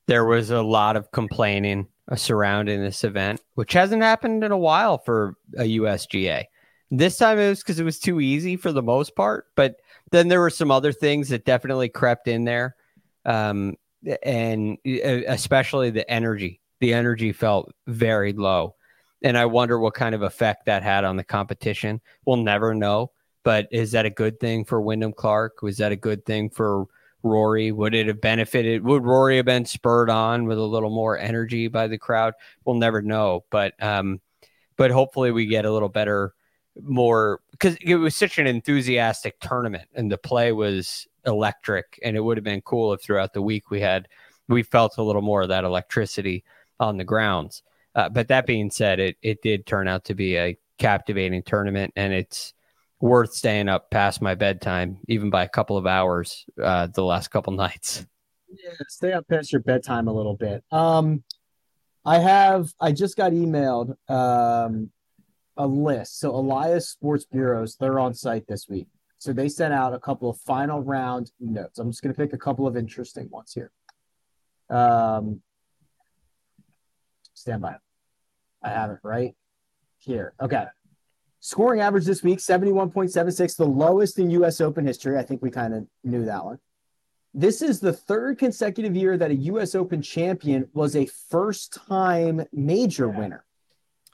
There 0.08 0.24
was 0.24 0.52
a 0.52 0.62
lot 0.62 0.96
of 0.96 1.12
complaining 1.12 1.88
surrounding 2.16 2.82
this 2.82 3.04
event, 3.04 3.42
which 3.56 3.74
hasn't 3.74 4.02
happened 4.02 4.44
in 4.44 4.52
a 4.52 4.58
while 4.58 4.98
for 4.98 5.36
a 5.58 5.64
USGA. 5.64 6.46
This 6.96 7.18
time 7.18 7.40
it 7.40 7.50
was 7.50 7.60
because 7.60 7.80
it 7.80 7.84
was 7.84 7.98
too 7.98 8.22
easy 8.22 8.56
for 8.56 8.72
the 8.72 8.84
most 8.84 9.16
part, 9.16 9.48
but 9.56 9.78
then 10.12 10.28
there 10.28 10.40
were 10.40 10.52
some 10.52 10.70
other 10.70 10.94
things 10.94 11.30
that 11.30 11.44
definitely 11.44 11.90
crept 11.90 12.28
in 12.28 12.44
there, 12.44 12.76
um, 13.26 13.78
and 14.22 14.78
especially 14.86 15.90
the 15.90 16.08
energy. 16.08 16.62
The 16.82 16.94
energy 16.94 17.32
felt 17.32 17.74
very 17.88 18.32
low, 18.32 18.76
and 19.24 19.36
I 19.36 19.48
wonder 19.48 19.80
what 19.80 19.96
kind 19.96 20.14
of 20.14 20.22
effect 20.22 20.68
that 20.68 20.84
had 20.84 21.04
on 21.04 21.18
the 21.18 21.24
competition. 21.24 22.00
We'll 22.28 22.38
never 22.38 22.76
know, 22.76 23.10
but 23.44 23.68
is 23.72 23.92
that 23.94 24.06
a 24.06 24.12
good 24.12 24.40
thing 24.40 24.64
for 24.64 24.80
Wyndham 24.80 25.14
Clark? 25.14 25.64
Was 25.64 25.78
that 25.78 25.92
a 25.92 25.96
good 25.96 26.24
thing 26.28 26.52
for 26.52 26.86
Rory? 27.24 27.72
Would 27.72 27.96
it 27.96 28.06
have 28.06 28.22
benefited? 28.22 28.84
Would 28.84 29.04
Rory 29.04 29.38
have 29.38 29.48
been 29.48 29.66
spurred 29.66 30.12
on 30.12 30.46
with 30.46 30.60
a 30.60 30.62
little 30.62 30.92
more 30.92 31.18
energy 31.18 31.70
by 31.70 31.88
the 31.88 31.98
crowd? 31.98 32.36
We'll 32.66 32.76
never 32.76 33.02
know, 33.02 33.46
but 33.50 33.74
um, 33.82 34.22
but 34.78 34.92
hopefully 34.92 35.32
we 35.32 35.48
get 35.48 35.66
a 35.66 35.72
little 35.72 35.90
better 35.90 36.36
more 36.82 37.40
because 37.52 37.76
it 37.82 37.96
was 37.96 38.16
such 38.16 38.40
an 38.40 38.48
enthusiastic 38.48 39.40
tournament 39.40 39.88
and 39.94 40.12
the 40.12 40.18
play 40.18 40.52
was 40.52 41.08
electric 41.26 42.00
and 42.04 42.18
it 42.18 42.20
would 42.20 42.38
have 42.38 42.44
been 42.44 42.62
cool 42.62 42.94
if 42.94 43.02
throughout 43.02 43.34
the 43.34 43.42
week 43.42 43.70
we 43.70 43.80
had 43.80 44.08
we 44.48 44.64
felt 44.64 44.98
a 44.98 45.04
little 45.04 45.22
more 45.22 45.44
of 45.44 45.50
that 45.50 45.64
electricity 45.64 46.44
on 46.80 46.98
the 46.98 47.04
grounds. 47.04 47.64
Uh, 47.96 48.10
but 48.10 48.28
that 48.28 48.46
being 48.46 48.72
said 48.72 49.00
it 49.00 49.18
it 49.22 49.42
did 49.42 49.66
turn 49.66 49.88
out 49.88 50.04
to 50.06 50.16
be 50.16 50.36
a 50.36 50.58
captivating 50.80 51.44
tournament 51.44 51.94
and 51.96 52.12
it's 52.12 52.54
worth 53.00 53.34
staying 53.34 53.70
up 53.70 53.92
past 53.92 54.22
my 54.22 54.34
bedtime 54.34 54.98
even 55.08 55.30
by 55.30 55.44
a 55.44 55.50
couple 55.50 55.78
of 55.78 55.86
hours 55.86 56.46
uh, 56.62 56.88
the 56.88 57.04
last 57.04 57.30
couple 57.30 57.54
nights. 57.66 58.06
Yeah 58.50 58.72
stay 58.88 59.14
up 59.14 59.28
past 59.28 59.52
your 59.52 59.62
bedtime 59.62 60.08
a 60.08 60.14
little 60.14 60.36
bit. 60.36 60.64
Um 60.72 61.24
i 62.06 62.20
have 62.20 62.74
i 62.82 62.92
just 62.92 63.16
got 63.16 63.32
emailed 63.32 63.96
um 64.10 64.92
a 65.58 65.68
list. 65.68 66.20
So 66.20 66.36
Elias 66.36 66.90
Sports 66.90 67.26
Bureaus, 67.26 67.76
they're 67.76 68.00
on 68.00 68.14
site 68.14 68.48
this 68.48 68.68
week. 68.68 68.88
So 69.18 69.32
they 69.32 69.48
sent 69.48 69.74
out 69.74 69.94
a 69.94 70.00
couple 70.00 70.30
of 70.30 70.38
final 70.40 70.82
round 70.82 71.32
notes. 71.40 71.80
I'm 71.80 71.92
just 71.92 72.04
going 72.04 72.14
to 72.14 72.20
pick 72.20 72.34
a 72.34 72.38
couple 72.38 72.68
of 72.68 72.76
interesting 72.76 73.30
ones 73.30 73.54
here. 73.54 73.72
Um, 74.70 75.42
stand 77.34 77.62
by. 77.62 77.76
I 78.62 78.70
have 78.70 78.92
it 78.92 79.00
right 79.04 79.36
here. 80.00 80.34
Okay. 80.42 80.66
Scoring 81.40 81.82
average 81.82 82.06
this 82.06 82.24
week 82.24 82.40
71.76, 82.40 83.58
the 83.58 83.66
lowest 83.66 84.18
in 84.20 84.30
US 84.32 84.62
Open 84.62 84.86
history. 84.86 85.18
I 85.18 85.24
think 85.24 85.42
we 85.42 85.52
kind 85.52 85.74
of 85.74 85.88
knew 86.04 86.26
that 86.26 86.44
one. 86.44 86.60
This 87.34 87.62
is 87.62 87.80
the 87.80 87.94
third 87.94 88.38
consecutive 88.38 88.96
year 88.96 89.18
that 89.18 89.32
a 89.32 89.36
US 89.36 89.74
Open 89.76 90.02
champion 90.02 90.70
was 90.74 90.96
a 90.96 91.06
first 91.30 91.74
time 91.88 92.46
major 92.52 93.10
winner. 93.10 93.44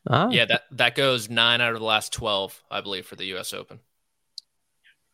Ah. 0.09 0.29
Yeah, 0.29 0.45
that 0.45 0.63
that 0.71 0.95
goes 0.95 1.29
nine 1.29 1.61
out 1.61 1.73
of 1.73 1.79
the 1.79 1.85
last 1.85 2.11
twelve, 2.11 2.63
I 2.71 2.81
believe, 2.81 3.05
for 3.05 3.15
the 3.15 3.25
U.S. 3.25 3.53
Open. 3.53 3.79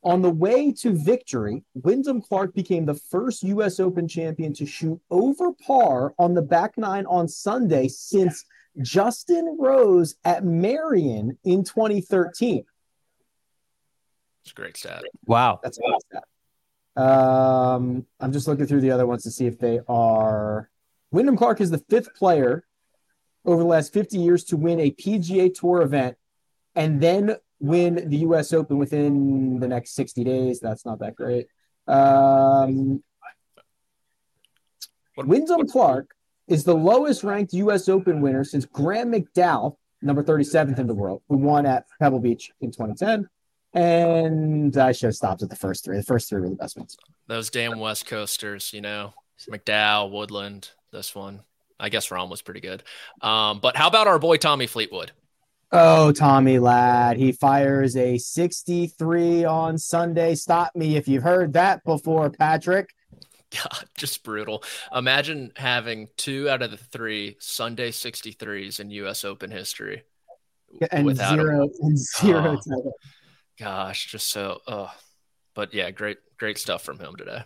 On 0.03 0.21
the 0.21 0.29
way 0.29 0.71
to 0.71 0.91
victory, 0.91 1.63
Wyndham 1.73 2.21
Clark 2.21 2.53
became 2.53 2.85
the 2.85 2.93
first 2.93 3.43
U.S. 3.43 3.79
Open 3.79 4.07
champion 4.07 4.53
to 4.53 4.65
shoot 4.65 5.01
over 5.09 5.51
par 5.53 6.13
on 6.19 6.33
the 6.33 6.43
back 6.43 6.77
nine 6.77 7.05
on 7.07 7.27
Sunday 7.27 7.87
since 7.87 8.45
Justin 8.81 9.57
Rose 9.59 10.15
at 10.23 10.43
Merion 10.43 11.37
in 11.43 11.63
2013. 11.63 12.63
It's 14.43 14.51
a 14.51 14.53
great 14.53 14.77
stat. 14.77 15.01
Wow. 15.25 15.59
That's 15.63 15.79
a 15.79 15.81
good 15.81 15.95
stat. 16.07 17.03
Um, 17.03 18.05
I'm 18.19 18.31
just 18.31 18.47
looking 18.47 18.67
through 18.67 18.81
the 18.81 18.91
other 18.91 19.07
ones 19.07 19.23
to 19.23 19.31
see 19.31 19.47
if 19.47 19.57
they 19.57 19.79
are. 19.87 20.69
Wyndham 21.11 21.35
Clark 21.35 21.61
is 21.61 21.71
the 21.71 21.83
fifth 21.89 22.13
player 22.15 22.63
over 23.45 23.61
the 23.61 23.67
last 23.67 23.93
50 23.93 24.17
years 24.17 24.43
to 24.45 24.57
win 24.57 24.79
a 24.79 24.91
PGA 24.91 25.53
Tour 25.53 25.81
event 25.81 26.17
and 26.75 26.99
then 26.99 27.35
win 27.59 28.09
the 28.09 28.17
U.S. 28.17 28.51
Open 28.53 28.77
within 28.77 29.59
the 29.59 29.67
next 29.67 29.95
60 29.95 30.23
days. 30.23 30.59
That's 30.59 30.85
not 30.85 30.99
that 30.99 31.15
great. 31.15 31.47
Um, 31.87 33.03
What- 35.15 35.27
Wyndham 35.27 35.57
what- 35.59 35.69
Clark 35.69 36.15
is 36.47 36.63
the 36.63 36.75
lowest 36.75 37.23
ranked 37.23 37.53
U.S. 37.53 37.87
Open 37.89 38.21
winner 38.21 38.43
since 38.43 38.65
Graham 38.65 39.11
McDowell, 39.11 39.77
number 40.01 40.23
37th 40.23 40.77
in 40.77 40.87
the 40.87 40.93
world, 40.93 41.21
who 41.29 41.37
won 41.37 41.65
at 41.65 41.85
Pebble 41.99 42.19
Beach 42.19 42.51
in 42.61 42.71
2010. 42.71 43.27
And 43.73 44.77
I 44.77 44.91
should 44.91 45.07
have 45.07 45.15
stopped 45.15 45.41
at 45.41 45.49
the 45.49 45.55
first 45.55 45.83
three. 45.83 45.97
The 45.97 46.03
first 46.03 46.29
three 46.29 46.41
were 46.41 46.49
the 46.49 46.55
best 46.55 46.77
ones. 46.77 46.95
Those 47.27 47.49
damn 47.49 47.79
West 47.79 48.05
Coasters, 48.05 48.71
you 48.73 48.81
know, 48.81 49.13
McDowell, 49.49 50.11
Woodland, 50.11 50.69
this 50.91 51.13
one. 51.15 51.41
I 51.79 51.89
guess 51.89 52.09
Rahm 52.09 52.29
was 52.29 52.41
pretty 52.41 52.61
good. 52.61 52.83
Um, 53.21 53.59
but 53.59 53.75
how 53.75 53.87
about 53.87 54.07
our 54.07 54.19
boy 54.19 54.37
Tommy 54.37 54.67
Fleetwood? 54.67 55.11
Oh, 55.71 56.11
Tommy 56.11 56.59
lad, 56.59 57.17
he 57.17 57.31
fires 57.31 57.97
a 57.97 58.17
63 58.17 59.43
on 59.43 59.77
Sunday. 59.77 60.35
Stop 60.35 60.75
me 60.75 60.95
if 60.95 61.07
you've 61.07 61.23
heard 61.23 61.53
that 61.53 61.83
before, 61.83 62.29
Patrick. 62.29 62.89
God, 63.51 63.85
just 63.97 64.23
brutal. 64.23 64.63
Imagine 64.93 65.51
having 65.55 66.07
two 66.17 66.49
out 66.49 66.61
of 66.61 66.71
the 66.71 66.77
three 66.77 67.35
Sunday 67.39 67.91
63s 67.91 68.79
in 68.79 68.89
U.S. 68.91 69.25
Open 69.25 69.51
history. 69.51 70.03
And 70.91 71.05
without 71.05 71.39
a- 71.39 71.41
zero 71.41 71.69
and 71.81 71.97
zero. 72.19 72.59
Oh. 72.71 72.91
Gosh, 73.59 74.07
just 74.07 74.29
so. 74.29 74.59
Oh, 74.67 74.91
but 75.53 75.73
yeah, 75.73 75.91
great, 75.91 76.17
great 76.37 76.57
stuff 76.57 76.83
from 76.83 76.99
him 76.99 77.15
today. 77.15 77.43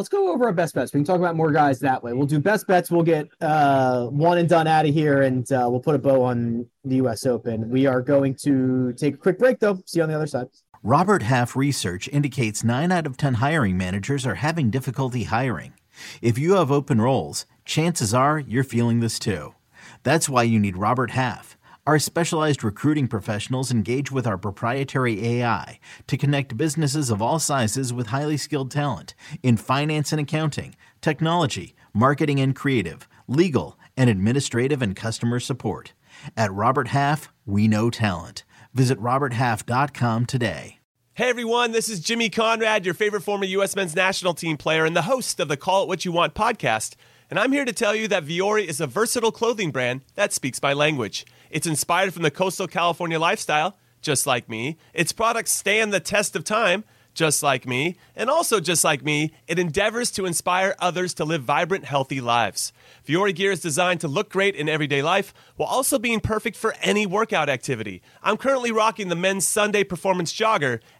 Let's 0.00 0.08
go 0.08 0.32
over 0.32 0.46
our 0.46 0.52
best 0.54 0.74
bets. 0.74 0.94
We 0.94 1.00
can 1.00 1.04
talk 1.04 1.18
about 1.18 1.36
more 1.36 1.52
guys 1.52 1.78
that 1.80 2.02
way. 2.02 2.14
We'll 2.14 2.26
do 2.26 2.40
best 2.40 2.66
bets. 2.66 2.90
We'll 2.90 3.02
get 3.02 3.28
uh, 3.42 4.06
one 4.06 4.38
and 4.38 4.48
done 4.48 4.66
out 4.66 4.86
of 4.86 4.94
here, 4.94 5.20
and 5.20 5.52
uh, 5.52 5.68
we'll 5.70 5.80
put 5.80 5.94
a 5.94 5.98
bow 5.98 6.22
on 6.22 6.66
the 6.86 6.96
U.S. 6.96 7.26
Open. 7.26 7.68
We 7.68 7.84
are 7.84 8.00
going 8.00 8.34
to 8.36 8.94
take 8.94 9.12
a 9.12 9.16
quick 9.18 9.38
break, 9.38 9.58
though. 9.58 9.78
See 9.84 9.98
you 9.98 10.04
on 10.04 10.08
the 10.08 10.14
other 10.14 10.26
side. 10.26 10.46
Robert 10.82 11.20
Half 11.24 11.54
research 11.54 12.08
indicates 12.08 12.64
9 12.64 12.90
out 12.90 13.06
of 13.06 13.18
10 13.18 13.34
hiring 13.34 13.76
managers 13.76 14.24
are 14.24 14.36
having 14.36 14.70
difficulty 14.70 15.24
hiring. 15.24 15.74
If 16.22 16.38
you 16.38 16.54
have 16.54 16.72
open 16.72 17.02
roles, 17.02 17.44
chances 17.66 18.14
are 18.14 18.38
you're 18.38 18.64
feeling 18.64 19.00
this 19.00 19.18
too. 19.18 19.54
That's 20.02 20.30
why 20.30 20.44
you 20.44 20.58
need 20.58 20.78
Robert 20.78 21.10
Half. 21.10 21.58
Our 21.90 21.98
specialized 21.98 22.62
recruiting 22.62 23.08
professionals 23.08 23.72
engage 23.72 24.12
with 24.12 24.24
our 24.24 24.38
proprietary 24.38 25.26
AI 25.26 25.80
to 26.06 26.16
connect 26.16 26.56
businesses 26.56 27.10
of 27.10 27.20
all 27.20 27.40
sizes 27.40 27.92
with 27.92 28.06
highly 28.06 28.36
skilled 28.36 28.70
talent 28.70 29.16
in 29.42 29.56
finance 29.56 30.12
and 30.12 30.20
accounting, 30.20 30.76
technology, 31.00 31.74
marketing 31.92 32.38
and 32.38 32.54
creative, 32.54 33.08
legal, 33.26 33.76
and 33.96 34.08
administrative 34.08 34.82
and 34.82 34.94
customer 34.94 35.40
support. 35.40 35.92
At 36.36 36.52
Robert 36.52 36.86
Half, 36.86 37.32
we 37.44 37.66
know 37.66 37.90
talent. 37.90 38.44
Visit 38.72 39.00
RobertHalf.com 39.00 40.26
today. 40.26 40.78
Hey 41.14 41.28
everyone, 41.28 41.72
this 41.72 41.88
is 41.88 41.98
Jimmy 41.98 42.30
Conrad, 42.30 42.84
your 42.84 42.94
favorite 42.94 43.22
former 43.22 43.46
U.S. 43.46 43.74
men's 43.74 43.96
national 43.96 44.34
team 44.34 44.56
player 44.56 44.84
and 44.84 44.94
the 44.94 45.02
host 45.02 45.40
of 45.40 45.48
the 45.48 45.56
Call 45.56 45.82
It 45.82 45.88
What 45.88 46.04
You 46.04 46.12
Want 46.12 46.34
podcast. 46.34 46.94
And 47.28 47.36
I'm 47.36 47.50
here 47.50 47.64
to 47.64 47.72
tell 47.72 47.96
you 47.96 48.06
that 48.06 48.24
Vuori 48.24 48.64
is 48.64 48.80
a 48.80 48.86
versatile 48.86 49.32
clothing 49.32 49.72
brand 49.72 50.02
that 50.14 50.32
speaks 50.32 50.62
my 50.62 50.72
language. 50.72 51.26
It's 51.50 51.66
inspired 51.66 52.14
from 52.14 52.22
the 52.22 52.30
coastal 52.30 52.66
California 52.66 53.18
lifestyle, 53.18 53.76
just 54.00 54.26
like 54.26 54.48
me. 54.48 54.78
Its 54.94 55.12
products 55.12 55.52
stand 55.52 55.92
the 55.92 56.00
test 56.00 56.36
of 56.36 56.44
time, 56.44 56.84
just 57.12 57.42
like 57.42 57.66
me. 57.66 57.96
And 58.14 58.30
also, 58.30 58.60
just 58.60 58.84
like 58.84 59.04
me, 59.04 59.32
it 59.46 59.58
endeavors 59.58 60.10
to 60.12 60.26
inspire 60.26 60.74
others 60.78 61.12
to 61.14 61.24
live 61.24 61.42
vibrant, 61.42 61.84
healthy 61.84 62.20
lives. 62.20 62.72
Vuori 63.06 63.34
gear 63.34 63.50
is 63.50 63.60
designed 63.60 64.00
to 64.00 64.08
look 64.08 64.30
great 64.30 64.54
in 64.54 64.68
everyday 64.68 65.02
life 65.02 65.34
while 65.56 65.68
also 65.68 65.98
being 65.98 66.20
perfect 66.20 66.56
for 66.56 66.74
any 66.80 67.06
workout 67.06 67.48
activity. 67.48 68.00
I'm 68.22 68.36
currently 68.36 68.72
rocking 68.72 69.08
the 69.08 69.16
men's 69.16 69.46
Sunday 69.46 69.84
performance 69.84 70.32
jogger, 70.32 70.80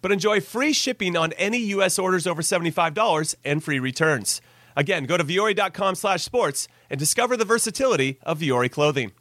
but 0.00 0.12
enjoy 0.12 0.40
free 0.40 0.72
shipping 0.72 1.16
on 1.16 1.32
any 1.32 1.58
U.S. 1.58 1.98
orders 1.98 2.26
over 2.26 2.42
$75 2.42 3.34
and 3.44 3.62
free 3.62 3.78
returns. 3.78 4.40
Again, 4.76 5.04
go 5.04 5.16
to 5.16 5.24
vuori.com 5.24 5.96
slash 5.96 6.22
sports 6.22 6.68
and 6.88 7.00
discover 7.00 7.36
the 7.36 7.44
versatility 7.44 8.18
of 8.22 8.38
Vuori 8.38 8.70
clothing. 8.70 9.12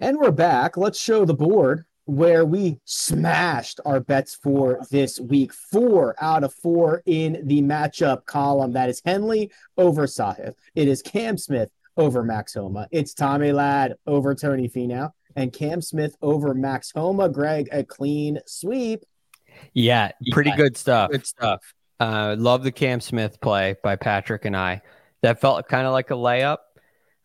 And 0.00 0.18
we're 0.18 0.32
back. 0.32 0.76
Let's 0.76 1.00
show 1.00 1.24
the 1.24 1.32
board 1.32 1.84
where 2.06 2.44
we 2.44 2.78
smashed 2.84 3.80
our 3.84 4.00
bets 4.00 4.34
for 4.34 4.80
this 4.90 5.20
week. 5.20 5.52
Four 5.52 6.14
out 6.20 6.44
of 6.44 6.54
four 6.54 7.02
in 7.06 7.46
the 7.46 7.62
matchup 7.62 8.26
column. 8.26 8.72
That 8.72 8.88
is 8.88 9.02
Henley 9.04 9.50
over 9.76 10.06
Sahith. 10.06 10.54
It 10.74 10.88
is 10.88 11.02
Cam 11.02 11.38
Smith 11.38 11.70
over 11.96 12.22
Max 12.22 12.54
Homa. 12.54 12.88
It's 12.90 13.14
Tommy 13.14 13.52
Ladd 13.52 13.94
over 14.06 14.34
Tony 14.34 14.68
Finau. 14.68 15.12
And 15.34 15.52
Cam 15.52 15.82
Smith 15.82 16.16
over 16.22 16.54
Max 16.54 16.92
Homa. 16.94 17.28
Greg, 17.28 17.68
a 17.72 17.84
clean 17.84 18.40
sweep. 18.46 19.04
Yeah, 19.74 20.12
pretty 20.32 20.50
Yeah. 20.50 20.56
good 20.56 20.76
stuff. 20.76 21.10
Good 21.10 21.26
stuff. 21.26 21.60
Uh, 21.98 22.36
love 22.38 22.62
the 22.62 22.72
Cam 22.72 23.00
Smith 23.00 23.40
play 23.40 23.76
by 23.82 23.96
Patrick 23.96 24.44
and 24.44 24.56
I. 24.56 24.82
That 25.22 25.40
felt 25.40 25.66
kind 25.68 25.86
of 25.86 25.92
like 25.92 26.10
a 26.10 26.14
layup. 26.14 26.58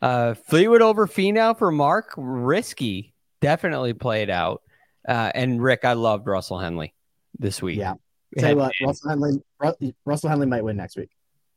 Uh, 0.02 0.34
Fleetwood 0.34 0.82
over 0.82 1.08
Finau 1.08 1.58
for 1.58 1.72
Mark, 1.72 2.14
risky. 2.18 3.14
Definitely 3.42 3.94
played 3.94 4.30
out. 4.30 4.62
Uh, 5.08 5.32
and 5.36 5.62
Rick, 5.62 5.84
I 5.84 5.94
loved 5.94 6.28
Russell 6.28 6.60
Henley 6.60 6.94
this 7.38 7.62
week. 7.62 7.78
Yeah. 7.78 7.96
Tell 8.38 8.52
you 8.52 8.56
what, 8.58 8.72
Russell 8.82 9.10
Henley, 9.10 9.44
Ru- 9.60 9.94
Russell 10.06 10.30
Henley 10.30 10.48
might 10.48 10.64
win 10.64 10.78
next 10.78 10.96
week. 10.96 11.10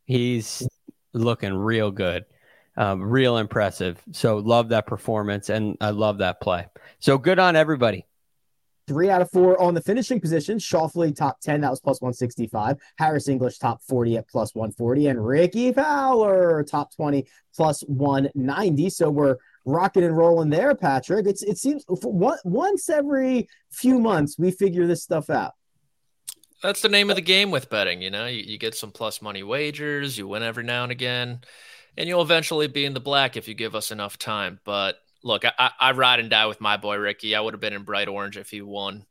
He's 0.06 0.66
looking 1.12 1.54
real 1.54 1.90
good, 1.92 2.24
um, 2.76 3.00
real 3.00 3.36
impressive. 3.38 4.02
So 4.12 4.38
love 4.38 4.70
that 4.70 4.86
performance, 4.86 5.50
and 5.50 5.76
I 5.80 5.90
love 5.90 6.18
that 6.18 6.40
play. 6.40 6.66
So 6.98 7.16
good 7.16 7.38
on 7.38 7.54
everybody. 7.54 8.06
Three 8.86 9.08
out 9.08 9.22
of 9.22 9.30
four 9.30 9.60
on 9.60 9.72
the 9.72 9.80
finishing 9.80 10.20
position. 10.20 10.58
Schauffele 10.58 11.16
top 11.16 11.40
10, 11.40 11.62
that 11.62 11.70
was 11.70 11.80
plus 11.80 12.02
165. 12.02 12.76
Harris 12.98 13.28
English 13.28 13.58
top 13.58 13.82
40 13.82 14.18
at 14.18 14.28
plus 14.28 14.54
140. 14.54 15.06
And 15.06 15.24
Rickie 15.24 15.72
Fowler 15.72 16.62
top 16.64 16.94
20 16.94 17.26
plus 17.54 17.80
190. 17.82 18.90
So 18.90 19.10
we're 19.10 19.36
rocking 19.64 20.04
and 20.04 20.16
rolling 20.16 20.50
there, 20.50 20.74
Patrick. 20.74 21.26
It's 21.26 21.42
it 21.42 21.58
seems 21.58 21.84
one, 21.88 22.38
once 22.44 22.88
every 22.90 23.48
few 23.70 23.98
months 23.98 24.38
we 24.38 24.50
figure 24.50 24.86
this 24.86 25.02
stuff 25.02 25.30
out. 25.30 25.52
That's 26.62 26.82
the 26.82 26.88
name 26.88 27.10
of 27.10 27.16
the 27.16 27.22
game 27.22 27.50
with 27.50 27.68
betting. 27.68 28.00
You 28.00 28.10
know, 28.10 28.26
you, 28.26 28.42
you 28.42 28.58
get 28.58 28.74
some 28.74 28.90
plus 28.90 29.20
money 29.20 29.42
wagers, 29.42 30.16
you 30.16 30.26
win 30.28 30.42
every 30.42 30.64
now 30.64 30.82
and 30.82 30.92
again, 30.92 31.40
and 31.96 32.08
you'll 32.08 32.22
eventually 32.22 32.68
be 32.68 32.84
in 32.84 32.94
the 32.94 33.00
black 33.00 33.36
if 33.36 33.48
you 33.48 33.54
give 33.54 33.74
us 33.74 33.90
enough 33.90 34.18
time. 34.18 34.60
But 34.64 34.96
look, 35.24 35.44
I, 35.44 35.70
I, 35.80 35.92
ride 35.92 36.20
and 36.20 36.30
die 36.30 36.46
with 36.46 36.60
my 36.60 36.76
boy 36.76 36.96
Rickie. 36.96 37.34
I 37.34 37.40
would 37.40 37.54
have 37.54 37.60
been 37.60 37.72
in 37.72 37.82
bright 37.82 38.08
orange 38.08 38.36
if 38.36 38.50
he 38.50 38.60
won 38.60 39.06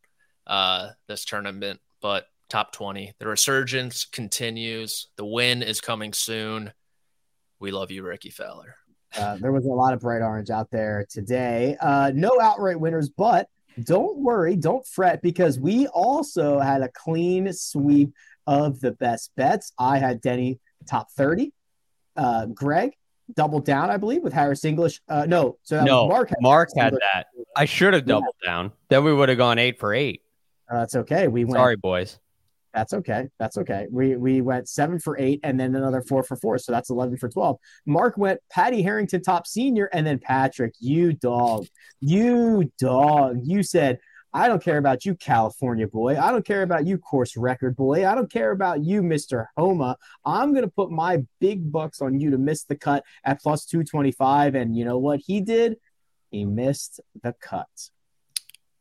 uh, 0.47 0.91
this 1.07 1.25
tournament, 1.25 1.81
but 2.01 2.27
top 2.49 2.71
20. 2.71 3.13
The 3.19 3.27
resurgence 3.27 4.05
continues. 4.05 5.07
The 5.17 5.25
win 5.25 5.63
is 5.63 5.81
coming 5.81 6.13
soon. 6.13 6.71
We 7.59 7.71
love 7.71 7.91
you, 7.91 8.03
Rickie 8.03 8.29
Fowler. 8.29 8.75
Uh, 9.17 9.37
there 9.37 9.51
was 9.51 9.65
a 9.65 9.69
lot 9.69 9.93
of 9.93 9.99
bright 9.99 10.21
orange 10.21 10.49
out 10.49 10.69
there 10.71 11.05
today. 11.09 11.75
Uh, 11.81 12.11
no 12.13 12.39
outright 12.39 12.79
winners, 12.79 13.09
but 13.09 13.47
don't 13.83 14.17
worry, 14.17 14.55
don't 14.55 14.85
fret, 14.85 15.21
because 15.21 15.59
we 15.59 15.87
also 15.87 16.59
had 16.59 16.81
a 16.81 16.89
clean 16.89 17.51
sweep 17.53 18.13
of 18.45 18.79
the 18.79 18.91
best 18.91 19.31
bets. 19.35 19.73
I 19.79 19.97
had 19.97 20.21
Denny 20.21 20.59
top 20.87 21.11
30. 21.11 21.51
Uh, 22.15 22.45
Greg 22.47 22.93
doubled 23.35 23.65
down, 23.65 23.89
I 23.89 23.97
believe, 23.97 24.23
with 24.23 24.33
Harris 24.33 24.65
English. 24.65 25.01
Uh, 25.07 25.25
no, 25.27 25.57
so 25.63 25.83
no, 25.83 26.07
Mark. 26.07 26.31
Mark 26.41 26.69
had 26.77 26.87
English. 26.87 27.01
that. 27.13 27.27
I 27.55 27.65
should 27.65 27.93
have 27.93 28.03
Yeah. 28.07 28.15
doubled 28.15 28.35
down. 28.45 28.71
Then 28.89 29.03
we 29.03 29.13
would 29.13 29.29
have 29.29 29.37
gone 29.37 29.59
eight 29.59 29.79
for 29.79 29.93
eight. 29.93 30.21
Uh, 30.71 30.79
that's 30.79 30.95
okay. 30.95 31.27
We 31.27 31.45
went. 31.45 31.55
Sorry, 31.57 31.75
boys. 31.75 32.19
That's 32.73 32.93
okay. 32.93 33.29
That's 33.37 33.57
okay. 33.59 33.85
We 33.91 34.15
we 34.15 34.41
went 34.41 34.67
seven 34.67 34.97
for 34.97 35.15
eight 35.19 35.39
and 35.43 35.59
then 35.59 35.75
another 35.75 36.01
four 36.01 36.23
for 36.23 36.35
four. 36.37 36.57
So 36.57 36.71
that's 36.71 36.89
11 36.89 37.17
for 37.17 37.29
12. 37.29 37.57
Mark 37.85 38.17
went 38.17 38.39
Paddy 38.51 38.81
Harrington 38.81 39.21
top 39.21 39.45
senior 39.45 39.89
and 39.93 40.07
then 40.07 40.17
Patrick, 40.17 40.73
you 40.79 41.13
dog, 41.13 41.67
you 41.99 42.71
dog. 42.79 43.41
You 43.43 43.61
said 43.61 43.99
I 44.33 44.47
don't 44.47 44.63
care 44.63 44.77
about 44.77 45.05
you, 45.05 45.15
California 45.15 45.87
boy. 45.87 46.19
I 46.19 46.31
don't 46.31 46.45
care 46.45 46.63
about 46.63 46.87
you, 46.87 46.97
course 46.97 47.37
record 47.37 47.75
boy. 47.75 48.07
I 48.07 48.15
don't 48.15 48.31
care 48.31 48.51
about 48.51 48.83
you, 48.83 49.01
Mr. 49.01 49.45
Homa. 49.55 49.95
I'm 50.25 50.53
going 50.53 50.65
to 50.65 50.71
put 50.71 50.89
my 50.89 51.23
big 51.39 51.71
bucks 51.71 52.01
on 52.01 52.19
you 52.19 52.31
to 52.31 52.37
miss 52.37 52.63
the 52.63 52.75
cut 52.75 53.03
at 53.23 53.41
plus 53.41 53.65
225. 53.65 54.55
And 54.55 54.75
you 54.75 54.85
know 54.85 54.97
what 54.97 55.19
he 55.19 55.41
did? 55.41 55.77
He 56.31 56.45
missed 56.45 56.99
the 57.21 57.33
cut. 57.39 57.67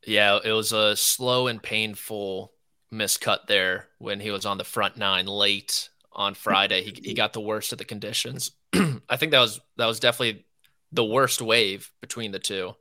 Yeah, 0.07 0.38
it 0.42 0.53
was 0.53 0.72
a 0.72 0.96
slow 0.96 1.48
and 1.48 1.62
painful 1.62 2.53
miscut 2.92 3.46
there 3.46 3.88
when 3.98 4.20
he 4.20 4.30
was 4.30 4.46
on 4.46 4.59
the 4.59 4.64
front 4.64 4.96
nine 4.96 5.26
late 5.26 5.90
on 6.12 6.34
Friday. 6.34 6.82
He, 6.82 7.09
he 7.11 7.14
got 7.14 7.34
the 7.34 7.40
worst 7.40 7.72
of 7.72 7.78
the 7.78 7.84
conditions. 7.84 8.53
I 8.74 9.16
think 9.16 9.32
that 9.32 9.40
was 9.40 9.61
that 9.76 9.86
was 9.86 10.00
definitely 10.00 10.46
the 10.92 11.05
worst 11.05 11.40
wave 11.40 11.90
between 12.00 12.32
the 12.32 12.38
two. 12.38 12.74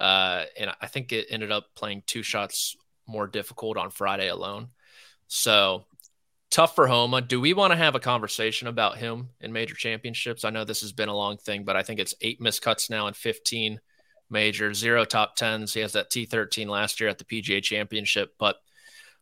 Uh, 0.00 0.46
and 0.58 0.70
I 0.80 0.86
think 0.86 1.12
it 1.12 1.26
ended 1.28 1.52
up 1.52 1.66
playing 1.76 2.02
two 2.06 2.22
shots 2.22 2.74
more 3.06 3.26
difficult 3.26 3.76
on 3.76 3.90
Friday 3.90 4.28
alone. 4.28 4.68
So 5.28 5.84
tough 6.50 6.74
for 6.74 6.86
Homa. 6.86 7.20
Do 7.20 7.40
we 7.40 7.52
want 7.52 7.72
to 7.72 7.76
have 7.76 7.94
a 7.94 8.00
conversation 8.00 8.66
about 8.66 8.96
him 8.96 9.28
in 9.40 9.52
major 9.52 9.74
championships? 9.74 10.44
I 10.44 10.50
know 10.50 10.64
this 10.64 10.80
has 10.80 10.92
been 10.92 11.10
a 11.10 11.16
long 11.16 11.36
thing, 11.36 11.64
but 11.64 11.76
I 11.76 11.82
think 11.82 12.00
it's 12.00 12.14
eight 12.22 12.40
miscuts 12.40 12.88
now 12.88 13.08
and 13.08 13.16
15 13.16 13.78
major, 14.30 14.72
zero 14.72 15.04
top 15.04 15.36
tens. 15.36 15.74
He 15.74 15.80
has 15.80 15.92
that 15.92 16.10
T13 16.10 16.66
last 16.66 16.98
year 16.98 17.10
at 17.10 17.18
the 17.18 17.24
PGA 17.24 17.62
championship. 17.62 18.34
But 18.38 18.56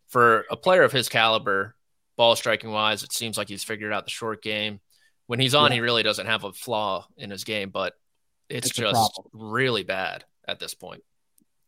for 0.06 0.44
a 0.50 0.56
player 0.56 0.82
of 0.82 0.92
his 0.92 1.08
caliber, 1.08 1.74
ball 2.16 2.36
striking 2.36 2.70
wise, 2.70 3.02
it 3.02 3.12
seems 3.12 3.36
like 3.36 3.48
he's 3.48 3.64
figured 3.64 3.92
out 3.92 4.04
the 4.04 4.10
short 4.10 4.42
game. 4.42 4.80
When 5.26 5.40
he's 5.40 5.54
on, 5.54 5.70
yeah. 5.70 5.76
he 5.76 5.80
really 5.80 6.04
doesn't 6.04 6.26
have 6.26 6.44
a 6.44 6.52
flaw 6.52 7.06
in 7.16 7.30
his 7.30 7.44
game, 7.44 7.70
but 7.70 7.94
it's, 8.48 8.68
it's 8.68 8.76
just 8.76 9.20
really 9.32 9.82
bad 9.82 10.24
at 10.48 10.58
this 10.58 10.74
point. 10.74 11.02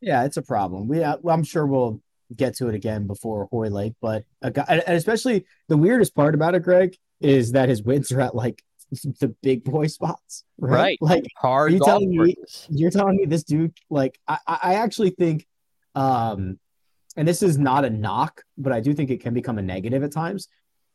Yeah, 0.00 0.24
it's 0.24 0.38
a 0.38 0.42
problem. 0.42 0.88
We, 0.88 1.04
uh, 1.04 1.18
I'm 1.28 1.44
sure 1.44 1.66
we'll 1.66 2.00
get 2.34 2.56
to 2.56 2.68
it 2.68 2.74
again 2.74 3.06
before 3.06 3.46
Hoylake, 3.50 3.94
but 4.00 4.24
a 4.40 4.50
guy, 4.50 4.64
and 4.68 4.96
especially 4.96 5.44
the 5.68 5.76
weirdest 5.76 6.14
part 6.14 6.34
about 6.34 6.54
it, 6.54 6.62
Greg, 6.62 6.96
is 7.20 7.52
that 7.52 7.68
his 7.68 7.82
wins 7.82 8.10
are 8.10 8.20
at 8.20 8.34
like 8.34 8.62
the 9.20 9.34
big 9.42 9.62
boy 9.62 9.86
spots, 9.86 10.44
right? 10.58 10.72
right. 10.72 10.98
Like, 11.00 11.26
hard. 11.36 11.72
You 11.72 11.80
telling 11.80 12.10
me? 12.10 12.34
You're 12.70 12.90
telling 12.90 13.16
me 13.16 13.26
this 13.26 13.44
dude? 13.44 13.74
Like, 13.90 14.18
I, 14.26 14.38
I 14.46 14.74
actually 14.76 15.10
think, 15.10 15.46
um, 15.94 16.58
and 17.16 17.28
this 17.28 17.42
is 17.42 17.58
not 17.58 17.84
a 17.84 17.90
knock, 17.90 18.42
but 18.56 18.72
I 18.72 18.80
do 18.80 18.94
think 18.94 19.10
it 19.10 19.20
can 19.20 19.34
become 19.34 19.58
a 19.58 19.62
negative 19.62 20.02
at 20.02 20.12
times. 20.12 20.48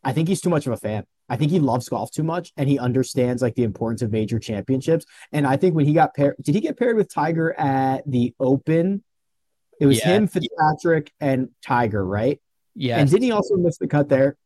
I 0.04 0.14
think 0.14 0.28
he's 0.28 0.42
too 0.42 0.50
much 0.50 0.66
of 0.66 0.74
a 0.74 0.78
fan. 0.78 1.06
I 1.30 1.38
think 1.38 1.52
he 1.52 1.60
loves 1.60 1.90
golf 1.90 2.12
too 2.12 2.24
much 2.24 2.52
and 2.58 2.70
he 2.70 2.78
understands 2.78 3.42
like 3.42 3.56
the 3.56 3.64
importance 3.64 4.02
of 4.02 4.12
major 4.12 4.40
championships. 4.40 5.06
And 5.32 5.48
I 5.48 5.58
think 5.58 5.76
when 5.76 5.86
he 5.86 5.94
got 5.94 6.14
paired, 6.14 6.36
did 6.42 6.56
he 6.56 6.62
get 6.62 6.78
paired 6.78 6.96
with 6.96 7.12
Tiger 7.12 7.54
at 7.60 8.10
the 8.10 8.34
Open? 8.40 9.04
It 9.80 9.88
was 9.88 10.00
yeah. 10.00 10.10
him, 10.10 10.28
Fitzpatrick, 10.28 11.12
and 11.20 11.50
Tiger, 11.66 12.06
right? 12.06 12.40
Yeah. 12.76 13.00
And 13.00 13.10
didn't 13.10 13.24
he 13.24 13.32
also 13.32 13.56
miss 13.56 13.78
the 13.78 13.88
cut 13.88 14.08
there? 14.10 14.38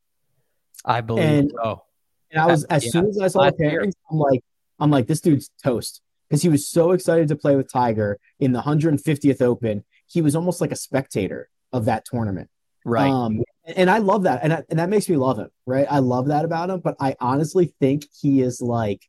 I 0.85 1.01
believe 1.01 1.25
and, 1.25 1.51
so. 1.55 1.83
And 2.31 2.41
I 2.41 2.45
was 2.45 2.63
as 2.65 2.85
yeah. 2.85 2.91
soon 2.91 3.07
as 3.07 3.19
I 3.19 3.27
saw 3.27 3.45
the 3.45 3.51
pairings, 3.51 3.93
I'm 4.09 4.17
like, 4.17 4.41
I'm 4.79 4.91
like, 4.91 5.07
this 5.07 5.19
dude's 5.19 5.49
toast 5.63 6.01
because 6.29 6.41
he 6.41 6.49
was 6.49 6.67
so 6.67 6.91
excited 6.91 7.27
to 7.27 7.35
play 7.35 7.55
with 7.55 7.71
Tiger 7.71 8.19
in 8.39 8.53
the 8.53 8.61
150th 8.61 9.41
Open. 9.41 9.83
He 10.07 10.21
was 10.21 10.35
almost 10.35 10.61
like 10.61 10.71
a 10.71 10.75
spectator 10.75 11.49
of 11.73 11.85
that 11.85 12.05
tournament. 12.05 12.49
Right. 12.85 13.09
Um, 13.09 13.41
and 13.75 13.89
I 13.89 13.99
love 13.99 14.23
that, 14.23 14.41
and 14.43 14.53
I, 14.53 14.63
and 14.69 14.79
that 14.79 14.89
makes 14.89 15.09
me 15.09 15.17
love 15.17 15.37
him, 15.37 15.49
right? 15.65 15.87
I 15.89 15.99
love 15.99 16.27
that 16.27 16.45
about 16.45 16.69
him, 16.69 16.79
but 16.79 16.95
I 16.99 17.15
honestly 17.19 17.73
think 17.79 18.05
he 18.19 18.41
is 18.41 18.61
like 18.61 19.01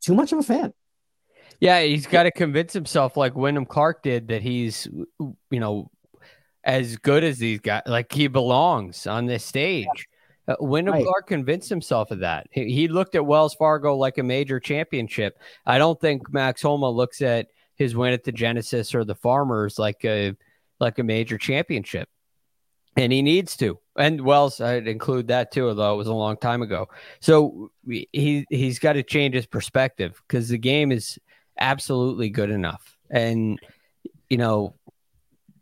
too 0.00 0.14
much 0.14 0.32
of 0.32 0.38
a 0.38 0.42
fan. 0.42 0.72
Yeah, 1.60 1.80
he's 1.82 2.06
got 2.06 2.24
to 2.24 2.30
convince 2.30 2.72
himself, 2.72 3.16
like 3.16 3.34
Wyndham 3.34 3.66
Clark 3.66 4.02
did, 4.02 4.28
that 4.28 4.42
he's, 4.42 4.86
you 5.50 5.60
know, 5.60 5.90
as 6.64 6.96
good 6.96 7.24
as 7.24 7.38
these 7.38 7.60
guys. 7.60 7.82
Like 7.86 8.12
he 8.12 8.28
belongs 8.28 9.06
on 9.06 9.26
this 9.26 9.44
stage. 9.44 9.86
Yeah. 10.48 10.54
Uh, 10.54 10.56
Wyndham 10.60 10.94
right. 10.94 11.04
Clark 11.04 11.26
convinced 11.26 11.68
himself 11.68 12.10
of 12.10 12.20
that. 12.20 12.46
He, 12.50 12.72
he 12.72 12.88
looked 12.88 13.14
at 13.14 13.24
Wells 13.24 13.54
Fargo 13.54 13.96
like 13.96 14.18
a 14.18 14.22
major 14.22 14.60
championship. 14.60 15.38
I 15.64 15.78
don't 15.78 16.00
think 16.00 16.32
Max 16.32 16.62
Homa 16.62 16.90
looks 16.90 17.22
at 17.22 17.48
his 17.74 17.96
win 17.96 18.12
at 18.12 18.24
the 18.24 18.32
Genesis 18.32 18.94
or 18.94 19.04
the 19.04 19.14
Farmers 19.14 19.78
like 19.78 20.04
a 20.04 20.34
like 20.78 20.98
a 20.98 21.02
major 21.02 21.38
championship 21.38 22.08
and 22.96 23.12
he 23.12 23.22
needs 23.22 23.56
to. 23.58 23.78
And 23.98 24.22
Wells, 24.22 24.60
I'd 24.60 24.88
include 24.88 25.28
that 25.28 25.52
too, 25.52 25.68
although 25.68 25.94
it 25.94 25.96
was 25.96 26.06
a 26.06 26.14
long 26.14 26.36
time 26.36 26.62
ago. 26.62 26.88
So 27.20 27.70
he 27.86 28.46
he's 28.50 28.78
got 28.78 28.94
to 28.94 29.02
change 29.02 29.34
his 29.34 29.46
perspective 29.46 30.20
because 30.26 30.48
the 30.48 30.58
game 30.58 30.92
is 30.92 31.18
absolutely 31.58 32.30
good 32.30 32.50
enough. 32.50 32.96
And 33.10 33.58
you 34.28 34.38
know, 34.38 34.74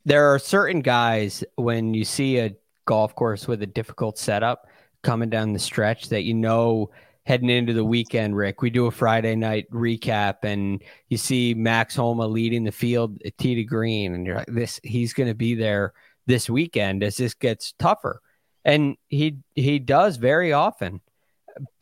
there 0.05 0.33
are 0.33 0.39
certain 0.39 0.81
guys 0.81 1.45
when 1.57 1.95
you 1.95 2.05
see 2.05 2.39
a 2.39 2.55
golf 2.87 3.15
course 3.15 3.49
with 3.49 3.63
a 3.63 3.67
difficult 3.67 4.19
setup 4.19 4.69
coming 5.03 5.31
down 5.31 5.53
the 5.53 5.59
stretch 5.59 6.09
that 6.09 6.23
you 6.23 6.35
know 6.35 6.91
heading 7.27 7.49
into 7.49 7.73
the 7.73 7.85
weekend, 7.85 8.37
Rick. 8.37 8.61
We 8.61 8.71
do 8.71 8.87
a 8.87 8.91
Friday 8.91 9.35
night 9.35 9.71
recap, 9.71 10.37
and 10.43 10.83
you 11.09 11.17
see 11.17 11.55
Max 11.55 11.97
Homa 11.97 12.27
leading 12.27 12.65
the 12.65 12.73
field 12.73 13.19
at 13.25 13.37
tee 13.39 13.55
to 13.55 13.65
green, 13.65 14.15
and 14.15 14.27
you're 14.27 14.37
like, 14.37 14.47
this 14.49 14.81
he's 14.83 15.13
going 15.13 15.29
to 15.29 15.35
be 15.35 15.55
there 15.55 15.95
this 16.27 16.49
weekend 16.49 17.03
as 17.03 17.17
this 17.17 17.35
gets 17.35 17.73
tougher. 17.79 18.21
And 18.65 18.97
he 19.09 19.39
he 19.55 19.79
does 19.79 20.17
very 20.17 20.53
often, 20.53 21.01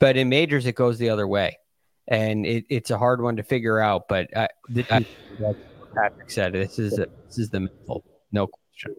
but 0.00 0.16
in 0.16 0.28
majors 0.28 0.66
it 0.66 0.74
goes 0.74 0.98
the 0.98 1.10
other 1.10 1.28
way, 1.28 1.58
and 2.08 2.44
it, 2.44 2.64
it's 2.68 2.90
a 2.90 2.98
hard 2.98 3.22
one 3.22 3.36
to 3.36 3.44
figure 3.44 3.78
out. 3.78 4.08
But 4.08 4.36
I, 4.36 4.48
this, 4.68 4.86
Patrick 5.94 6.30
said 6.30 6.54
this 6.54 6.80
is 6.80 6.98
a, 6.98 7.06
this 7.28 7.38
is 7.38 7.50
the 7.50 7.60
middle, 7.60 8.04
no 8.32 8.48
question. 8.48 8.96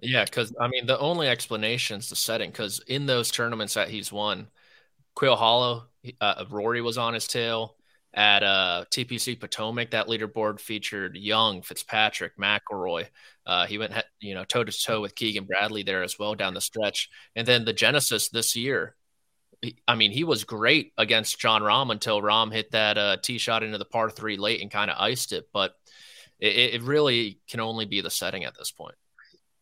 Yeah, 0.00 0.24
because 0.24 0.54
I 0.58 0.68
mean 0.68 0.86
the 0.86 0.98
only 0.98 1.28
explanation 1.28 1.98
is 1.98 2.08
the 2.08 2.16
setting. 2.16 2.50
Because 2.50 2.80
in 2.86 3.04
those 3.04 3.30
tournaments 3.30 3.74
that 3.74 3.90
he's 3.90 4.10
won, 4.10 4.48
Quail 5.14 5.36
Hollow, 5.36 5.88
uh, 6.22 6.44
Rory 6.48 6.80
was 6.80 6.96
on 6.96 7.12
his 7.12 7.26
tail 7.26 7.76
at 8.14 8.42
uh, 8.42 8.84
TPC 8.90 9.38
Potomac. 9.38 9.90
That 9.90 10.08
leaderboard 10.08 10.60
featured 10.60 11.16
Young, 11.16 11.62
Fitzpatrick, 11.62 12.36
McIlroy. 12.38 13.06
Uh, 13.46 13.66
he 13.66 13.78
went, 13.78 13.92
you 14.20 14.34
know, 14.34 14.44
toe 14.44 14.64
to 14.64 14.72
toe 14.72 15.00
with 15.00 15.14
Keegan 15.14 15.44
Bradley 15.44 15.82
there 15.82 16.02
as 16.02 16.18
well 16.18 16.34
down 16.34 16.54
the 16.54 16.60
stretch. 16.60 17.08
And 17.36 17.46
then 17.46 17.64
the 17.64 17.72
Genesis 17.72 18.28
this 18.28 18.56
year, 18.56 18.94
I 19.86 19.94
mean, 19.94 20.12
he 20.12 20.24
was 20.24 20.44
great 20.44 20.92
against 20.96 21.38
Jon 21.38 21.62
Rahm 21.62 21.90
until 21.90 22.22
Rahm 22.22 22.52
hit 22.52 22.70
that 22.72 22.96
uh, 22.96 23.16
tee 23.22 23.38
shot 23.38 23.62
into 23.62 23.78
the 23.78 23.84
par 23.84 24.10
three 24.10 24.36
late 24.36 24.60
and 24.60 24.70
kind 24.70 24.90
of 24.90 24.96
iced 24.98 25.32
it. 25.32 25.48
But 25.52 25.74
it, 26.38 26.74
it, 26.74 26.82
really 26.82 27.40
can 27.48 27.58
only 27.58 27.84
be 27.84 28.00
the 28.00 28.10
setting 28.10 28.44
at 28.44 28.56
this 28.56 28.70
point. 28.70 28.94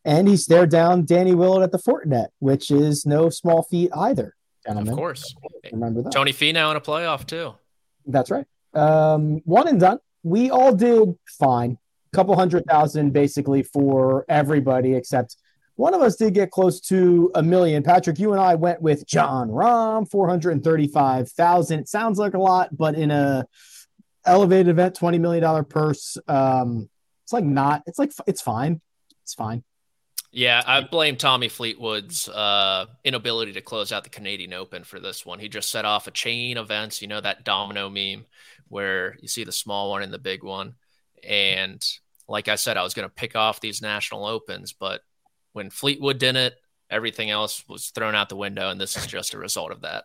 And 0.05 0.27
he 0.27 0.37
stared 0.37 0.69
down 0.69 1.05
Danny 1.05 1.33
Willett 1.33 1.63
at 1.63 1.71
the 1.71 1.79
Fortinet, 1.79 2.27
which 2.39 2.69
is 2.69 3.05
no 3.05 3.29
small 3.29 3.63
feat 3.63 3.89
either, 3.95 4.35
gentlemen. 4.65 4.93
Of 4.93 4.97
course. 4.97 5.35
Remember 5.71 6.03
that. 6.03 6.11
Tony 6.11 6.31
Finau 6.31 6.71
in 6.71 6.77
a 6.77 6.81
playoff, 6.81 7.25
too. 7.25 7.55
That's 8.07 8.31
right. 8.31 8.45
Um, 8.73 9.41
one 9.45 9.67
and 9.67 9.79
done. 9.79 9.99
We 10.23 10.49
all 10.49 10.73
did 10.73 11.15
fine. 11.39 11.77
A 12.13 12.15
couple 12.15 12.35
hundred 12.35 12.65
thousand 12.65 13.11
basically 13.11 13.63
for 13.63 14.25
everybody 14.27 14.95
except 14.95 15.35
one 15.77 15.93
of 15.93 16.01
us 16.01 16.15
did 16.15 16.33
get 16.33 16.49
close 16.49 16.79
to 16.81 17.31
a 17.35 17.43
million. 17.43 17.83
Patrick, 17.83 18.17
you 18.17 18.31
and 18.31 18.41
I 18.41 18.55
went 18.55 18.81
with 18.81 19.05
Jon 19.05 19.49
Rahm, 19.49 20.09
435,000. 20.09 21.79
It 21.79 21.87
sounds 21.87 22.17
like 22.17 22.33
a 22.33 22.39
lot, 22.39 22.75
but 22.75 22.95
in 22.95 23.11
a 23.11 23.45
elevated 24.25 24.69
event, 24.69 24.99
$20 24.99 25.19
million 25.19 25.65
purse, 25.65 26.17
um, 26.27 26.89
it's 27.23 27.31
like 27.31 27.43
not, 27.43 27.83
it's 27.85 27.99
like, 27.99 28.11
it's 28.25 28.41
fine. 28.41 28.81
It's 29.21 29.35
fine. 29.35 29.63
Yeah, 30.31 30.61
I 30.65 30.81
blame 30.81 31.15
Tommy 31.15 31.47
Fleetwood's 31.47 32.27
uh, 32.27 32.85
inability 33.03 33.53
to 33.53 33.61
close 33.61 33.91
out 33.91 34.03
the 34.03 34.09
Canadian 34.09 34.53
Open 34.53 34.83
for 34.83 34.99
this 34.99 35.25
one. 35.25 35.39
He 35.39 35.47
just 35.47 35.69
set 35.69 35.85
off 35.85 36.07
a 36.07 36.11
chain 36.11 36.57
events, 36.57 37.01
you 37.01 37.07
know, 37.07 37.21
that 37.21 37.45
domino 37.45 37.89
meme 37.89 38.25
where 38.67 39.15
you 39.21 39.27
see 39.27 39.45
the 39.45 39.51
small 39.51 39.89
one 39.89 40.03
and 40.03 40.13
the 40.13 40.19
big 40.19 40.43
one. 40.43 40.75
And 41.23 41.83
like 42.27 42.49
I 42.49 42.55
said, 42.55 42.75
I 42.75 42.83
was 42.83 42.93
going 42.93 43.07
to 43.07 43.13
pick 43.13 43.35
off 43.35 43.61
these 43.61 43.81
national 43.81 44.25
opens, 44.25 44.73
but 44.73 45.01
when 45.53 45.69
Fleetwood 45.69 46.19
did 46.19 46.35
it, 46.35 46.55
everything 46.89 47.29
else 47.29 47.63
was 47.67 47.87
thrown 47.87 48.13
out 48.13 48.27
the 48.27 48.35
window. 48.35 48.69
And 48.69 48.79
this 48.79 48.97
is 48.97 49.07
just 49.07 49.33
a 49.33 49.39
result 49.39 49.71
of 49.71 49.81
that. 49.81 50.03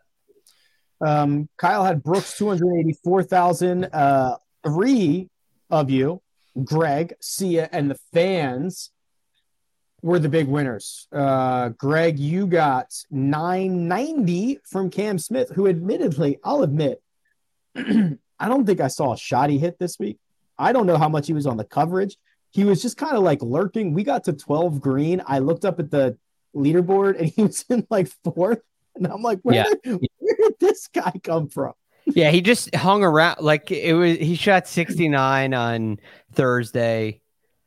Um, 1.04 1.48
Kyle 1.58 1.84
had 1.84 2.02
Brooks 2.02 2.38
284,000. 2.38 3.86
Uh, 3.86 4.36
three 4.64 5.28
of 5.68 5.90
you, 5.90 6.22
Greg, 6.62 7.14
Sia, 7.20 7.68
and 7.72 7.90
the 7.90 7.98
fans 8.12 8.91
were 10.02 10.18
the 10.18 10.28
big 10.28 10.48
winners. 10.48 11.06
Uh, 11.12 11.70
Greg, 11.70 12.18
you 12.18 12.46
got 12.46 12.92
990 13.10 14.58
from 14.64 14.90
Cam 14.90 15.18
Smith, 15.18 15.50
who 15.50 15.68
admittedly, 15.68 16.38
I'll 16.44 16.62
admit, 16.62 17.00
I 17.76 18.48
don't 18.48 18.66
think 18.66 18.80
I 18.80 18.88
saw 18.88 19.12
a 19.12 19.16
shot 19.16 19.50
he 19.50 19.58
hit 19.58 19.78
this 19.78 19.98
week. 19.98 20.18
I 20.58 20.72
don't 20.72 20.86
know 20.86 20.98
how 20.98 21.08
much 21.08 21.28
he 21.28 21.32
was 21.32 21.46
on 21.46 21.56
the 21.56 21.64
coverage. 21.64 22.16
He 22.50 22.64
was 22.64 22.82
just 22.82 22.96
kind 22.96 23.16
of 23.16 23.22
like 23.22 23.40
lurking. 23.42 23.94
We 23.94 24.02
got 24.02 24.24
to 24.24 24.32
12 24.32 24.80
green. 24.80 25.22
I 25.26 25.38
looked 25.38 25.64
up 25.64 25.78
at 25.78 25.90
the 25.90 26.18
leaderboard 26.54 27.18
and 27.18 27.28
he 27.36 27.44
was 27.44 27.64
in 27.68 27.86
like 27.88 28.08
fourth. 28.24 28.60
And 28.94 29.06
I'm 29.06 29.22
like, 29.22 29.38
where, 29.42 29.54
yeah. 29.54 29.64
did, 29.82 30.00
where 30.18 30.36
did 30.36 30.54
this 30.60 30.88
guy 30.88 31.12
come 31.22 31.48
from? 31.48 31.72
Yeah, 32.04 32.30
he 32.30 32.42
just 32.42 32.74
hung 32.74 33.04
around. 33.04 33.40
Like 33.40 33.70
it 33.70 33.94
was, 33.94 34.18
he 34.18 34.34
shot 34.34 34.66
69 34.66 35.54
on 35.54 36.00
Thursday 36.32 37.21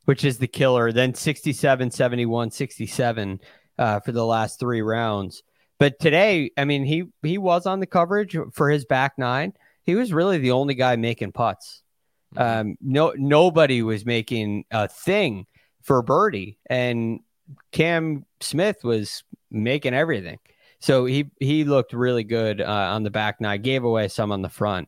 which 0.06 0.24
is 0.24 0.38
the 0.38 0.48
killer. 0.48 0.92
Then 0.92 1.14
67, 1.14 1.92
71, 1.92 2.52
67 2.52 3.42
uh, 3.78 4.00
for 4.00 4.12
the 4.12 4.26
last 4.26 4.60
three 4.60 4.82
rounds. 4.82 5.44
But 5.78 6.00
today, 6.00 6.52
I 6.58 6.66
mean, 6.66 6.86
he 6.86 7.04
he 7.22 7.38
was 7.38 7.66
on 7.66 7.82
the 7.82 7.86
coverage 7.86 8.38
for 8.54 8.70
his 8.70 8.86
back 8.86 9.14
nine. 9.18 9.54
He 9.84 9.96
was 9.96 10.14
really 10.14 10.38
the 10.38 10.52
only 10.52 10.74
guy 10.74 10.96
making 10.96 11.34
putts. 11.34 11.84
Mm-hmm. 12.36 12.70
Um, 12.70 12.78
no, 12.82 13.14
nobody 13.18 13.82
was 13.82 14.06
making 14.06 14.66
a 14.72 14.88
thing 14.88 15.46
for 15.84 16.02
birdie, 16.02 16.58
and 16.68 17.20
Cam 17.72 18.26
Smith 18.40 18.84
was 18.84 19.24
making 19.52 19.94
everything. 19.94 20.40
So 20.80 21.06
he 21.06 21.30
he 21.40 21.66
looked 21.66 21.94
really 21.94 22.24
good 22.24 22.62
uh, 22.62 22.92
on 22.94 23.04
the 23.04 23.12
back 23.12 23.42
nine. 23.42 23.62
Gave 23.62 23.84
away 23.84 24.08
some 24.08 24.32
on 24.32 24.42
the 24.42 24.50
front, 24.50 24.88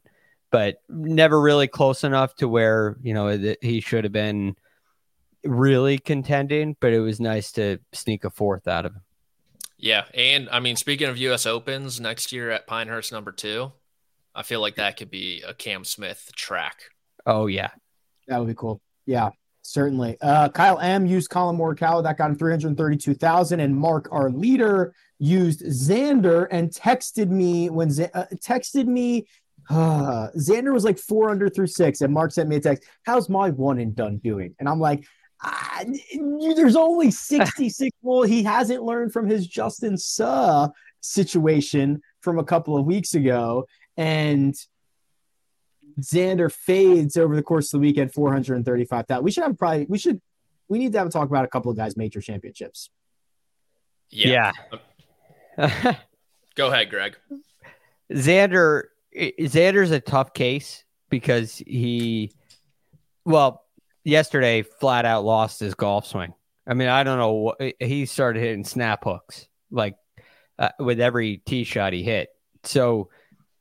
but 0.51 0.82
never 0.88 1.39
really 1.39 1.68
close 1.68 2.05
enough 2.05 2.34
to 2.36 2.47
where 2.47 2.95
you 3.01 3.13
know 3.13 3.55
he 3.61 3.82
should 3.82 4.05
have 4.05 4.13
been 4.13 4.55
really 5.48 5.98
contending. 5.98 6.76
But 6.80 6.93
it 6.93 7.00
was 7.00 7.20
nice 7.20 7.52
to 7.54 7.80
sneak 7.93 8.24
a 8.24 8.30
fourth 8.30 8.68
out 8.68 8.86
of 8.86 8.93
him. 8.93 9.02
Yeah, 9.78 10.06
and 10.14 10.50
I 10.50 10.60
mean, 10.60 10.76
speaking 10.76 11.08
of 11.08 11.18
U.S. 11.18 11.45
Opens 11.45 12.00
next 12.00 12.32
year 12.32 12.50
at 12.50 12.66
Pinehurst 12.66 13.12
Number 13.12 13.32
Two, 13.32 13.72
I 14.34 14.43
feel 14.43 14.60
like 14.60 14.76
that 14.76 14.98
could 14.98 15.12
be 15.12 15.43
a 15.48 15.54
Cam 15.54 15.84
Smith 15.84 16.32
track. 16.36 16.80
Oh 17.26 17.45
yeah, 17.45 17.70
that 18.28 18.39
would 18.39 18.48
be 18.48 18.56
cool. 18.56 18.82
Yeah, 19.06 19.30
certainly. 19.62 20.18
Uh, 20.20 20.50
Kyle 20.50 20.80
M 20.80 21.06
used 21.06 21.30
Collin 21.30 21.58
Morikawa 21.58 22.02
that 22.04 22.18
got 22.18 22.32
him 22.32 22.38
three 22.38 22.52
hundred 22.52 22.76
thirty-two 22.76 23.14
thousand, 23.14 23.60
and 23.60 23.76
Mark, 23.76 24.08
our 24.12 24.32
leader, 24.32 24.95
used 25.20 25.62
Xander 25.62 26.48
and 26.50 26.72
texted 26.72 27.30
me 27.30 27.70
when 27.70 27.91
Z- 27.91 28.08
uh, 28.14 28.26
texted 28.36 28.88
me. 28.88 29.28
Uh, 29.70 30.30
Xander 30.38 30.74
was 30.74 30.86
like 30.86 30.98
four 30.98 31.30
under 31.30 31.50
through 31.50 31.68
six, 31.68 32.02
and 32.02 32.14
Mark 32.14 32.32
sent 32.32 32.50
me 32.50 32.56
a 32.56 32.60
text. 32.60 32.84
How's 33.04 33.30
my 33.30 33.52
one 33.52 33.80
and 33.80 33.95
done 33.95 34.18
doing? 34.18 34.56
And 34.60 34.68
I'm 34.68 34.80
like, 34.80 35.06
uh, 35.44 35.86
there's 36.56 36.76
only 36.76 37.12
66 37.12 37.96
well 38.02 38.24
he 38.24 38.44
hasn't 38.44 38.84
learned 38.84 39.14
from 39.14 39.28
his 39.28 39.48
justin 39.48 39.98
suh 39.98 40.68
situation 41.02 42.02
from 42.22 42.40
a 42.40 42.44
couple 42.44 42.78
of 42.78 42.86
weeks 42.86 43.14
ago 43.14 43.66
and 43.96 44.56
xander 46.02 46.52
fades 46.52 47.18
over 47.18 47.36
the 47.36 47.44
course 47.44 47.74
of 47.74 47.80
the 47.80 47.88
weekend 47.88 48.14
435 48.14 49.08
that 49.08 49.24
we 49.24 49.32
should 49.32 49.44
have 49.44 49.58
probably 49.58 49.86
we 49.88 49.98
should 49.98 50.22
we 50.68 50.80
need 50.80 50.92
to 50.92 50.98
have 50.98 51.08
a 51.08 51.10
talk 51.10 51.30
about 51.30 51.46
a 51.46 51.48
couple 51.48 51.72
of 51.72 51.78
guys 51.78 51.96
major 51.96 52.22
championships. 52.22 52.90
Yeah, 54.10 54.52
yeah. 55.58 55.96
go 56.56 56.68
ahead 56.68 56.90
greg. 56.90 57.18
Xander 58.12 58.84
xander's 59.16 59.92
a 59.92 60.00
tough 60.00 60.34
case 60.34 60.84
because 61.10 61.58
he 61.58 62.32
well 63.26 63.64
yesterday 64.08 64.62
flat 64.62 65.05
out 65.05 65.26
lost 65.26 65.60
his 65.60 65.76
golf 65.76 66.08
swing. 66.08 66.34
I 66.66 66.74
mean, 66.74 66.88
I 66.88 67.03
don't 67.03 67.20
know 67.20 67.34
what 67.34 67.74
he 67.80 68.05
started 68.05 68.39
hitting 68.41 68.64
snap 68.64 69.03
hooks 69.03 69.47
like 69.70 69.95
uh, 70.58 70.70
with 70.80 70.99
every 70.99 71.38
tee 71.38 71.64
shot 71.64 71.93
he 71.93 72.03
hit. 72.03 72.30
So 72.64 73.10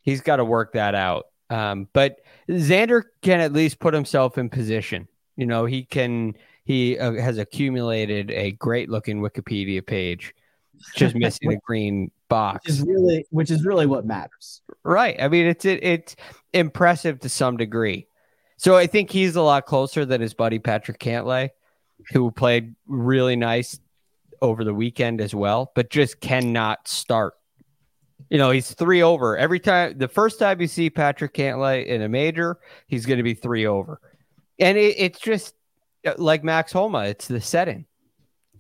he's 0.03 0.21
got 0.21 0.37
to 0.37 0.45
work 0.45 0.73
that 0.73 0.95
out. 0.95 1.27
Um, 1.51 1.89
but 1.93 2.21
Xander 2.49 3.03
can 3.23 3.41
at 3.41 3.53
least 3.53 3.79
put 3.79 3.95
himself 3.95 4.39
in 4.39 4.49
position. 4.49 5.09
You 5.37 5.47
know, 5.47 5.67
he 5.67 5.85
can. 5.85 6.35
He 6.65 6.99
uh, 6.99 7.13
has 7.13 7.39
accumulated 7.39 8.33
a 8.33 8.51
great 8.53 8.89
looking 8.89 9.21
Wikipedia 9.21 9.87
page, 9.87 10.35
just 10.97 11.15
missing 11.17 11.53
a 11.53 11.57
green 11.59 12.11
box. 12.29 12.65
Which 12.65 12.75
is 12.75 12.83
really, 12.83 13.27
which 13.31 13.51
is 13.53 13.65
really 13.65 13.87
what 13.87 14.05
matters, 14.05 14.63
right? 14.83 15.17
I 15.21 15.29
mean, 15.29 15.47
it's 15.47 15.65
it, 15.65 15.85
it's 15.85 16.17
impressive 16.53 17.21
to 17.21 17.29
some 17.29 17.57
degree. 17.57 18.09
So 18.57 18.77
I 18.77 18.87
think 18.87 19.11
he's 19.11 19.37
a 19.37 19.43
lot 19.43 19.67
closer 19.67 20.05
than 20.05 20.21
his 20.21 20.35
buddy 20.35 20.59
Patrick 20.59 20.99
Cantlay, 20.99 21.51
who 22.13 22.31
played 22.31 22.75
really 22.87 23.37
nice 23.37 23.79
over 24.41 24.65
the 24.65 24.75
weekend 24.75 25.21
as 25.21 25.35
well, 25.35 25.73
but 25.75 25.91
just 25.91 26.21
cannot 26.21 26.89
start. 26.89 27.35
You 28.31 28.39
know, 28.39 28.51
he's 28.51 28.73
three 28.73 29.03
over 29.03 29.37
every 29.37 29.61
time. 29.61 29.99
The 29.99 30.09
first 30.09 30.39
time 30.39 30.61
you 30.61 30.67
see 30.67 30.91
Patrick 30.91 31.35
Cantlay 31.35 31.87
in 31.87 32.03
a 32.03 32.09
major, 32.09 32.59
he's 32.87 33.07
going 33.07 33.19
to 33.19 33.23
be 33.23 33.35
three 33.35 33.67
over, 33.67 34.01
and 34.59 34.77
it, 34.77 34.97
it's 34.99 35.21
just 35.21 35.55
like 36.17 36.43
Max 36.43 36.73
Homa. 36.73 37.05
It's 37.05 37.29
the 37.29 37.41
setting. 37.41 37.87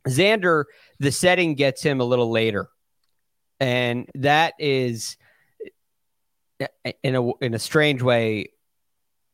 Xander, 0.07 0.65
the 1.01 1.11
setting 1.11 1.55
gets 1.55 1.83
him 1.83 2.01
a 2.01 2.05
little 2.05 2.31
later, 2.31 2.69
and 3.59 4.09
that 4.15 4.55
is 4.59 5.17
in 7.03 7.17
a 7.17 7.33
in 7.39 7.55
a 7.55 7.59
strange 7.59 8.03
way 8.03 8.51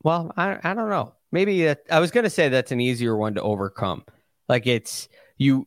well, 0.03 0.32
I 0.36 0.59
I 0.62 0.74
don't 0.74 0.88
know. 0.88 1.14
Maybe 1.30 1.68
uh, 1.68 1.74
I 1.90 2.00
was 2.00 2.11
going 2.11 2.24
to 2.24 2.30
say 2.30 2.48
that's 2.48 2.72
an 2.72 2.80
easier 2.80 3.16
one 3.16 3.34
to 3.34 3.42
overcome. 3.42 4.05
Like 4.48 4.66
it's 4.66 5.09
you 5.38 5.66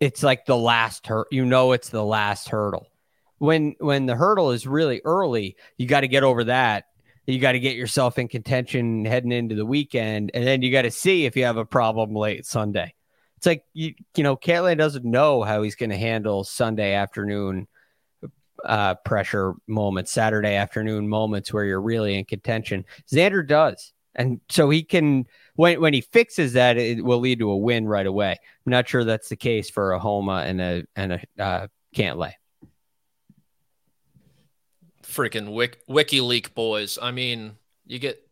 it's 0.00 0.22
like 0.22 0.46
the 0.46 0.56
last 0.56 1.06
hurt. 1.06 1.28
You 1.30 1.44
know 1.44 1.72
it's 1.72 1.90
the 1.90 2.04
last 2.04 2.48
hurdle. 2.48 2.88
When 3.38 3.76
when 3.78 4.06
the 4.06 4.16
hurdle 4.16 4.50
is 4.50 4.66
really 4.66 5.00
early, 5.04 5.56
you 5.76 5.86
got 5.86 6.00
to 6.00 6.08
get 6.08 6.24
over 6.24 6.44
that. 6.44 6.86
You 7.26 7.38
got 7.38 7.52
to 7.52 7.60
get 7.60 7.76
yourself 7.76 8.18
in 8.18 8.26
contention 8.28 9.04
heading 9.04 9.32
into 9.32 9.54
the 9.54 9.66
weekend, 9.66 10.30
and 10.32 10.46
then 10.46 10.62
you 10.62 10.72
got 10.72 10.82
to 10.82 10.90
see 10.90 11.26
if 11.26 11.36
you 11.36 11.44
have 11.44 11.58
a 11.58 11.64
problem 11.64 12.14
late 12.14 12.46
Sunday. 12.46 12.94
It's 13.36 13.46
like 13.46 13.64
you 13.74 13.94
you 14.16 14.24
know, 14.24 14.36
Cantlay 14.36 14.76
doesn't 14.76 15.04
know 15.04 15.42
how 15.42 15.62
he's 15.62 15.76
going 15.76 15.90
to 15.90 15.96
handle 15.96 16.42
Sunday 16.42 16.94
afternoon 16.94 17.68
uh, 18.64 18.94
pressure 18.96 19.54
moments, 19.66 20.12
Saturday 20.12 20.54
afternoon 20.54 21.08
moments 21.08 21.52
where 21.52 21.64
you're 21.64 21.80
really 21.80 22.18
in 22.18 22.24
contention. 22.24 22.84
Xander 23.10 23.46
does. 23.46 23.92
And 24.14 24.40
so 24.48 24.68
he 24.68 24.82
can, 24.82 25.26
when, 25.54 25.80
when 25.80 25.94
he 25.94 26.00
fixes 26.00 26.54
that, 26.54 26.76
it 26.76 27.04
will 27.04 27.20
lead 27.20 27.38
to 27.38 27.50
a 27.50 27.56
win 27.56 27.86
right 27.86 28.06
away. 28.06 28.32
I'm 28.32 28.70
not 28.70 28.88
sure 28.88 29.04
that's 29.04 29.28
the 29.28 29.36
case 29.36 29.70
for 29.70 29.92
a 29.92 29.98
Homa 29.98 30.44
and 30.46 30.60
a, 30.60 30.84
and 30.96 31.12
a 31.12 31.42
uh, 31.42 31.66
Cantlay. 31.94 32.32
Freaking 35.04 35.52
Wik- 35.52 35.86
WikiLeak 35.88 36.54
boys. 36.54 36.98
I 37.00 37.12
mean, 37.12 37.56
you 37.86 37.98
get 37.98 38.28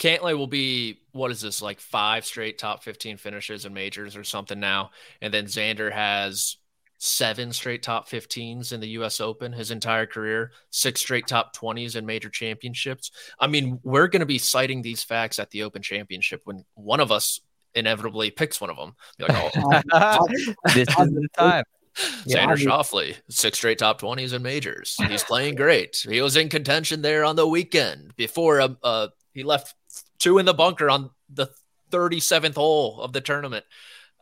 Cantlay 0.00 0.36
will 0.36 0.46
be 0.46 0.98
what 1.12 1.30
is 1.30 1.42
this 1.42 1.60
like 1.60 1.78
five 1.78 2.24
straight 2.24 2.58
top 2.58 2.82
15 2.82 3.18
finishes 3.18 3.66
in 3.66 3.74
majors 3.74 4.16
or 4.16 4.24
something 4.24 4.58
now. 4.58 4.90
And 5.20 5.32
then 5.32 5.44
Xander 5.44 5.92
has 5.92 6.56
seven 7.02 7.50
straight 7.50 7.82
top 7.82 8.08
15s 8.08 8.72
in 8.72 8.80
the 8.80 8.88
US 8.90 9.20
Open 9.20 9.52
his 9.52 9.70
entire 9.70 10.06
career, 10.06 10.52
six 10.68 11.00
straight 11.00 11.26
top 11.26 11.56
20s 11.56 11.96
in 11.96 12.04
major 12.04 12.28
championships. 12.28 13.10
I 13.38 13.46
mean, 13.46 13.80
we're 13.82 14.06
going 14.06 14.20
to 14.20 14.26
be 14.26 14.38
citing 14.38 14.82
these 14.82 15.02
facts 15.02 15.38
at 15.38 15.50
the 15.50 15.62
Open 15.62 15.80
Championship 15.80 16.42
when 16.44 16.64
one 16.74 17.00
of 17.00 17.10
us 17.10 17.40
inevitably 17.74 18.30
picks 18.30 18.60
one 18.60 18.68
of 18.68 18.76
them. 18.76 18.94
Be 19.16 19.24
like, 19.24 19.52
oh, 19.92 20.26
this 20.74 20.88
is 20.88 20.94
the 20.94 21.28
time. 21.36 21.64
Xander 21.96 22.26
yeah, 22.26 22.54
Schauffele, 22.54 23.16
six 23.30 23.58
straight 23.58 23.78
top 23.78 24.00
20s 24.00 24.32
in 24.32 24.42
majors. 24.42 24.96
He's 25.08 25.24
playing 25.24 25.56
great. 25.56 26.04
He 26.08 26.20
was 26.20 26.36
in 26.36 26.48
contention 26.48 27.02
there 27.02 27.24
on 27.24 27.34
the 27.34 27.46
weekend 27.46 28.14
before 28.16 28.60
uh, 28.60 28.68
uh, 28.82 29.08
he 29.32 29.42
left 29.42 29.74
two 30.18 30.38
in 30.38 30.46
the 30.46 30.54
bunker 30.54 30.88
on 30.88 31.10
the 31.30 31.48
37th 31.90 32.54
hole 32.54 33.00
of 33.00 33.12
the 33.12 33.20
tournament. 33.20 33.64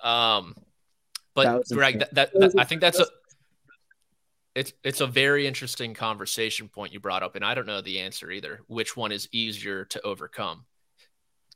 Um, 0.02 0.54
but 1.44 1.68
Greg, 1.68 2.00
that, 2.00 2.14
that, 2.14 2.32
that 2.34 2.52
I 2.58 2.64
think 2.64 2.80
that's 2.80 2.98
a 2.98 3.06
it's 4.54 4.72
it's 4.82 5.00
a 5.00 5.06
very 5.06 5.46
interesting 5.46 5.94
conversation 5.94 6.68
point 6.68 6.92
you 6.92 6.98
brought 6.98 7.22
up, 7.22 7.36
and 7.36 7.44
I 7.44 7.54
don't 7.54 7.66
know 7.66 7.80
the 7.80 8.00
answer 8.00 8.30
either. 8.30 8.60
Which 8.66 8.96
one 8.96 9.12
is 9.12 9.28
easier 9.30 9.84
to 9.86 10.02
overcome? 10.02 10.64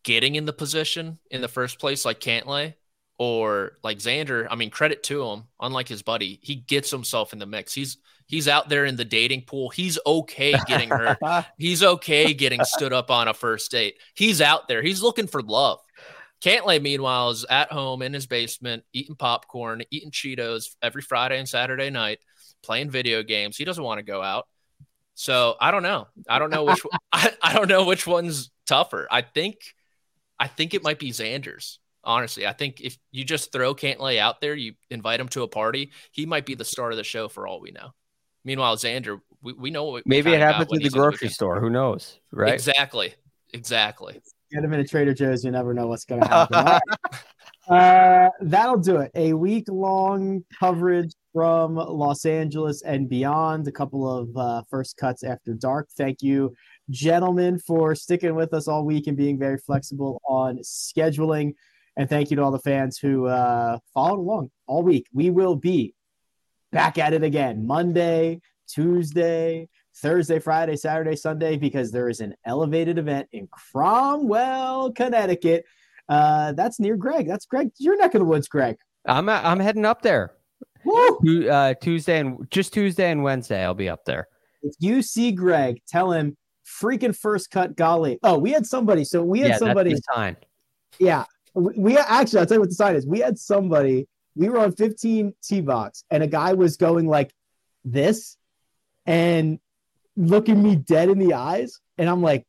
Getting 0.05 0.37
in 0.37 0.45
the 0.45 0.53
position 0.53 1.18
in 1.30 1.41
the 1.41 1.49
first 1.49 1.80
place, 1.80 2.05
like 2.05 2.20
Cantlay, 2.20 2.74
or 3.18 3.72
like 3.83 3.99
Xander. 3.99 4.47
I 4.49 4.55
mean, 4.55 4.70
credit 4.70 5.03
to 5.05 5.24
him. 5.26 5.45
Unlike 5.61 5.89
his 5.89 6.03
buddy, 6.03 6.39
he 6.43 6.55
gets 6.55 6.91
himself 6.91 7.33
in 7.33 7.41
the 7.41 7.47
mix. 7.47 7.74
He's 7.74 7.99
he's 8.26 8.47
out 8.47 8.68
there 8.68 8.85
in 8.85 8.95
the 8.95 9.05
dating 9.05 9.43
pool. 9.43 9.68
He's 9.68 9.99
okay 10.07 10.55
getting 10.66 10.91
hurt. 10.91 11.18
he's 11.59 11.83
okay 11.83 12.35
getting 12.35 12.62
stood 12.64 12.93
up 12.93 13.11
on 13.11 13.26
a 13.26 13.35
first 13.35 13.70
date. 13.70 13.97
He's 14.14 14.41
out 14.41 14.68
there. 14.68 14.80
He's 14.80 15.03
looking 15.03 15.26
for 15.26 15.43
love. 15.43 15.80
Cantlay, 16.43 16.82
meanwhile, 16.82 17.30
is 17.30 17.47
at 17.49 17.70
home 17.70 18.03
in 18.03 18.12
his 18.12 18.26
basement 18.26 18.82
eating 18.93 19.14
popcorn, 19.14 19.82
eating 19.90 20.11
Cheetos 20.11 20.74
every 20.82 21.03
Friday 21.03 21.38
and 21.38 21.49
Saturday 21.49 21.88
night, 21.88 22.18
playing 22.62 22.90
video 22.90 23.22
games. 23.22 23.57
He 23.57 23.64
doesn't 23.64 23.84
want 23.84 23.99
to 23.99 24.05
go 24.05 24.22
out. 24.22 24.49
So 25.14 25.57
I 25.61 25.70
don't 25.70 25.84
know. 25.84 26.09
I 26.28 26.38
don't 26.38 26.51
know 26.51 26.64
which 26.64 26.80
I, 27.12 27.32
I 27.40 27.53
don't 27.55 27.68
know 27.68 27.84
which 27.84 28.07
one's 28.07 28.51
tougher. 28.66 29.07
I 29.11 29.22
think 29.22 29.59
I 30.38 30.49
think 30.49 30.74
it 30.74 30.82
might 30.82 30.99
be 30.99 31.11
Xander's. 31.11 31.78
Honestly, 32.05 32.45
I 32.45 32.53
think 32.53 32.80
if 32.80 32.99
you 33.12 33.22
just 33.22 33.53
throw 33.53 33.76
Cantlay 33.76 34.18
out 34.18 34.40
there, 34.40 34.57
you 34.57 34.74
invite 34.90 35.20
him 35.20 35.28
to 35.28 35.45
a 35.45 35.49
party, 35.49 35.93
he 36.11 36.26
might 36.26 36.45
be 36.45 36.57
the 36.57 36.64
star 36.64 36.90
of 36.90 36.97
the 36.97 37.05
show 37.05 37.28
for 37.28 37.47
all 37.47 37.61
we 37.61 37.70
know. 37.70 37.90
Meanwhile, 38.45 38.76
Xander, 38.76 39.20
we, 39.40 39.53
we 39.53 39.70
know 39.70 39.84
what 39.84 40.05
maybe 40.05 40.32
it 40.32 40.40
happens 40.40 40.72
at 40.72 40.82
the 40.82 40.90
grocery 40.90 41.28
store. 41.28 41.61
Who 41.61 41.70
knows? 41.70 42.18
Right? 42.32 42.53
Exactly. 42.53 43.14
Exactly. 43.53 44.20
Get 44.53 44.61
them 44.61 44.74
in 44.74 44.80
a 44.80 44.86
Trader 44.86 45.14
Joe's. 45.14 45.44
You 45.44 45.50
never 45.50 45.72
know 45.72 45.86
what's 45.86 46.05
going 46.05 46.20
to 46.20 46.28
happen. 46.28 46.80
uh, 47.68 48.28
that'll 48.40 48.78
do 48.78 48.98
it. 48.98 49.11
A 49.14 49.32
week 49.32 49.64
long 49.68 50.44
coverage 50.59 51.14
from 51.32 51.76
Los 51.76 52.26
Angeles 52.26 52.82
and 52.82 53.09
beyond. 53.09 53.66
A 53.66 53.72
couple 53.72 54.07
of 54.07 54.36
uh, 54.36 54.62
first 54.68 54.98
cuts 54.98 55.24
after 55.24 55.55
dark. 55.55 55.88
Thank 55.96 56.20
you, 56.20 56.55
gentlemen, 56.90 57.59
for 57.61 57.94
sticking 57.94 58.34
with 58.34 58.53
us 58.53 58.68
all 58.68 58.84
week 58.84 59.07
and 59.07 59.16
being 59.16 59.38
very 59.38 59.57
flexible 59.57 60.20
on 60.28 60.59
scheduling. 60.59 61.55
And 61.96 62.11
thank 62.11 62.30
you 62.30 62.36
to 62.36 62.42
all 62.42 62.50
the 62.50 62.59
fans 62.59 62.98
who 62.98 63.26
uh, 63.26 63.78
followed 63.94 64.18
along 64.18 64.50
all 64.66 64.82
week. 64.82 65.07
We 65.14 65.30
will 65.30 65.57
be 65.57 65.94
back 66.72 66.98
at 66.98 67.14
it 67.14 67.22
again 67.22 67.66
Monday, 67.66 68.42
Tuesday, 68.68 69.68
Thursday, 70.03 70.40
Friday, 70.40 70.76
Saturday, 70.76 71.16
Sunday, 71.16 71.57
because 71.57 71.92
there 71.92 72.09
is 72.09 72.20
an 72.20 72.34
elevated 72.44 72.98
event 72.98 73.28
in 73.32 73.48
Cromwell, 73.48 74.92
Connecticut. 74.92 75.64
Uh, 76.09 76.53
that's 76.53 76.80
near 76.80 76.96
Greg. 76.96 77.28
That's 77.28 77.46
Greg. 77.46 77.70
Your 77.78 77.96
neck 77.96 78.14
of 78.14 78.18
the 78.18 78.24
woods, 78.24 78.48
Greg. 78.48 78.76
I'm 79.07 79.28
I'm 79.28 79.61
heading 79.61 79.84
up 79.84 80.03
there. 80.03 80.34
Woo! 80.84 81.48
Uh, 81.48 81.74
Tuesday 81.74 82.18
and 82.18 82.50
just 82.50 82.72
Tuesday 82.72 83.11
and 83.11 83.22
Wednesday, 83.22 83.62
I'll 83.64 83.74
be 83.74 83.88
up 83.88 84.05
there. 84.05 84.28
If 84.62 84.74
you 84.80 85.03
see 85.03 85.32
Greg, 85.32 85.80
tell 85.88 86.12
him 86.12 86.36
freaking 86.66 87.16
first 87.16 87.50
cut 87.50 87.76
golly. 87.76 88.18
Oh, 88.22 88.38
we 88.38 88.50
had 88.50 88.66
somebody. 88.66 89.05
So 89.05 89.22
we 89.22 89.40
had 89.40 89.50
yeah, 89.50 89.57
somebody. 89.59 89.96
Sign. 90.12 90.36
Yeah, 90.98 91.24
we, 91.55 91.72
we 91.76 91.98
actually. 91.98 92.40
I'll 92.40 92.46
tell 92.46 92.57
you 92.57 92.61
what 92.61 92.70
the 92.70 92.74
sign 92.74 92.96
is. 92.96 93.07
We 93.07 93.20
had 93.20 93.38
somebody. 93.38 94.09
We 94.34 94.48
were 94.48 94.59
on 94.59 94.72
15 94.72 95.34
T 95.42 95.61
box, 95.61 96.05
and 96.11 96.22
a 96.22 96.26
guy 96.26 96.55
was 96.55 96.76
going 96.76 97.07
like 97.07 97.32
this, 97.84 98.36
and 99.07 99.59
looking 100.16 100.62
me 100.62 100.76
dead 100.76 101.08
in 101.08 101.18
the 101.18 101.34
eyes, 101.34 101.80
and 101.98 102.08
I'm 102.08 102.22
like, 102.22 102.46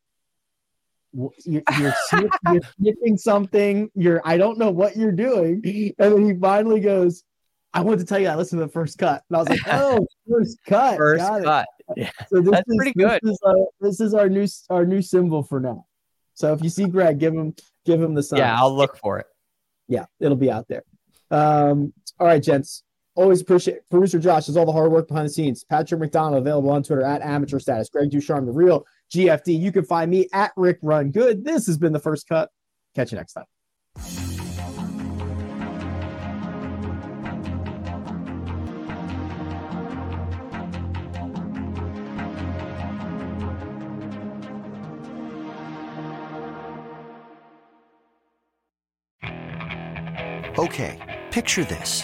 you're 1.14 1.32
you're, 1.80 1.94
sniff, 2.08 2.32
you're 2.52 2.62
sniffing 2.80 3.18
something. 3.18 3.90
You're 3.96 4.22
I 4.26 4.38
don't 4.38 4.58
know 4.58 4.72
what 4.72 4.96
you're 4.98 5.12
doing, 5.12 5.62
and 5.98 6.14
then 6.14 6.26
he 6.26 6.34
finally 6.40 6.80
goes. 6.80 7.24
I 7.76 7.82
wanted 7.82 8.00
to 8.02 8.06
tell 8.06 8.20
you 8.20 8.28
I 8.28 8.36
listened 8.36 8.60
to 8.62 8.68
the 8.68 8.72
first 8.72 9.00
cut, 9.00 9.24
and 9.30 9.36
I 9.36 9.40
was 9.40 9.50
like, 9.50 9.60
"Oh, 9.68 10.06
first 10.30 10.58
cut, 10.68 10.98
First 10.98 11.24
Got 11.24 11.42
it. 11.42 11.46
cut. 11.46 11.68
Yeah. 11.98 12.12
So 12.30 12.40
this 12.42 12.52
That's 12.52 12.70
is, 12.70 12.76
pretty 12.78 12.94
this 12.96 13.06
good. 13.10 13.20
Is 13.24 13.40
our, 13.44 13.56
this 13.82 14.00
is 14.00 14.14
our 14.14 14.30
new 14.30 14.48
our 14.70 14.86
new 14.86 15.02
symbol 15.02 15.42
for 15.44 15.60
now. 15.60 15.86
So 16.36 16.54
if 16.54 16.62
you 16.62 16.70
see 16.70 16.86
Greg, 16.86 17.18
give 17.20 17.34
him 17.34 17.56
give 17.86 18.00
him 18.02 18.14
the 18.14 18.22
sign. 18.24 18.40
Yeah, 18.40 18.56
I'll 18.60 18.76
look 18.76 18.98
for 18.98 19.20
it. 19.20 19.26
yeah, 19.88 20.06
it'll 20.20 20.38
be 20.38 20.52
out 20.52 20.68
there. 20.68 20.84
Um, 21.32 21.94
all 22.20 22.28
right, 22.28 22.42
gents. 22.42 22.84
Always 23.16 23.42
appreciate 23.42 23.88
producer 23.92 24.18
Josh 24.18 24.48
does 24.48 24.58
all 24.58 24.66
the 24.66 24.72
hard 24.72 24.92
work 24.92 25.08
behind 25.08 25.28
the 25.28 25.34
scenes. 25.34 25.64
Patrick 25.64 26.00
McDonald 26.00 26.42
available 26.42 26.72
on 26.72 26.82
Twitter 26.82 27.04
at 27.04 27.22
amateur 27.22 27.60
status. 27.60 27.90
Greg 27.90 28.10
DuCharme, 28.10 28.46
the 28.46 28.52
real 28.52 28.86
GFD. 29.14 29.60
You 29.60 29.72
can 29.72 29.86
find 29.86 30.10
me 30.10 30.28
at 30.34 30.52
Rick 30.58 30.80
Run 30.82 31.12
Good. 31.12 31.46
This 31.46 31.68
has 31.68 31.78
been 31.78 31.94
the 31.94 32.00
first 32.00 32.28
cut. 32.28 32.50
Catch 32.96 33.12
you 33.12 33.18
next 33.18 33.34
time. 33.34 33.46
Okay, 50.58 51.22
picture 51.32 51.66
this. 51.66 52.04